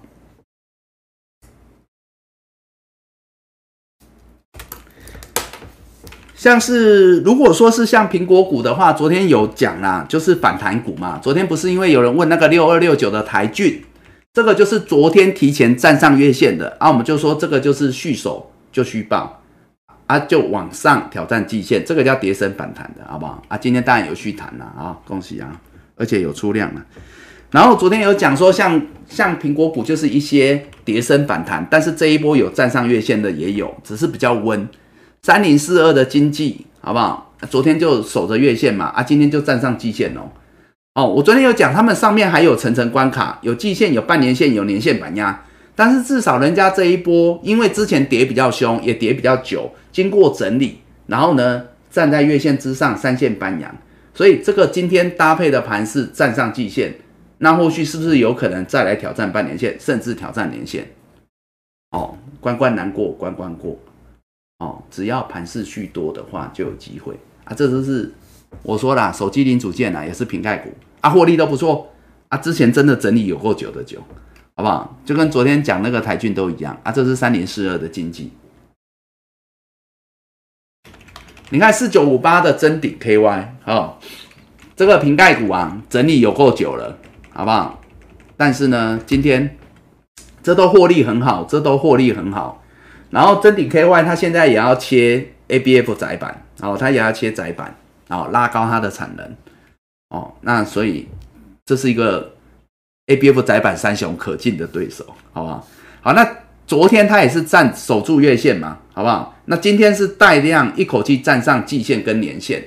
[6.37, 11.19] 像是如果说是像苹果股的话，昨天有讲啦，就是反弹股嘛。
[11.23, 13.83] 昨天不是因为有人问那个六二六九的台骏，
[14.35, 19.43] 这个就是昨天提前站上月线的啊，我们就说这个就是续手就续报
[20.07, 23.57] 啊，就往上挑战季线，这个叫跌升反弹的好不好啊？
[23.57, 25.59] 今天当然有续弹了啊，恭喜啊，
[25.97, 26.85] 而且有出量了。
[27.51, 34.69] 然后昨天有讲说，像像苹果股就是一些跌升反弹，但是这一波有站上月线的也有，只是比较温。
[35.27, 37.33] 三零四二的经济好不好？
[37.51, 40.31] 昨天就守着月线嘛，啊，今天就站上季线哦。
[40.95, 45.45] 哦，我昨天有讲，他们上面还有层层关卡，有季线、有半年线、有年线板压，
[45.75, 50.79] 但是至少人家这一波，因为之前跌比较凶，也跌比较久，经过整理，
[51.09, 53.77] 然后呢站在月线之上，三线板阳，
[54.15, 56.95] 所以这个今天搭配的盘是站上季线。
[57.39, 60.87] 那后续是不是有可能再来挑战半年线，甚至挑战年线？
[61.91, 63.77] 哦，关关难过关关过，
[64.59, 67.53] 哦，只要盘势续多的话就有机会啊！
[67.55, 68.13] 这都是
[68.63, 71.93] 我说啦，手机零组件啊，也是瓶盖股啊，获利都不错
[72.29, 72.39] 啊。
[72.39, 74.03] 之前真的整理有够久的久，
[74.55, 74.99] 好不好？
[75.05, 76.91] 就跟昨天讲那个台骏都一样啊。
[76.91, 78.33] 这是三零四二的经济，
[81.51, 83.99] 你看四九五八的真顶 KY 哦，
[84.75, 86.99] 这个瓶盖股啊，整理有够久了。
[87.31, 87.83] 好不好？
[88.39, 89.59] 但是呢，今天
[90.43, 92.63] 这都获利很好，这都获利很好。
[93.17, 97.75] 然后真顶 KY 它现在也要切 ABF 窄板，然后它也要切窄板，
[98.09, 99.37] 然后拉高它的产能。
[100.11, 101.09] 哦，那所以
[101.65, 102.35] 这是一个
[103.07, 105.67] ABF 窄板三雄可敬的对手，好不好？
[106.03, 106.29] 好，那
[106.67, 109.35] 昨天它也是站守住月线嘛，好不好？
[109.47, 112.65] 那今天是带量一口气站上季线跟年线，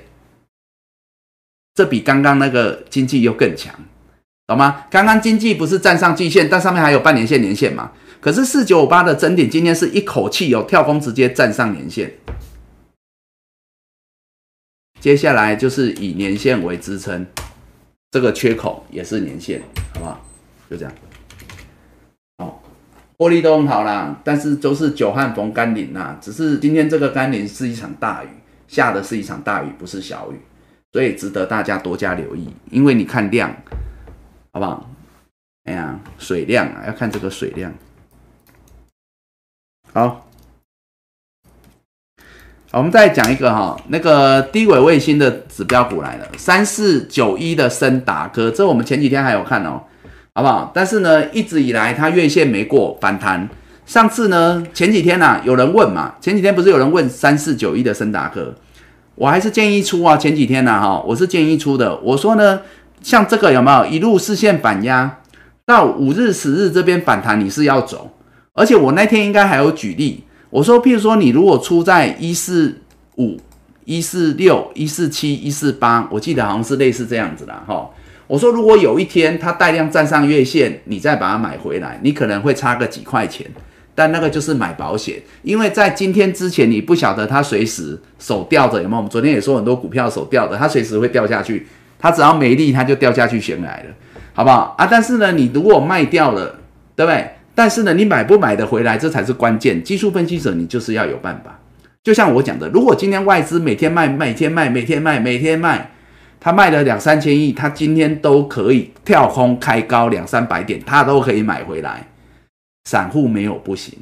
[1.75, 3.75] 这比刚刚那个经济又更强，
[4.47, 4.87] 懂吗？
[4.89, 7.91] 刚刚经济不是站上季线，但上面还有半年线、年线嘛？
[8.21, 12.13] 可是四九五八的真顶今天是一口气有跳空直接站上年线，
[14.99, 17.25] 接下来就是以年线为支撑，
[18.11, 19.61] 这个缺口也是年线，
[19.93, 20.19] 好不好？
[20.69, 20.93] 就这样。
[22.39, 22.61] 好，
[23.17, 26.17] 获利都很好啦，但是都是久旱逢甘霖呐。
[26.19, 28.27] 只是今天这个甘霖是一场大雨，
[28.67, 30.35] 下的是一场大雨，不是小雨，
[30.91, 32.49] 所以值得大家多加留意。
[32.69, 33.49] 因为你看量，
[34.51, 34.91] 好不好？
[35.63, 37.73] 哎呀，水量啊，要看这个水量。
[39.91, 40.27] 好，
[42.71, 49.81] 我们再讲一个哈，那个低轨卫星的指标股来了，三四九一的森达科，这我们前几天还有看哦，
[50.35, 50.71] 好不好？
[50.75, 53.49] 但是呢，一直以来它月线没过反弹。
[53.87, 58.53] 上次呢，前几天呐，有人问嘛，前几天不是有人问三四九一的森达科，
[59.15, 60.15] 我还是建议出啊。
[60.15, 61.97] 前几天呢，哈，我是建议出的。
[62.01, 62.61] 我说呢，
[63.01, 65.17] 像这个有没有一路视线反压
[65.65, 68.11] 到五日、十日这边反弹，你是要走。
[68.59, 72.81] 而且我那天应该还有举例，我说，譬如说你如果出在一四
[73.15, 73.39] 五、
[73.85, 77.89] 一四六、一四七、一四八，我记得好像是类似这样子的哈。
[78.27, 83.47] 我说，如果有一天它带量站上月线，你再把它买回来，你可能会差个几块钱，
[83.95, 88.97] 但那个就是买保险，因为在今天之前你不晓得它随时手吊着有没有？
[88.97, 91.65] 我们昨天也说很多股票手吊着，它随时会掉下去，
[91.97, 93.85] 它只要没力，它就掉下去悬崖了，
[94.33, 94.85] 好不好啊？
[94.85, 96.59] 但是呢，你如果卖掉了，
[96.93, 97.25] 对不对？
[97.53, 99.83] 但是呢，你买不买得回来，这才是关键。
[99.83, 101.59] 技术分析者，你就是要有办法。
[102.03, 105.91] 就像我讲的，如果今天外资每天卖、每天卖、每天卖、每天卖，
[106.39, 112.07] 他卖了两三千亿，他今天都可以跳空开高两三百点，他都可以买回来。
[112.85, 113.99] 散户没有不行，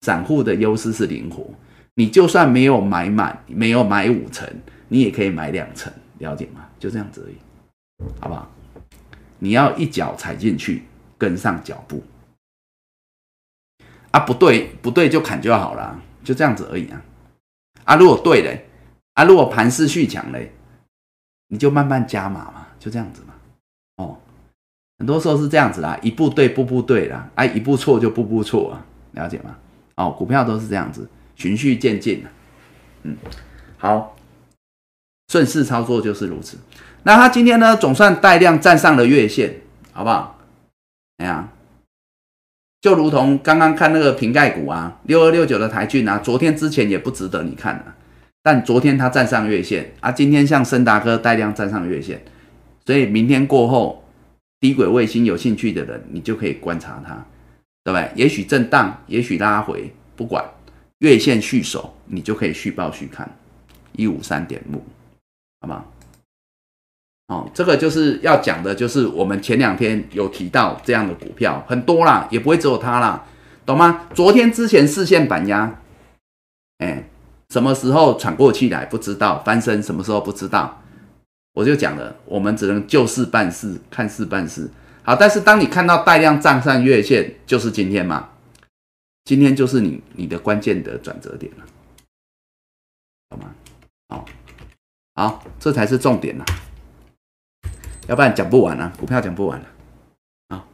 [0.00, 1.46] 散户的优势是灵活。
[1.94, 4.48] 你就算没有买满，没有买五成，
[4.88, 6.62] 你也可以买两成，了解吗？
[6.78, 7.36] 就这样子而已，
[8.18, 8.50] 好不好？
[9.38, 10.84] 你要一脚踩进去，
[11.18, 12.02] 跟上脚步。
[14.10, 17.02] 啊，不对，不对，就砍就好了，就这样子而已啊。
[17.84, 18.66] 啊，如果对嘞，
[19.14, 20.52] 啊，如果盘势续强嘞，
[21.48, 23.34] 你就慢慢加码嘛，就这样子嘛。
[23.96, 24.18] 哦，
[24.98, 29.56] 很多时候是这样子啦，一步对，步步对啦，啊，一步错就步步错啊，了解吗？
[29.96, 32.30] 哦，股票都是这样子，循序渐进的。
[33.02, 33.16] 嗯，
[33.76, 34.16] 好，
[35.28, 36.58] 顺势操作就是如此。
[37.02, 39.60] 那它今天呢，总算带量站上了月线，
[39.92, 40.38] 好不好？
[41.18, 41.48] 哎呀。
[42.80, 47.94] 就如同刚刚看那个瓶盖股啊，六二六九的台骏啊，昨天之前也不值得你看了，
[48.42, 52.22] 但昨天它站上月线啊，今天像森达科带量站上月线，
[52.86, 54.04] 所以明天过后，
[54.60, 57.14] 低轨卫星有兴趣的人，你就可以观察它，
[57.82, 58.10] 对不对？
[58.14, 60.44] 也许震荡，也许拉回，不管
[60.98, 63.28] 月线续守，你就可以续报续看
[63.92, 64.80] 一五三点五，
[65.60, 65.84] 好吗？
[67.28, 73.24] 哦，这个就是要讲的，就是我们前两天有提到这样的股票很多啦，也不会只有它啦，
[73.66, 74.06] 懂吗？
[74.14, 75.78] 昨天之前视线板压，
[76.78, 77.06] 哎，
[77.50, 80.82] 什么时候喘过气来不知道，翻身什么时候不知道，
[81.52, 84.70] 我就讲了，我们只能就事办事，看事办事。
[85.02, 88.30] 好，但是当你看到带量站上月线，就是今天嘛，
[89.24, 91.64] 今天就是你你的关键的转折点了，
[93.28, 93.54] 好吗？
[94.08, 94.24] 好，
[95.14, 96.44] 好，这才是重点呐。
[98.08, 99.66] 要不然讲不完啊，股票讲不完了
[100.48, 100.64] 啊。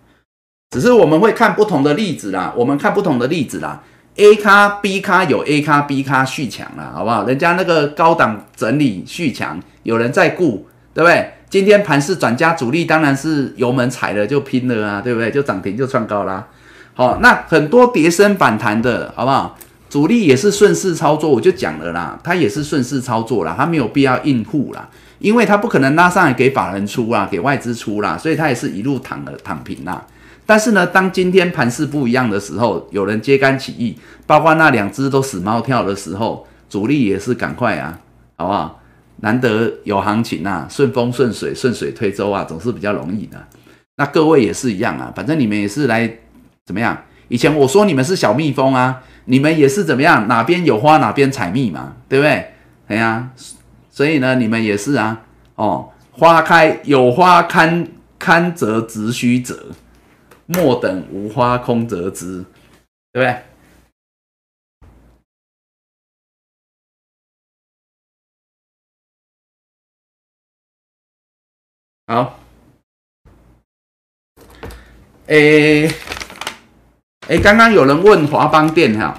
[0.70, 3.82] 只是我们会看不同的例子啦，我们看不同的例子啦。
[4.16, 7.26] A 咖 B 咖有 A 咖 B 咖续强了，好不好？
[7.26, 11.32] 人家那个高档整理续强，有人在顾，对不对？
[11.50, 15.32] 今天盘势转加主力，当然是油门踩了就拼了啊，对不对？
[15.32, 16.46] 就涨停就创高啦。
[16.94, 19.58] 好，那很多跌升反弹的，好不好？
[19.94, 24.90] 主力也是顺势操作，我就讲了啦，他也是顺势操作啦，他没有必要应付啦。
[25.20, 30.04] 因为他不可能拉上来给法人出啊，给外资出啦，所以他也是一路躺了躺平啦。
[30.44, 33.96] 但是呢，当今天盘势不一样的时候，有人揭竿起义，
[34.26, 37.96] 包括那两只都死猫跳的时候，主力也是赶快啊，
[38.34, 38.80] 好不好？
[39.20, 43.40] 难得有行情啊，顺风顺水，顺水推舟啊，总是比较容易的。
[43.94, 46.12] 那各位也是一样啊，反正你们也是来
[46.66, 47.00] 怎么样？
[47.34, 50.28] 以前我说你们是小蜜蜂啊，你们也是怎么样？
[50.28, 52.52] 哪边有花哪边采蜜嘛，对不对？
[52.86, 53.32] 哎呀。
[53.90, 57.88] 所以呢，你们也是啊，哦，花开有花堪
[58.20, 59.72] 堪折直须折，
[60.46, 62.44] 莫等无花空折枝，
[63.12, 63.42] 对不对？
[72.06, 72.38] 好，
[75.26, 75.88] 诶，
[77.26, 79.18] 哎，刚刚有人问华邦店哈，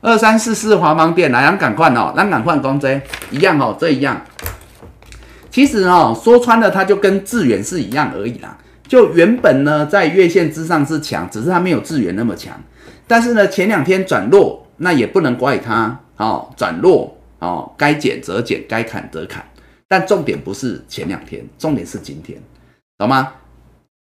[0.00, 4.20] 二三四四华邦店，来，咱赶快哦，咱赶快讲这一样哦，这一样。
[5.48, 8.58] 其实哦，说穿了，它就跟智远是一样而已啦。
[8.88, 12.60] 就原本呢，在月线之上是强，只是它没有智远那么强。
[13.06, 19.44] 但是呢，前两天转弱，那也不能怪它哦，转弱哦，该减则减，该砍则砍。
[19.86, 22.42] 但重点不是前两天，重点是今天，
[22.98, 23.32] 懂吗？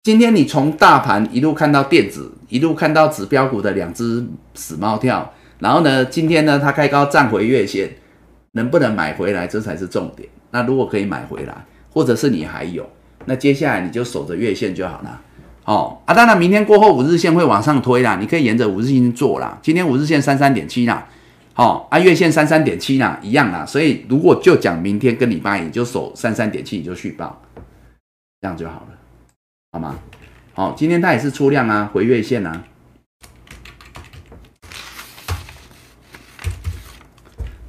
[0.09, 4.25] 今天你从大盘一路看到电子，一路看到指标股的两只
[4.55, 7.87] 死猫跳，然后呢，今天呢它开高站回月线，
[8.53, 10.27] 能不能买回来，这才是重点。
[10.49, 11.53] 那如果可以买回来，
[11.93, 12.89] 或者是你还有，
[13.25, 15.21] 那接下来你就守着月线就好了。
[15.65, 19.59] 哦啊，当然明天过后五日线会往上推啦，你可以沿着五日线做啦。
[19.61, 21.07] 今天五日线三三点七啦。
[21.53, 23.63] 哦，啊，月线三三点七啦，一样啦。
[23.63, 27.39] 所以如果就讲明天跟礼拜一就守三三点七，你就续报，
[28.41, 28.98] 这样就好了，
[29.71, 29.99] 好吗？
[30.55, 32.63] 好，今天它也是出量啊，回月线啊，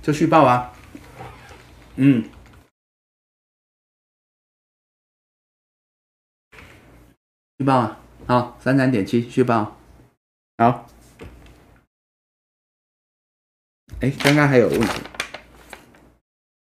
[0.02, 0.72] 就续报啊，
[1.96, 2.24] 嗯，
[7.58, 9.76] 续报啊，好，三三点七续报，
[10.56, 10.86] 好。
[14.00, 15.02] 哎，刚刚还有问题。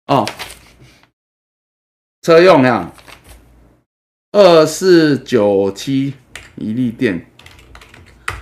[0.08, 0.28] 哦，
[2.22, 2.94] 车用量。
[4.32, 6.14] 二四九七
[6.56, 7.26] 一利电，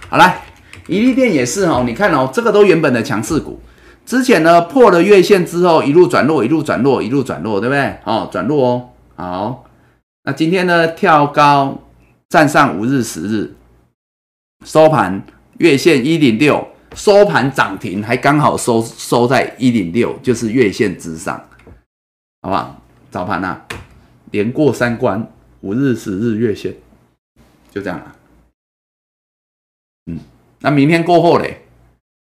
[0.10, 0.42] 好来，
[0.88, 3.60] 一利电也是哦，你看哦，这个都原本的强势股，
[4.06, 7.98] 之前呢破了月线之后一路转弱，一路转弱，一路转弱，对不对？
[8.04, 9.66] 哦，转弱哦，好，
[10.24, 11.82] 那今天呢跳高
[12.28, 13.56] 站上五日、十日，
[14.66, 15.26] 收盘
[15.58, 16.68] 月线一零六。
[16.96, 21.36] 收盘涨停，还刚好收收在一零六，就是月线之上，
[22.42, 22.82] 好不好？
[23.12, 23.62] 早盘啊，
[24.32, 25.32] 连过三关，
[25.62, 26.76] 五日、十日月线，
[27.72, 28.16] 就这样了。
[30.06, 30.20] 嗯，
[30.60, 31.62] 那明天过后嘞，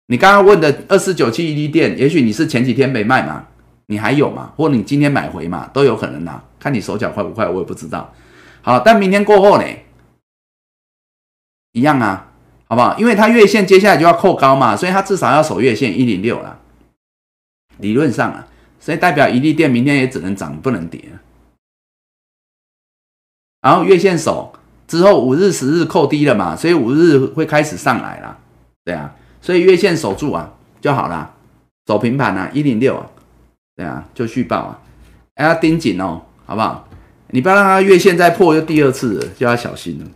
[0.06, 3.46] 你刚刚问的二四九七一利电，也许你是前几天没卖嘛，
[3.86, 4.52] 你还有嘛？
[4.56, 6.42] 或你今天买回嘛，都有可能呐。
[6.58, 8.14] 看你手脚快不快，我也不知道。
[8.62, 9.84] 好，但明天过后嘞，
[11.72, 12.30] 一样啊。
[12.66, 12.98] 好不好？
[12.98, 16.58] 因为它月线接下来就要扣高嘛，所以它至少要守月线一零六了。
[17.76, 18.48] 理论上啊，
[18.80, 21.04] 所以代表一利电明天也只能涨不能跌。
[23.64, 24.52] 然后月线守
[24.86, 28.36] 之后，五日、十日扣低了嘛，所以五日会开始上来了。
[28.84, 29.10] 对啊，
[29.40, 31.32] 所以月线守住啊就好啦，
[31.86, 33.06] 走平盘啊一零六啊，
[33.74, 34.78] 对啊就续报啊，
[35.36, 36.86] 要盯紧哦，好不好？
[37.28, 40.06] 你不要让它月线再破又第二次，就要小心了。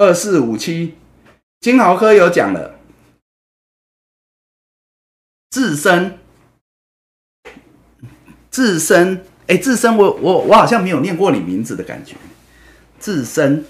[0.00, 0.94] 二四五七，
[1.60, 2.80] 金豪科有讲了，
[5.50, 6.18] 自身，
[8.50, 12.16] 自身，哎，自身，我我我好像没有念过你名字的感觉，
[12.98, 13.66] 自身，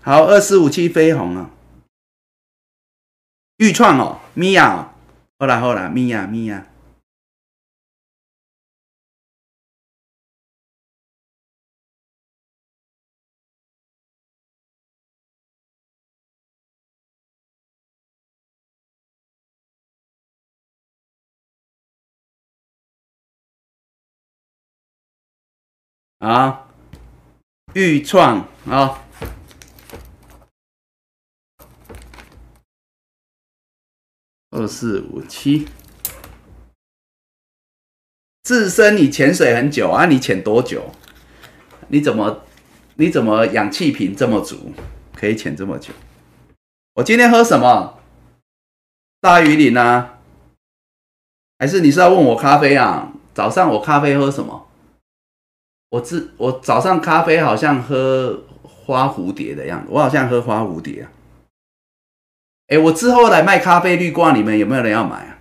[0.00, 1.52] 好，二四五七飞鸿啊，
[3.58, 4.92] 豫创哦，米娅，
[5.38, 6.69] 好啦好啦，米娅米娅。
[26.20, 26.68] 啊，
[27.72, 29.02] 豫创啊，
[34.50, 35.66] 二四五七，
[38.42, 40.04] 自身你潜水很久啊？
[40.04, 40.90] 你潜多久？
[41.88, 42.44] 你怎么
[42.96, 44.74] 你怎么氧气瓶这么足，
[45.14, 45.94] 可以潜这么久？
[46.96, 47.98] 我今天喝什么？
[49.22, 50.18] 大鱼鳞啊？
[51.58, 53.14] 还是你是要问我咖啡啊？
[53.32, 54.66] 早上我咖啡喝什么？
[55.90, 61.12] 我自我早上咖啡好像喝花蝴蝶的样子，我好像喝花蝴蝶啊。
[62.68, 65.38] 哎，我之后来卖咖啡绿罐，你们有没有人要买啊？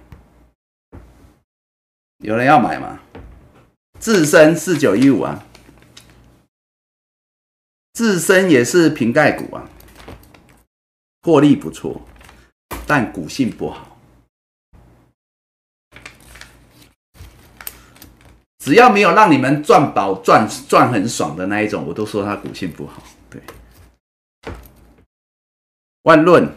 [2.17, 2.99] 有人要买吗？
[3.99, 5.45] 自身四九一五啊，
[7.93, 9.69] 自身也是瓶盖股啊，
[11.21, 12.01] 获利不错，
[12.87, 13.88] 但股性不好。
[18.59, 23.01] 只要没有让你们赚饱、赚赚很爽的那一种，我都说它股性不好。
[23.29, 23.41] 对，
[26.03, 26.49] 万润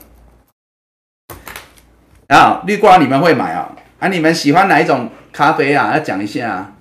[2.28, 3.76] 啊，绿瓜你们会买啊？
[4.00, 5.92] 啊，你们喜欢哪一种咖啡啊？
[5.92, 6.72] 要讲一下啊。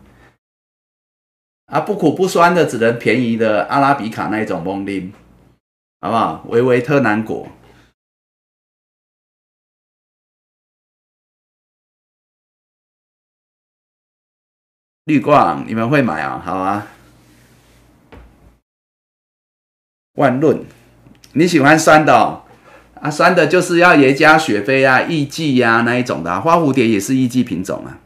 [1.68, 5.14] 啊，不苦不酸的，只能便宜的阿拉比卡那一种蒙林，
[6.02, 6.44] 好不好？
[6.48, 7.48] 维维特南果。
[15.06, 16.42] 绿光，你们会买啊？
[16.44, 16.88] 好啊。
[20.16, 20.64] 万润，
[21.34, 22.44] 你喜欢酸的哦？
[23.02, 27.98] 啊，酸的就是要耶加雪菲啊、艺妓呀那一种的，花蝴蝶也是艺妓品种啊。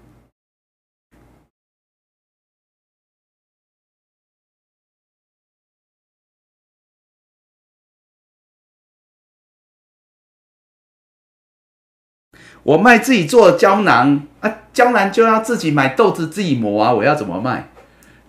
[12.66, 17.70] 我卖自己做的胶囊啊，胶囊就要自己买豆子自己磨啊，我要怎么卖？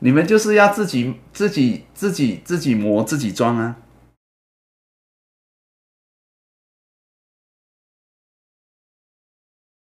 [0.01, 3.77] 你们就是要自己自己自己自己磨自己装啊。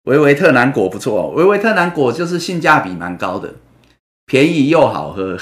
[0.03, 3.55] 维维特南果不错，维维特南果就是性价比蛮高的，
[4.27, 5.39] 便宜又好喝。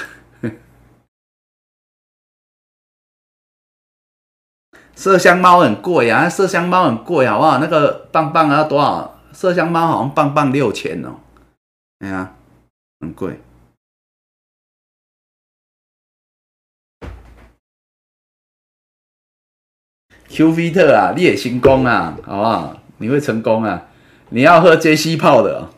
[4.98, 7.58] 麝香猫很贵啊，麝香猫很贵，好不好？
[7.58, 9.20] 那个棒棒要多少？
[9.32, 11.20] 麝香猫好像棒棒六千哦，
[12.00, 12.34] 哎呀，
[12.98, 13.40] 很贵。
[20.28, 22.76] Q V 特啊，你也成功啊，好不好？
[22.98, 23.86] 你会成功啊！
[24.30, 25.70] 你要喝 J C 泡的。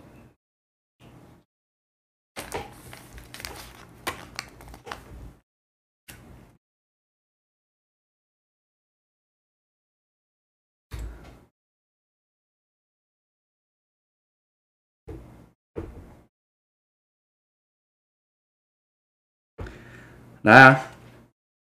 [20.43, 20.91] 来啊，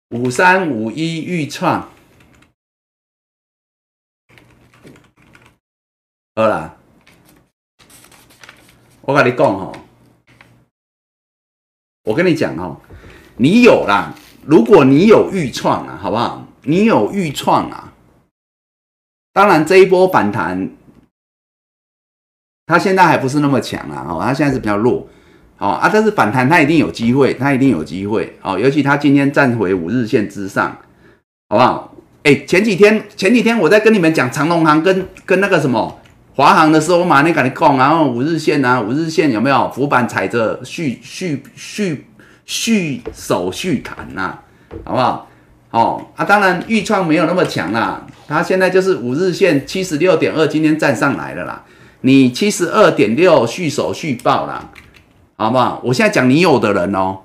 [0.09, 1.89] 五三五一预创，
[6.35, 6.77] 好啦，
[9.01, 9.75] 我跟你讲哦，
[12.03, 12.79] 我跟你讲哦，
[13.37, 14.13] 你有啦，
[14.45, 16.45] 如果你有预创啊，好不好？
[16.61, 17.91] 你有预创啊，
[19.33, 20.69] 当然这一波反弹，
[22.67, 25.09] 它现在还不是那么强啊，哦，它现在是比较弱。
[25.59, 28.57] 哦啊，但是反弹它一定有机会，它一定有机会哦。
[28.57, 30.75] 尤其它今天站回五日线之上，
[31.49, 31.93] 好不好？
[32.23, 35.99] 哎，前几天前几天我在跟你们讲长隆行跟跟那个什么
[36.35, 42.05] 华航的时候，我马上跟你讲，然后五日线啊，五日线有没有浮板踩着续续续
[42.45, 44.37] 续手续弹呐？
[44.85, 45.29] 好不好？
[45.71, 51.63] 哦啊，当然预创没有那么强啦，它现在就是五日线七十六点二，今天站上来了啦。
[52.01, 54.69] 你七十二点六续手续报啦。
[55.39, 55.81] 好不好？
[55.85, 57.19] 我现在讲你有的人哦，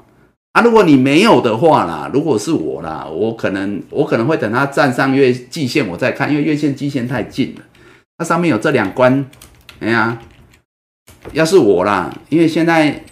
[0.52, 7.62] 啊，如果你没有的话啦，如果是我啦，我可能我可能会等它站上月季线我再看，因为月线季线太近了，
[8.16, 9.26] 它上面有这两关，
[9.80, 10.16] 哎呀，
[11.32, 13.02] 要是我啦，因为现在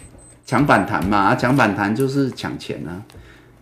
[0.45, 3.03] 抢反弹嘛，抢反弹就是抢钱啊，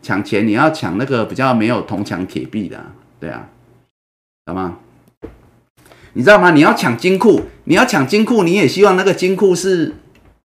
[0.04, 2.80] 抢钱你要抢那个比较没有铜墙铁壁的，
[3.20, 3.48] 对啊，
[4.46, 4.78] 懂吗？
[6.14, 6.52] 你知道吗？
[6.52, 9.96] 你要抢金库，你要抢金库，你也希望那个金库是。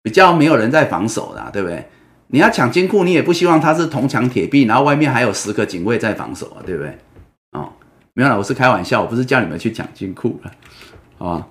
[0.04, 1.88] 比较没有人在防守的，对不对？
[2.26, 6.98] 你要抢金库，你也不希望它是铜墙铁壁，然后外面还有十个警卫在防守啊，对不对？
[7.52, 7.72] 哦，
[8.12, 10.52] 没有了，我是开玩笑，我不是叫你们去抢金库了，
[11.16, 11.48] 好吧？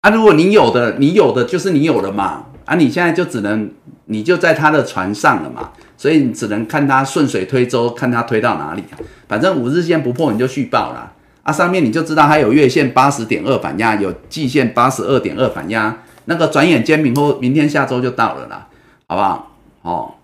[0.00, 3.70] 啊，如果你有的，你有的就是你有的嘛，啊，你现在就只能
[4.06, 8.82] 你就在他的船上了嘛，所以你只能看他顺水推舟，看他推到哪里，
[9.28, 11.12] 反正五日线不破你就续报了。
[11.42, 15.96] 啊，上面你就知道它有月线八十点二反压，有季线八十二点二反压，
[16.26, 18.68] 那个转眼间明后明天下周就到了啦，
[19.08, 19.50] 好不好？
[19.82, 20.14] 哦，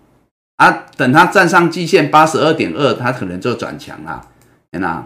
[0.57, 4.21] 啊，等它站上季线八十二点二，它可能就转强啦，
[4.71, 5.05] 天哪！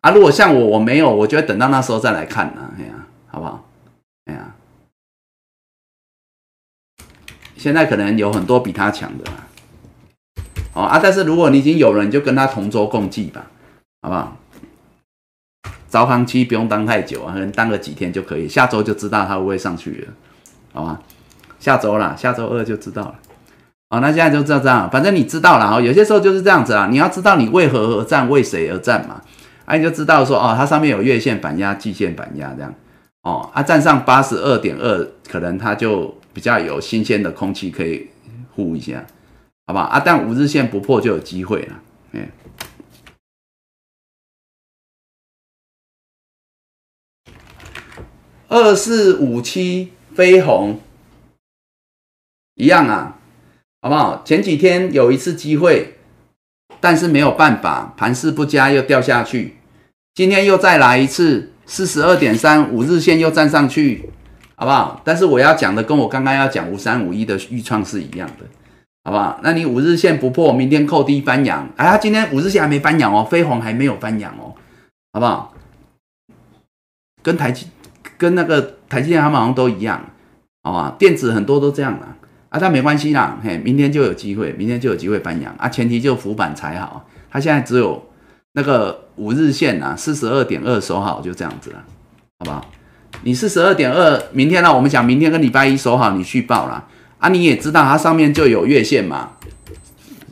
[0.00, 2.92] 啊，如果像我我没有，我就会等到那时候再来看呢，哎呀，
[3.26, 3.68] 好不好？
[4.24, 4.54] 哎呀，
[7.58, 9.46] 现在可能有很多比它强的啦，
[10.72, 13.44] 哦啊，但是如果你已经有了，你就跟他同舟共济吧，
[14.00, 14.36] 好不好？
[15.90, 20.12] 招行期不用当太久啊，可能当个几天就可以，下周就知道它会不会上去了，
[20.72, 21.00] 好吗？
[21.58, 23.14] 下周啦，下周二就知道了。
[23.90, 25.80] 好，那现在就知道这样，反正你知道了哦。
[25.80, 29.20] 有些时候就是这样子啊，你要知道你为何而战，为谁而战嘛？
[29.64, 32.72] 啊，你就知道说哦，它上面有月线反压、季线反压这样。
[33.22, 38.08] 哦，啊，站上八十二点二，可能它就比较有新鲜的空气可以
[38.54, 39.04] 呼一下，
[39.66, 39.82] 好吧？
[39.82, 41.74] 啊，但五日线不破就有机会了，
[42.12, 42.26] 嗯。
[48.50, 50.80] 二四五七飞鸿，
[52.56, 53.16] 一样啊，
[53.80, 54.22] 好不好？
[54.24, 55.94] 前几天有一次机会，
[56.80, 59.54] 但是没有办法，盘势不佳又掉下去。
[60.16, 64.10] 今天又再来一次，四十二点三五日线又站上去，
[64.56, 65.00] 好不好？
[65.04, 68.44] 但是我要讲的跟我刚刚要讲五三五一的预创是一样的，
[69.04, 69.38] 好不好？
[69.44, 74.56] 那你五日线不破，明天扣低翻阳，哎呀，今天五日线还没翻阳哦，飞鸿还没有翻阳哦，
[75.12, 75.54] 好不好？
[77.22, 77.68] 跟台积
[78.20, 80.04] 跟那个台积电他们好像都一样，
[80.62, 80.94] 好吧？
[80.98, 82.14] 电子很多都这样啦
[82.50, 88.04] 啊，但没关系啦，嘿，明天就有机会，明天就有机会翻阳啊，前提就浮板才好，它现在只有。
[88.52, 91.84] 那个五日线啊，四十二点二守好就这样子了，
[92.40, 92.68] 好不好？
[93.22, 94.74] 你四十二点二，明天呢？
[94.74, 96.84] 我们讲明天跟礼拜一守好，你去报了
[97.18, 97.28] 啊？
[97.28, 99.34] 你也知道它上面就有月线嘛，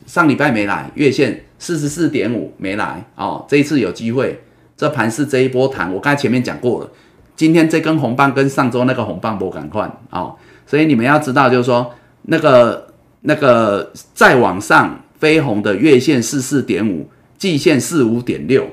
[0.05, 4.43] 上礼拜没来，月线四十四点五没来哦，这一次有机会，
[4.75, 6.91] 这盘是这一波弹，我刚才前面讲过了，
[7.39, 10.35] 今天这根红棒跟上周那个红棒不敢换哦，
[10.67, 17.09] 所以你们要知道，就是说那个那个再往上飞红的月线四四点五。
[17.37, 18.67] 季线四五点六，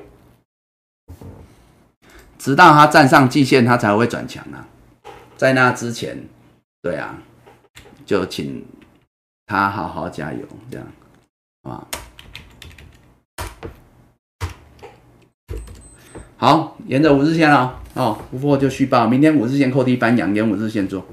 [2.37, 4.67] 直到它站上季线，它才会转强啊。
[5.37, 6.25] 在那之前，
[6.83, 7.17] 对啊，
[8.05, 8.67] 就请
[9.47, 10.87] 他好好加油，这样，
[11.63, 11.87] 好吧？
[16.37, 21.07] 好，沿着五日线哦，哦，不破就续报，明天五日线扣低翻阳，沿五日线做，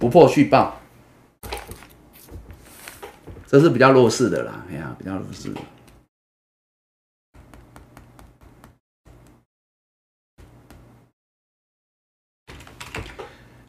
[0.00, 0.80] 不破续报，
[3.46, 5.52] 这是比较弱势的啦，哎呀，比较弱势。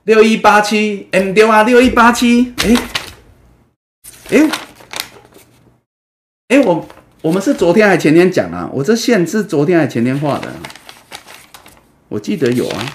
[0.03, 1.61] 六一八七，M 丢啊！
[1.61, 2.75] 六一八七，哎，
[4.31, 4.49] 哎，
[6.47, 6.87] 哎，我
[7.21, 8.67] 我们是昨天还前天讲啊？
[8.73, 10.51] 我这线是昨天还前天画的，
[12.11, 12.85] 我记得有啊，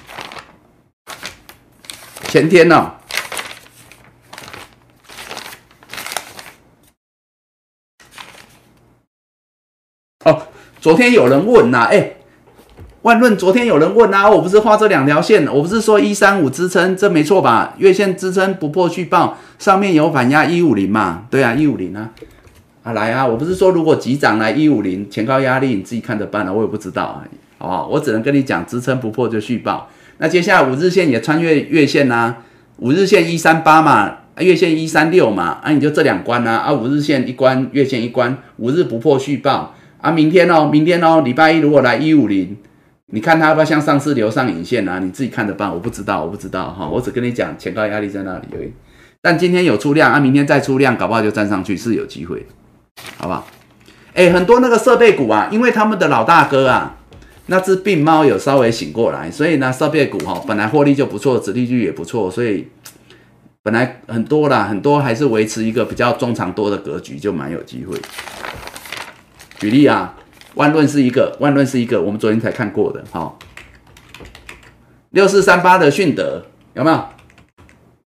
[2.29, 2.93] 前天呢？
[10.27, 10.49] 哦，
[10.83, 12.13] 昨天有人问呐，哎。
[13.01, 17.75] 万论昨天有人问啊，我不是画这两条线，我不是说一三五支撑，这没错吧？
[17.79, 21.27] 月线支撑不破续报，上面有反压一五零嘛？
[21.31, 22.11] 对啊，一五零啊，
[22.83, 23.25] 啊来啊！
[23.27, 27.25] 我不是说如果急涨来一五零前高压力，你自己看着办了，我也不知道啊，
[27.67, 27.89] 好不好？
[27.89, 29.89] 我只能跟你讲，支撑不破就续报。
[30.19, 32.37] 那接下来五日线也穿越月线呐，
[32.79, 42.57] 五日线一三八嘛，月线一三六嘛，啊你就这两关呐，啊五日线一关，月线一关，五日不破续报啊，明天哦，明天哦，礼拜一如果来一五零。
[43.13, 44.99] 你看它要不要向上次留上影线啊？
[44.99, 48.73] 你自己看着办，我不知道，我不知道哈，我只跟你讲前高压力在那里而已。
[49.23, 52.45] 但今天有出量啊，明天再出量，搞不好就站上去是有机会，
[53.17, 53.47] 好不好？
[54.15, 56.97] 哎，很多那个设备股啊，因为他们的老大哥啊，
[57.47, 62.69] 那只病猫有稍微醒过来，所以呢，设备股哈本来获利就不错，殖利率也不错，所以
[63.63, 67.97] 本来很多啦，很多还是维持一个比较中长多的格局，就蛮有机会。
[69.59, 70.15] 举例啊。
[70.57, 73.39] 万润是一个，万润是一个，我们昨天才看过的，好，
[75.11, 77.05] 六四三八的迅德有没有？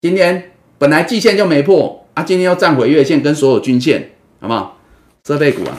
[0.00, 4.10] 今天本来季线就没破啊，今天又站回月线跟所有均线，
[4.40, 4.76] 好不好？
[5.24, 5.78] 设备股啊，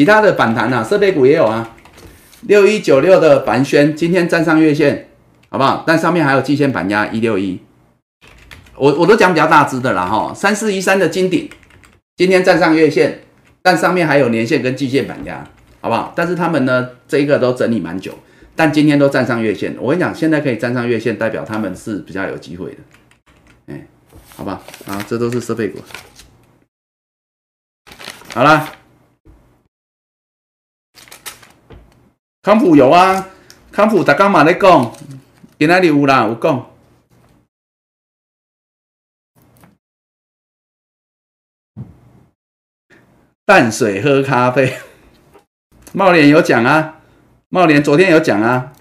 [0.00, 1.76] 其他的反弹啊，设备股也有啊。
[2.46, 5.10] 六一九六的凡轩今天站上月线，
[5.50, 5.84] 好不好？
[5.86, 7.60] 但上面还有季线板压一六一，
[8.76, 10.32] 我我都讲比较大只的啦哈。
[10.34, 11.50] 三四一三的金鼎
[12.16, 13.20] 今天站上月线，
[13.60, 15.46] 但上面还有年线跟季线板压，
[15.82, 16.14] 好不好？
[16.16, 18.14] 但是他们呢，这一个都整理蛮久，
[18.56, 19.76] 但今天都站上月线。
[19.78, 22.76] 我跟你讲，现在可以站上月线，代表他们是比较有机会的，
[23.66, 23.86] 哎，
[24.34, 24.62] 好吧？
[24.86, 25.78] 啊，这都是设备股，
[28.32, 28.79] 好了。
[32.42, 33.28] 康普有啊，
[33.70, 34.92] 康普大家嘛在讲，
[35.58, 36.24] 今哪里有啦？
[36.26, 36.66] 有讲。
[43.44, 44.74] 淡水喝咖啡，
[45.92, 47.00] 茂联有讲啊，
[47.50, 48.72] 茂联昨天有讲啊，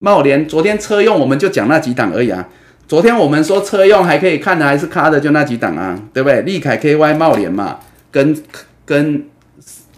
[0.00, 2.48] 茂联昨天车用我们就讲那几档而已啊。
[2.88, 6.42] 昨天我们说车用还可以看的还是卡的就那几档啊，对不对？
[6.42, 7.78] 利凯 KY 茂联嘛，
[8.10, 8.42] 跟
[8.84, 9.28] 跟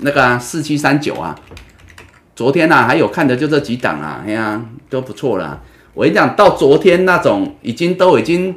[0.01, 1.35] 那个啊四七三九啊。
[2.35, 5.61] 昨天呐，还有看的就这几档啊，哎呀，都不错啦。
[5.95, 8.57] 我跟你讲，到昨天那种已经都已经，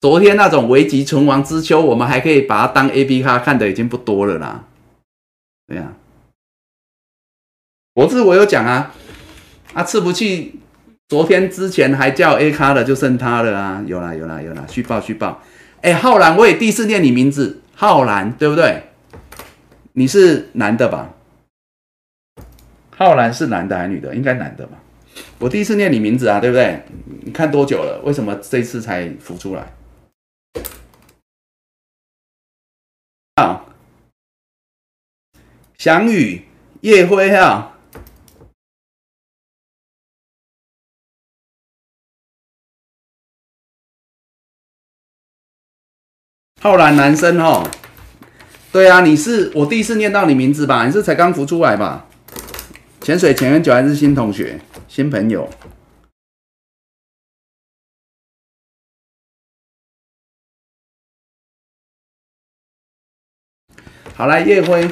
[0.00, 4.64] 昨天那种危急存亡之秋，我们还可以把它当 A B 卡看的已经不多了啦。
[5.66, 5.92] 对呀，
[7.94, 8.94] 我是我有讲啊，
[9.74, 10.54] 啊，次不去，
[11.08, 15.42] 昨天之前还叫 A 卡的就剩他了啊，有啦有啦有啦，续报续报。
[15.82, 18.84] 哎，浩然，我也第一次念你名字，浩然对不对？
[19.92, 21.10] 你是男的吧？
[22.98, 24.14] 浩然是男的还是女的？
[24.14, 24.78] 应该男的吧？
[25.38, 26.82] 我第一次念你名字啊，对不对？
[27.24, 28.00] 你看多久了？
[28.04, 29.74] 为什么这次才浮出来？
[33.34, 33.66] 啊，
[35.76, 36.46] 翔宇、
[36.80, 37.74] 叶辉啊。
[46.62, 47.70] 浩然男生哦，
[48.72, 50.86] 对啊，你是我第一次念到你名字吧？
[50.86, 52.05] 你是才刚浮出来吧？
[53.00, 55.48] 潜水潜很久还是新同学、新朋友？
[64.14, 64.90] 好来，叶辉。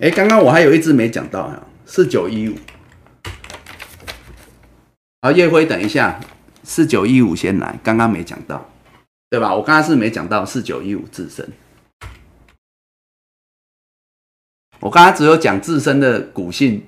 [0.00, 2.56] 哎，刚刚我还有一只没讲到啊，四九一五。
[5.22, 6.20] 好，叶辉，等一下。
[6.64, 8.70] 四九一五先来，刚刚没讲到，
[9.30, 9.54] 对吧？
[9.54, 11.48] 我刚刚是没讲到四九一五自身，
[14.80, 16.86] 我刚刚只有讲自身的骨性，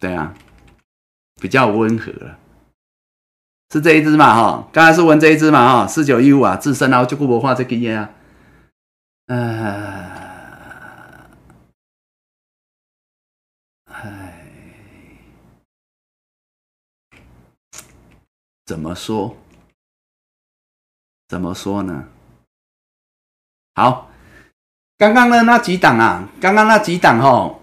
[0.00, 0.34] 对啊，
[1.40, 2.38] 比较温和了，
[3.70, 4.34] 是这一只嘛？
[4.34, 5.80] 哈，刚才是问这一只嘛？
[5.80, 8.10] 哈，四九一五啊，自身然后，就顾不画这个页啊，
[9.26, 10.22] 呃。
[18.64, 19.36] 怎么说？
[21.28, 22.08] 怎么说呢？
[23.74, 24.10] 好，
[25.02, 27.56] 刚刚的那几档啊，刚刚那几档哦，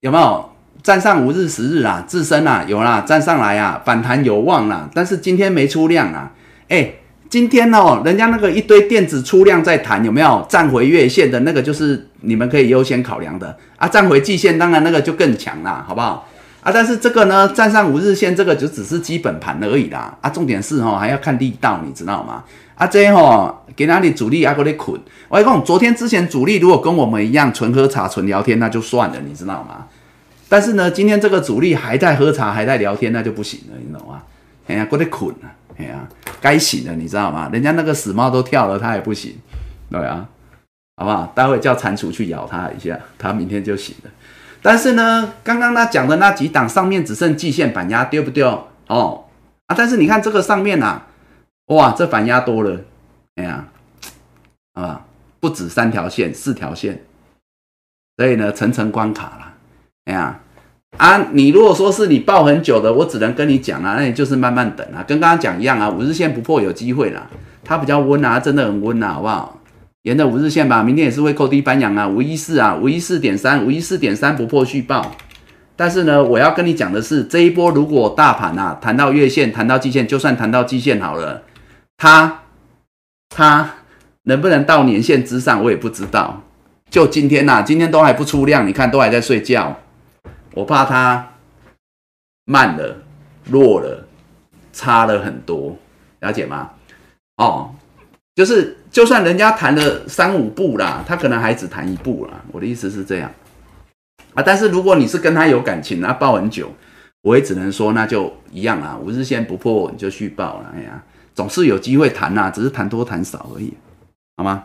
[0.00, 0.50] 有没有
[0.82, 2.02] 站上五日、十日啊？
[2.06, 4.88] 自身啊，有啦，站上来啊，反弹有望啦。
[4.94, 6.32] 但是今天没出量啊。
[6.70, 6.90] 哎，
[7.28, 11.60] 今天哦，人家那个一堆电子出量在谈，有没有站回月线的那个？
[11.60, 13.86] 就是你们可以优先考量的啊。
[13.86, 16.26] 站回季线，当然那个就更强啦，好不好？
[16.62, 20.16] 啊，但是这个呢，站上五日线，这个就只是基本盘而已啦。
[20.22, 22.42] 啊，重点是哦，还要看力道，你知道吗？
[22.76, 25.00] 啊，这哈给哪里主力啊，过来捆。
[25.28, 29.86] 我讲，昨天之前主力如果跟我们一样纯喝茶、纯聊天，那就算了，你知道吗？
[30.48, 34.22] 但是呢，今天这个主力还在喝茶，还在聊天，那就不行了，你懂吗？
[34.66, 36.06] 哎呀，过来捆了，哎呀，
[36.40, 37.48] 该醒了，你知道吗？
[37.52, 39.34] 人家那个死猫都跳了，他也不醒，
[39.90, 40.26] 对啊，
[40.96, 41.32] 好不好？
[41.34, 44.10] 待会叫蟾蜍去咬他一下，他明天就醒了。
[44.60, 48.68] 但是呢，刚刚他讲的那几档上面只剩季线板压，丢不丢？
[48.88, 49.24] 哦
[49.66, 49.74] 啊！
[49.76, 51.02] 但是你看这个上面呐，
[51.66, 52.80] 哇，这反压多了，
[53.34, 53.66] 哎呀，
[54.74, 55.04] 啊，
[55.40, 57.02] 不止三条线，四条线，
[58.16, 59.54] 所以呢，层层关卡了，
[60.04, 60.40] 哎呀，
[60.96, 67.28] 啊，你如果说是你抱很久的，我只能跟你讲啊，那你就是慢慢等啊，跟刚刚讲一样啊，五日线不破有机会啦，
[67.64, 69.60] 它比较温啊，真的很温啊，好不好？
[70.02, 75.16] 沿着五日线吧，明天也是会扣低翻阳啊，五一四啊，五一四点三，五一四点三不破续报。
[75.74, 81.42] 但是呢，我要跟你讲的是，这一波如果大盘啊谈到月线，谈到季线，就算谈到季线好了，
[81.96, 82.42] 他
[83.28, 83.74] 他
[84.22, 86.42] 能不能到年线之上，我也不知道。
[86.90, 89.76] 就今天呐，今天都还不出量，你看都还在睡觉，
[90.54, 91.34] 我怕它
[92.44, 93.02] 慢了、
[93.44, 94.06] 弱了、
[94.72, 95.76] 差了很多，
[96.20, 96.70] 了解吗？
[97.36, 97.74] 哦。
[98.36, 102.44] 就是，就算人家谈了三五步啦，他可能还只谈一步啦。
[102.52, 103.32] 我的意思是这样
[104.34, 104.42] 啊。
[104.44, 106.70] 但是如果你是跟他有感情，那抱很久，
[107.22, 108.94] 我也只能说那就一样啊。
[109.02, 110.74] 五日线不破你就续报了。
[110.76, 111.02] 哎呀，
[111.36, 113.72] 总是有机会谈呐，只是谈多谈少而已，
[114.38, 114.64] 好吗？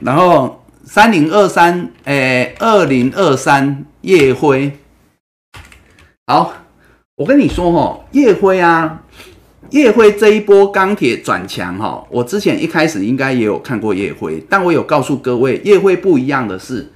[0.00, 4.72] 然后三零二三，诶，二零二三夜辉，
[6.26, 6.54] 好，
[7.16, 9.02] 我跟你说哦，夜辉啊。
[9.70, 16.92] 夜辉这一波钢铁转强哈，我之前一开始应该也有看过夜辉，但我有告诉各位，夜辉不一样的是，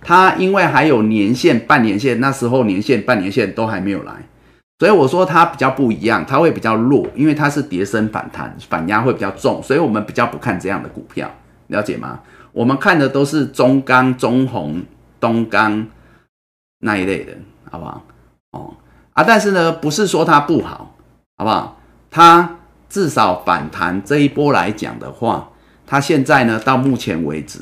[0.00, 4.14] 它因为还有年限、半年线，那时候年限、半年线都还没有来，
[4.82, 11.30] 所以我说它比较不一样，它会比较弱，因为它是跌升反弹，反压会比较重，所以我们比较不看这样的股票，
[11.68, 12.18] 了解吗？
[12.50, 14.82] 我们看的都是中钢、中红、
[15.20, 15.86] 东钢
[16.80, 17.32] 那一类的，
[17.70, 18.02] 好不好？
[18.50, 18.74] 哦
[19.12, 20.96] 啊，但是呢，不是说它不好，
[21.36, 21.80] 好不好？
[22.10, 25.48] 它至少反弹这一波来讲的话，
[25.86, 27.60] 它现在呢到目前为止，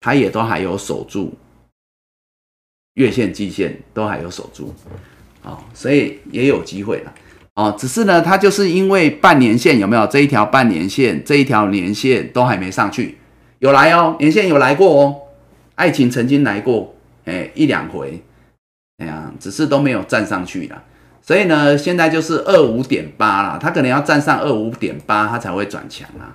[0.00, 1.38] 它也都还有守住
[2.94, 4.74] 月线、季线都还有守住，
[5.42, 7.14] 哦，所以也有机会了，
[7.54, 13.16] 哦，只是呢它就是因为半年线有没有这一条半年线、这一条年线都还没上去，
[13.60, 15.16] 有来哦，年线有来过哦，
[15.76, 16.94] 爱情曾经来过，
[17.24, 18.22] 哎一两回，
[18.98, 20.82] 哎呀，只是都没有站上去了。
[21.20, 26.34] 所以呢，现在就是二五点八啦，它可能要站上二五点八，它才会转强啦。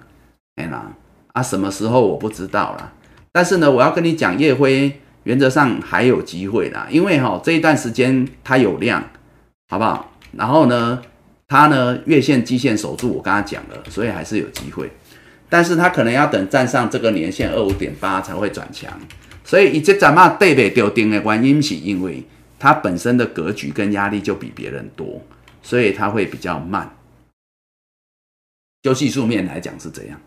[0.55, 0.91] 哎啦，
[1.34, 2.93] 啊，什么时候我不知道啦。
[3.31, 9.03] 但是呢，我要跟你讲，叶辉原则上还有机会啦，因为哈这一段时间它有量，
[9.69, 10.11] 好不好？
[10.33, 11.01] 然后呢，
[11.47, 14.91] 它呢月线、季线守住，我刚刚讲了，所以还是有机会。
[15.49, 18.91] 但是它可能要等站上这个年线二五点八才会转强。
[19.45, 22.23] 所以，以这咱们对不丢定的原因，是因为
[22.57, 25.21] 它本身的格局跟压力就比别人多，
[25.61, 26.89] 所以它会比较慢。
[28.81, 30.19] 就技术面来讲是这样，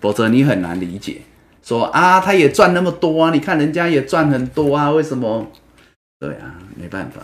[0.00, 1.20] 否则你很难理解。
[1.64, 5.50] 说啊，他也赚那么多啊，你看人家也赚很多啊，为什么？
[6.20, 7.22] 对啊，没办法，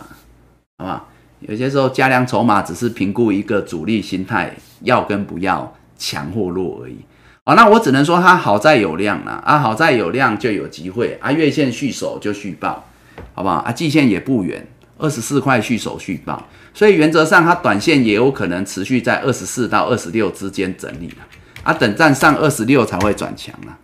[0.79, 1.05] 好吧？
[1.39, 6.97] 有些时候加量筹码只是评估一个主力心态要跟不要强或弱而已。
[7.45, 12.85] 哦，那我只能说它好在有量了，啊，好在有量就有机会啊，月线续守就续报，
[13.33, 13.55] 好不好？
[13.55, 21.27] 啊，季线也不远，二十四块续守续报，所以原则上它短线也有可能持续在二十四到二十六之间整理了，
[21.63, 23.77] 啊，等站上二十六才会转强啊。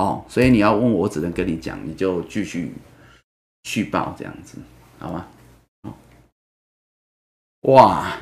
[0.00, 2.72] 哦，所以你要问我，只能跟你讲，你就继续
[3.64, 4.56] 续报这样子，
[4.98, 5.28] 好吗？
[7.64, 8.18] 哇，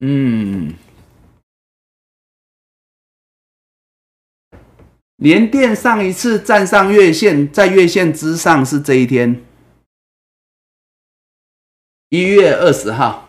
[0.00, 0.74] 嗯，
[5.16, 9.42] 连电上一次站上月线，在月线之上是这一天，
[12.10, 13.26] 一月二十号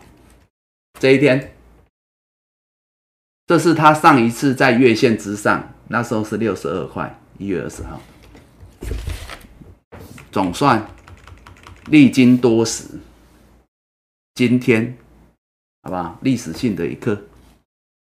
[1.00, 1.54] 这一天。
[3.50, 8.00] 这是他上一次在月线之上，那时候是六十二块，一月二十号。
[10.30, 10.86] 总算
[11.86, 12.84] 历经多时，
[14.36, 14.96] 今天，
[15.82, 16.16] 好不好？
[16.22, 17.20] 历史性的一刻，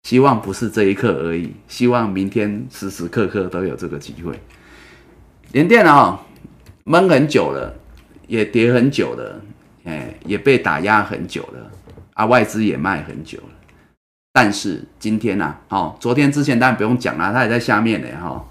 [0.02, 4.38] 希望不是这一刻而已，希望明天时时刻刻都有这个机会。
[5.52, 6.26] 连电脑
[6.84, 7.74] 闷很久了，
[8.26, 9.40] 也跌很久了，
[9.84, 11.70] 哎，也被打压很久了，
[12.12, 13.51] 啊，外资也卖很久了。
[14.32, 18.42] 但是今天呐，哦，昨天之前当然不用讲了，他还在下面呢，哈，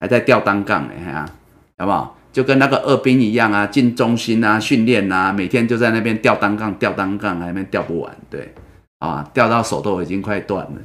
[0.00, 1.24] 还在吊单杠呢，哈，
[1.78, 2.16] 好不好？
[2.32, 8.54] 就跟那个二兵一样啊，进中心啊，训练啊，每天就在那边吊单杠，吊单杠，那边吊不完，对，
[8.98, 10.80] 啊，吊到手都已经快断了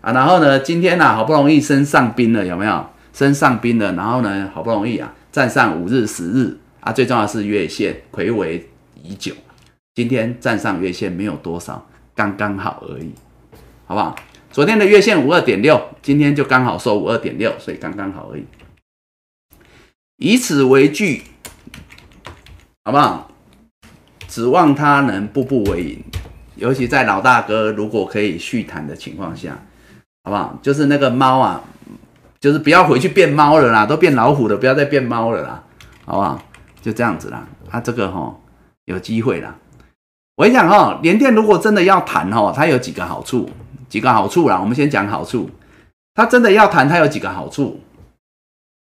[0.00, 0.12] 啊。
[0.12, 2.86] 然后呢，今天呢，好不容易升上兵了，有没有？
[3.12, 8.68] 升上兵了，然后呢，好不容易啊，站上五日、十日啊，最重要是月线，魁违
[9.02, 9.32] 已久，
[9.94, 13.10] 今天站上月线没有多少，刚刚好而已。
[13.86, 14.16] 好不好？
[14.50, 18.44] 昨天的月线五二点六，今天就刚好收五二点六，所以刚刚好而已。
[20.16, 21.22] 以此为据，
[22.84, 23.30] 好不好？
[24.26, 26.02] 指望它能步步为营，
[26.56, 29.56] 尤其在老大哥如果可以续谈的情况下，
[30.24, 30.58] 好不好？
[30.60, 31.62] 就是那个猫啊，
[32.40, 35.62] 就是不要回去变猫了啦，都变老虎了，不要再变猫了啦，
[36.04, 36.42] 好不好？
[36.82, 37.46] 就这样子啦。
[37.68, 38.34] 它这个哈
[38.86, 39.54] 有机会啦。
[40.34, 43.48] 我跟你讲哈，联电如果真的要谈哈，它有几个好处。
[43.88, 45.50] 几个好处啦，我们先讲好处。
[46.14, 47.80] 他真的要谈，他有几个好处。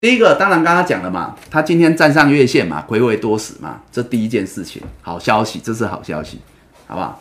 [0.00, 6.38] 第一个，当然刚刚讲了嘛，他今天站上月线嘛，回味多死嘛，这第一件事情，好消息，这是好消息，
[6.86, 7.20] 好不好？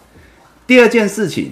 [0.68, 1.52] 第二件事情，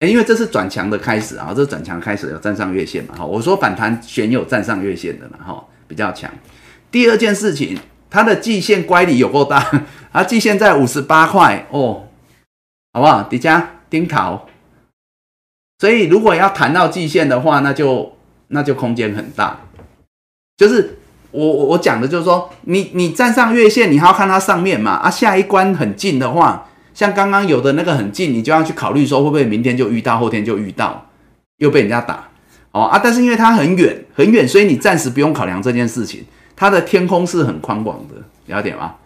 [0.00, 6.28] 哎，因为这是转强的开始啊，这转强开始有站上月线嘛，哈，我说反弹选有站上月线的嘛，哈，比较强。
[6.90, 7.78] 第二件事情，
[8.10, 9.64] 它的季线乖离有够大，
[10.12, 12.08] 它季线在五十八块哦，
[12.92, 13.22] 好不好？
[13.22, 14.47] 迪迦丁桃。
[15.78, 18.16] 所以，如果要谈到季线的话，那就
[18.48, 19.60] 那就空间很大。
[20.56, 20.98] 就是
[21.30, 24.92] 我我我讲的，就是说，你你站上月线，你还要看它上面嘛。
[24.92, 31.06] 啊，下一关很近的话，像刚刚有的那个很近，你就要去考虑说，会不会明天就遇到，后天就遇到，
[31.58, 32.28] 又被人家打
[32.72, 33.00] 哦啊。
[33.02, 36.24] 但是因为它很远很远，所以你暂时不用考量这件事情。
[36.56, 38.96] 它的天空是很宽广的，了解吗？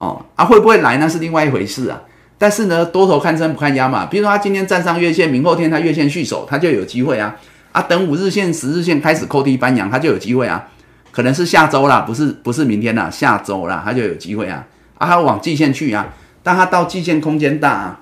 [0.00, 2.02] 哦啊，会不会来那是另外一回事啊。
[2.38, 4.06] 但是呢，多头看升不看压嘛。
[4.06, 7.36] 比如说，他今天站上月线，明后天他月线续守，他就有机会啊。
[7.72, 10.70] 啊，等五日线、十日线开始扣低翻阳，他就有机会啊。
[11.10, 14.64] 可能是下周啦，不是不是明天啦，下周啦，他就有机会啊。
[14.98, 18.00] 啊，他往季线去啊，但他到季线空间大啊。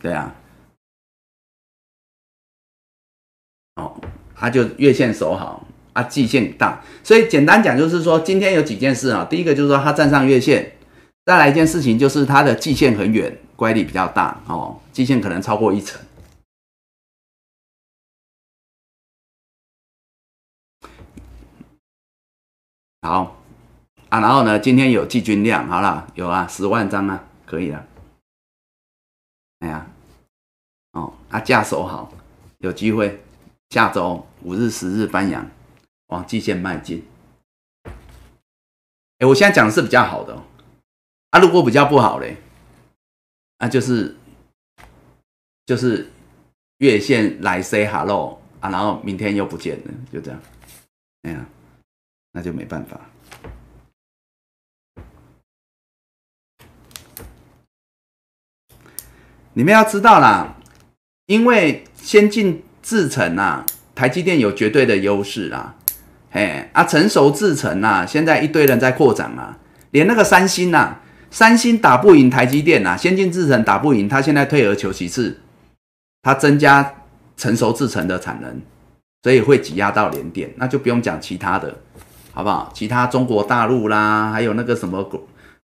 [0.00, 0.34] 对啊。
[3.76, 3.94] 哦，
[4.34, 6.82] 他就月线守好啊，季线大。
[7.04, 9.26] 所以简单讲就是说，今天有几件事啊。
[9.28, 10.72] 第一个就是说，他站上月线。
[11.24, 16.00] 再来一件事情，就是它的季线很远，乖离比较大哦，季线可能超过一层。
[23.02, 23.36] 好
[24.08, 27.86] 啊，然后呢，今天有季均量，好了，有啊，十万张啊，可以了。
[29.60, 29.86] 哎呀，
[30.92, 32.12] 哦，啊，架手好，
[32.58, 33.22] 有机会
[33.70, 35.48] 下周五日、十日翻阳，
[36.08, 37.06] 往季线迈进。
[39.18, 40.42] 哎，我现在讲的是比较好的。
[41.30, 42.36] 啊，如果比较不好嘞，
[43.58, 44.16] 那就是
[45.66, 46.10] 就是
[46.78, 50.40] 月线来 say hello 啊，然后明天又不见了，就这样，
[51.22, 51.46] 哎呀，
[52.32, 53.00] 那就没办法。
[59.52, 60.56] 你们要知道啦，
[61.26, 65.76] 因为先进制程啊，台积电有绝对的优势啦。
[66.30, 69.58] 嘿，啊，成熟制程啊，现在一堆人在扩展啊，
[69.90, 70.99] 连那个三星呐，
[71.30, 75.40] 三星打不赢台积电呐，先进制程打不赢，他现在退而求其次，
[76.22, 77.02] 他增加
[77.36, 78.60] 成熟制程的产能，
[79.22, 81.78] 所以会挤压到联电，那就不用讲其他的，
[82.32, 82.70] 好不好？
[82.74, 85.08] 其他中国大陆啦，还有那个什么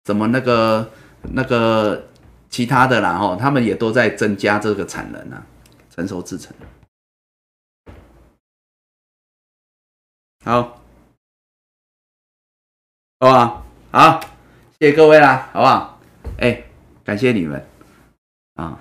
[0.06, 0.92] 什么那个
[1.32, 2.10] 那个
[2.50, 5.46] 其他的啦，吼，他们也都在增加这个产能啊，
[5.96, 6.54] 成熟制程。
[10.44, 10.82] 好，
[13.22, 13.28] 好
[13.92, 14.33] 不好？
[14.84, 15.98] 谢谢各位啦，好不好？
[16.40, 16.62] 哎，
[17.06, 17.66] 感谢你们
[18.56, 18.78] 啊，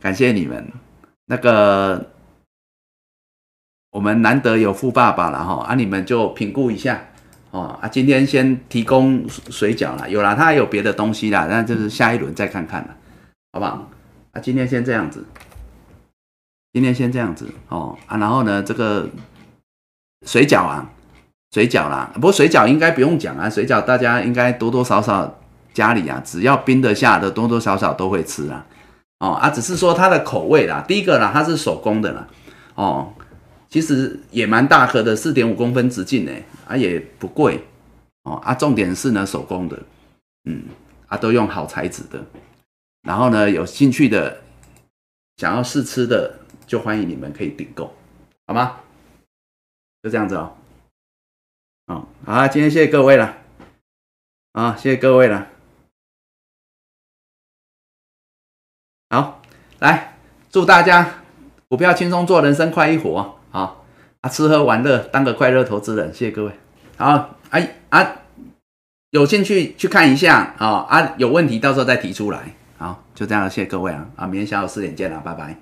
[0.00, 0.66] 感谢你们。
[1.26, 2.10] 那个，
[3.92, 7.04] 我们难得有富爸爸了哈，啊，你们就评估一下
[7.52, 7.78] 哦。
[7.80, 12.96] 啊，今天先提供水饺了，有了，他还有别的东西啦，那就是下一轮再看看了，
[13.52, 13.88] 好不好？
[14.32, 15.24] 啊，今天先这样子，
[16.72, 17.96] 今天先这样子哦。
[18.06, 19.08] 啊，然后呢，这个
[20.26, 20.90] 水饺啊。
[21.52, 25.38] 水饺啦，不过水饺应该不用讲啊，水饺大家应该多多少少
[25.74, 28.64] 家里啊，只要冰得下的，多多少少都会吃啊。
[29.18, 32.28] 哦啊，只是说它的口味啦，第一个啦，它是手工的啦，
[32.74, 33.12] 哦，
[33.68, 37.64] 其实也蛮大颗的，四点五公分直径诶，啊也不贵
[38.24, 39.82] 哦啊，重点是呢手工的，
[40.44, 40.64] 嗯
[41.06, 42.22] 啊都用好材质的，
[43.02, 44.42] 然后呢有兴趣的
[45.36, 47.94] 想要试吃的，就欢迎你们可以订购，
[48.46, 48.76] 好吗？
[50.02, 50.54] 就这样子哦。
[51.86, 53.38] 哦，好，今天谢谢各位了，
[54.52, 55.48] 啊，谢谢各位了，
[59.10, 59.40] 好，
[59.78, 60.16] 来
[60.50, 61.06] 祝大家
[61.68, 63.84] 股票轻松做，人生快一活，好
[64.20, 66.52] 啊，吃喝玩乐当个快乐投资人，谢谢各位，
[66.96, 68.06] 好，哎啊，
[69.10, 75.56] 有兴趣去看一下，啊啊，有问题到时候再提出来，好，就这样，谢谢各位啊，啊，明天下午四点见了，拜拜。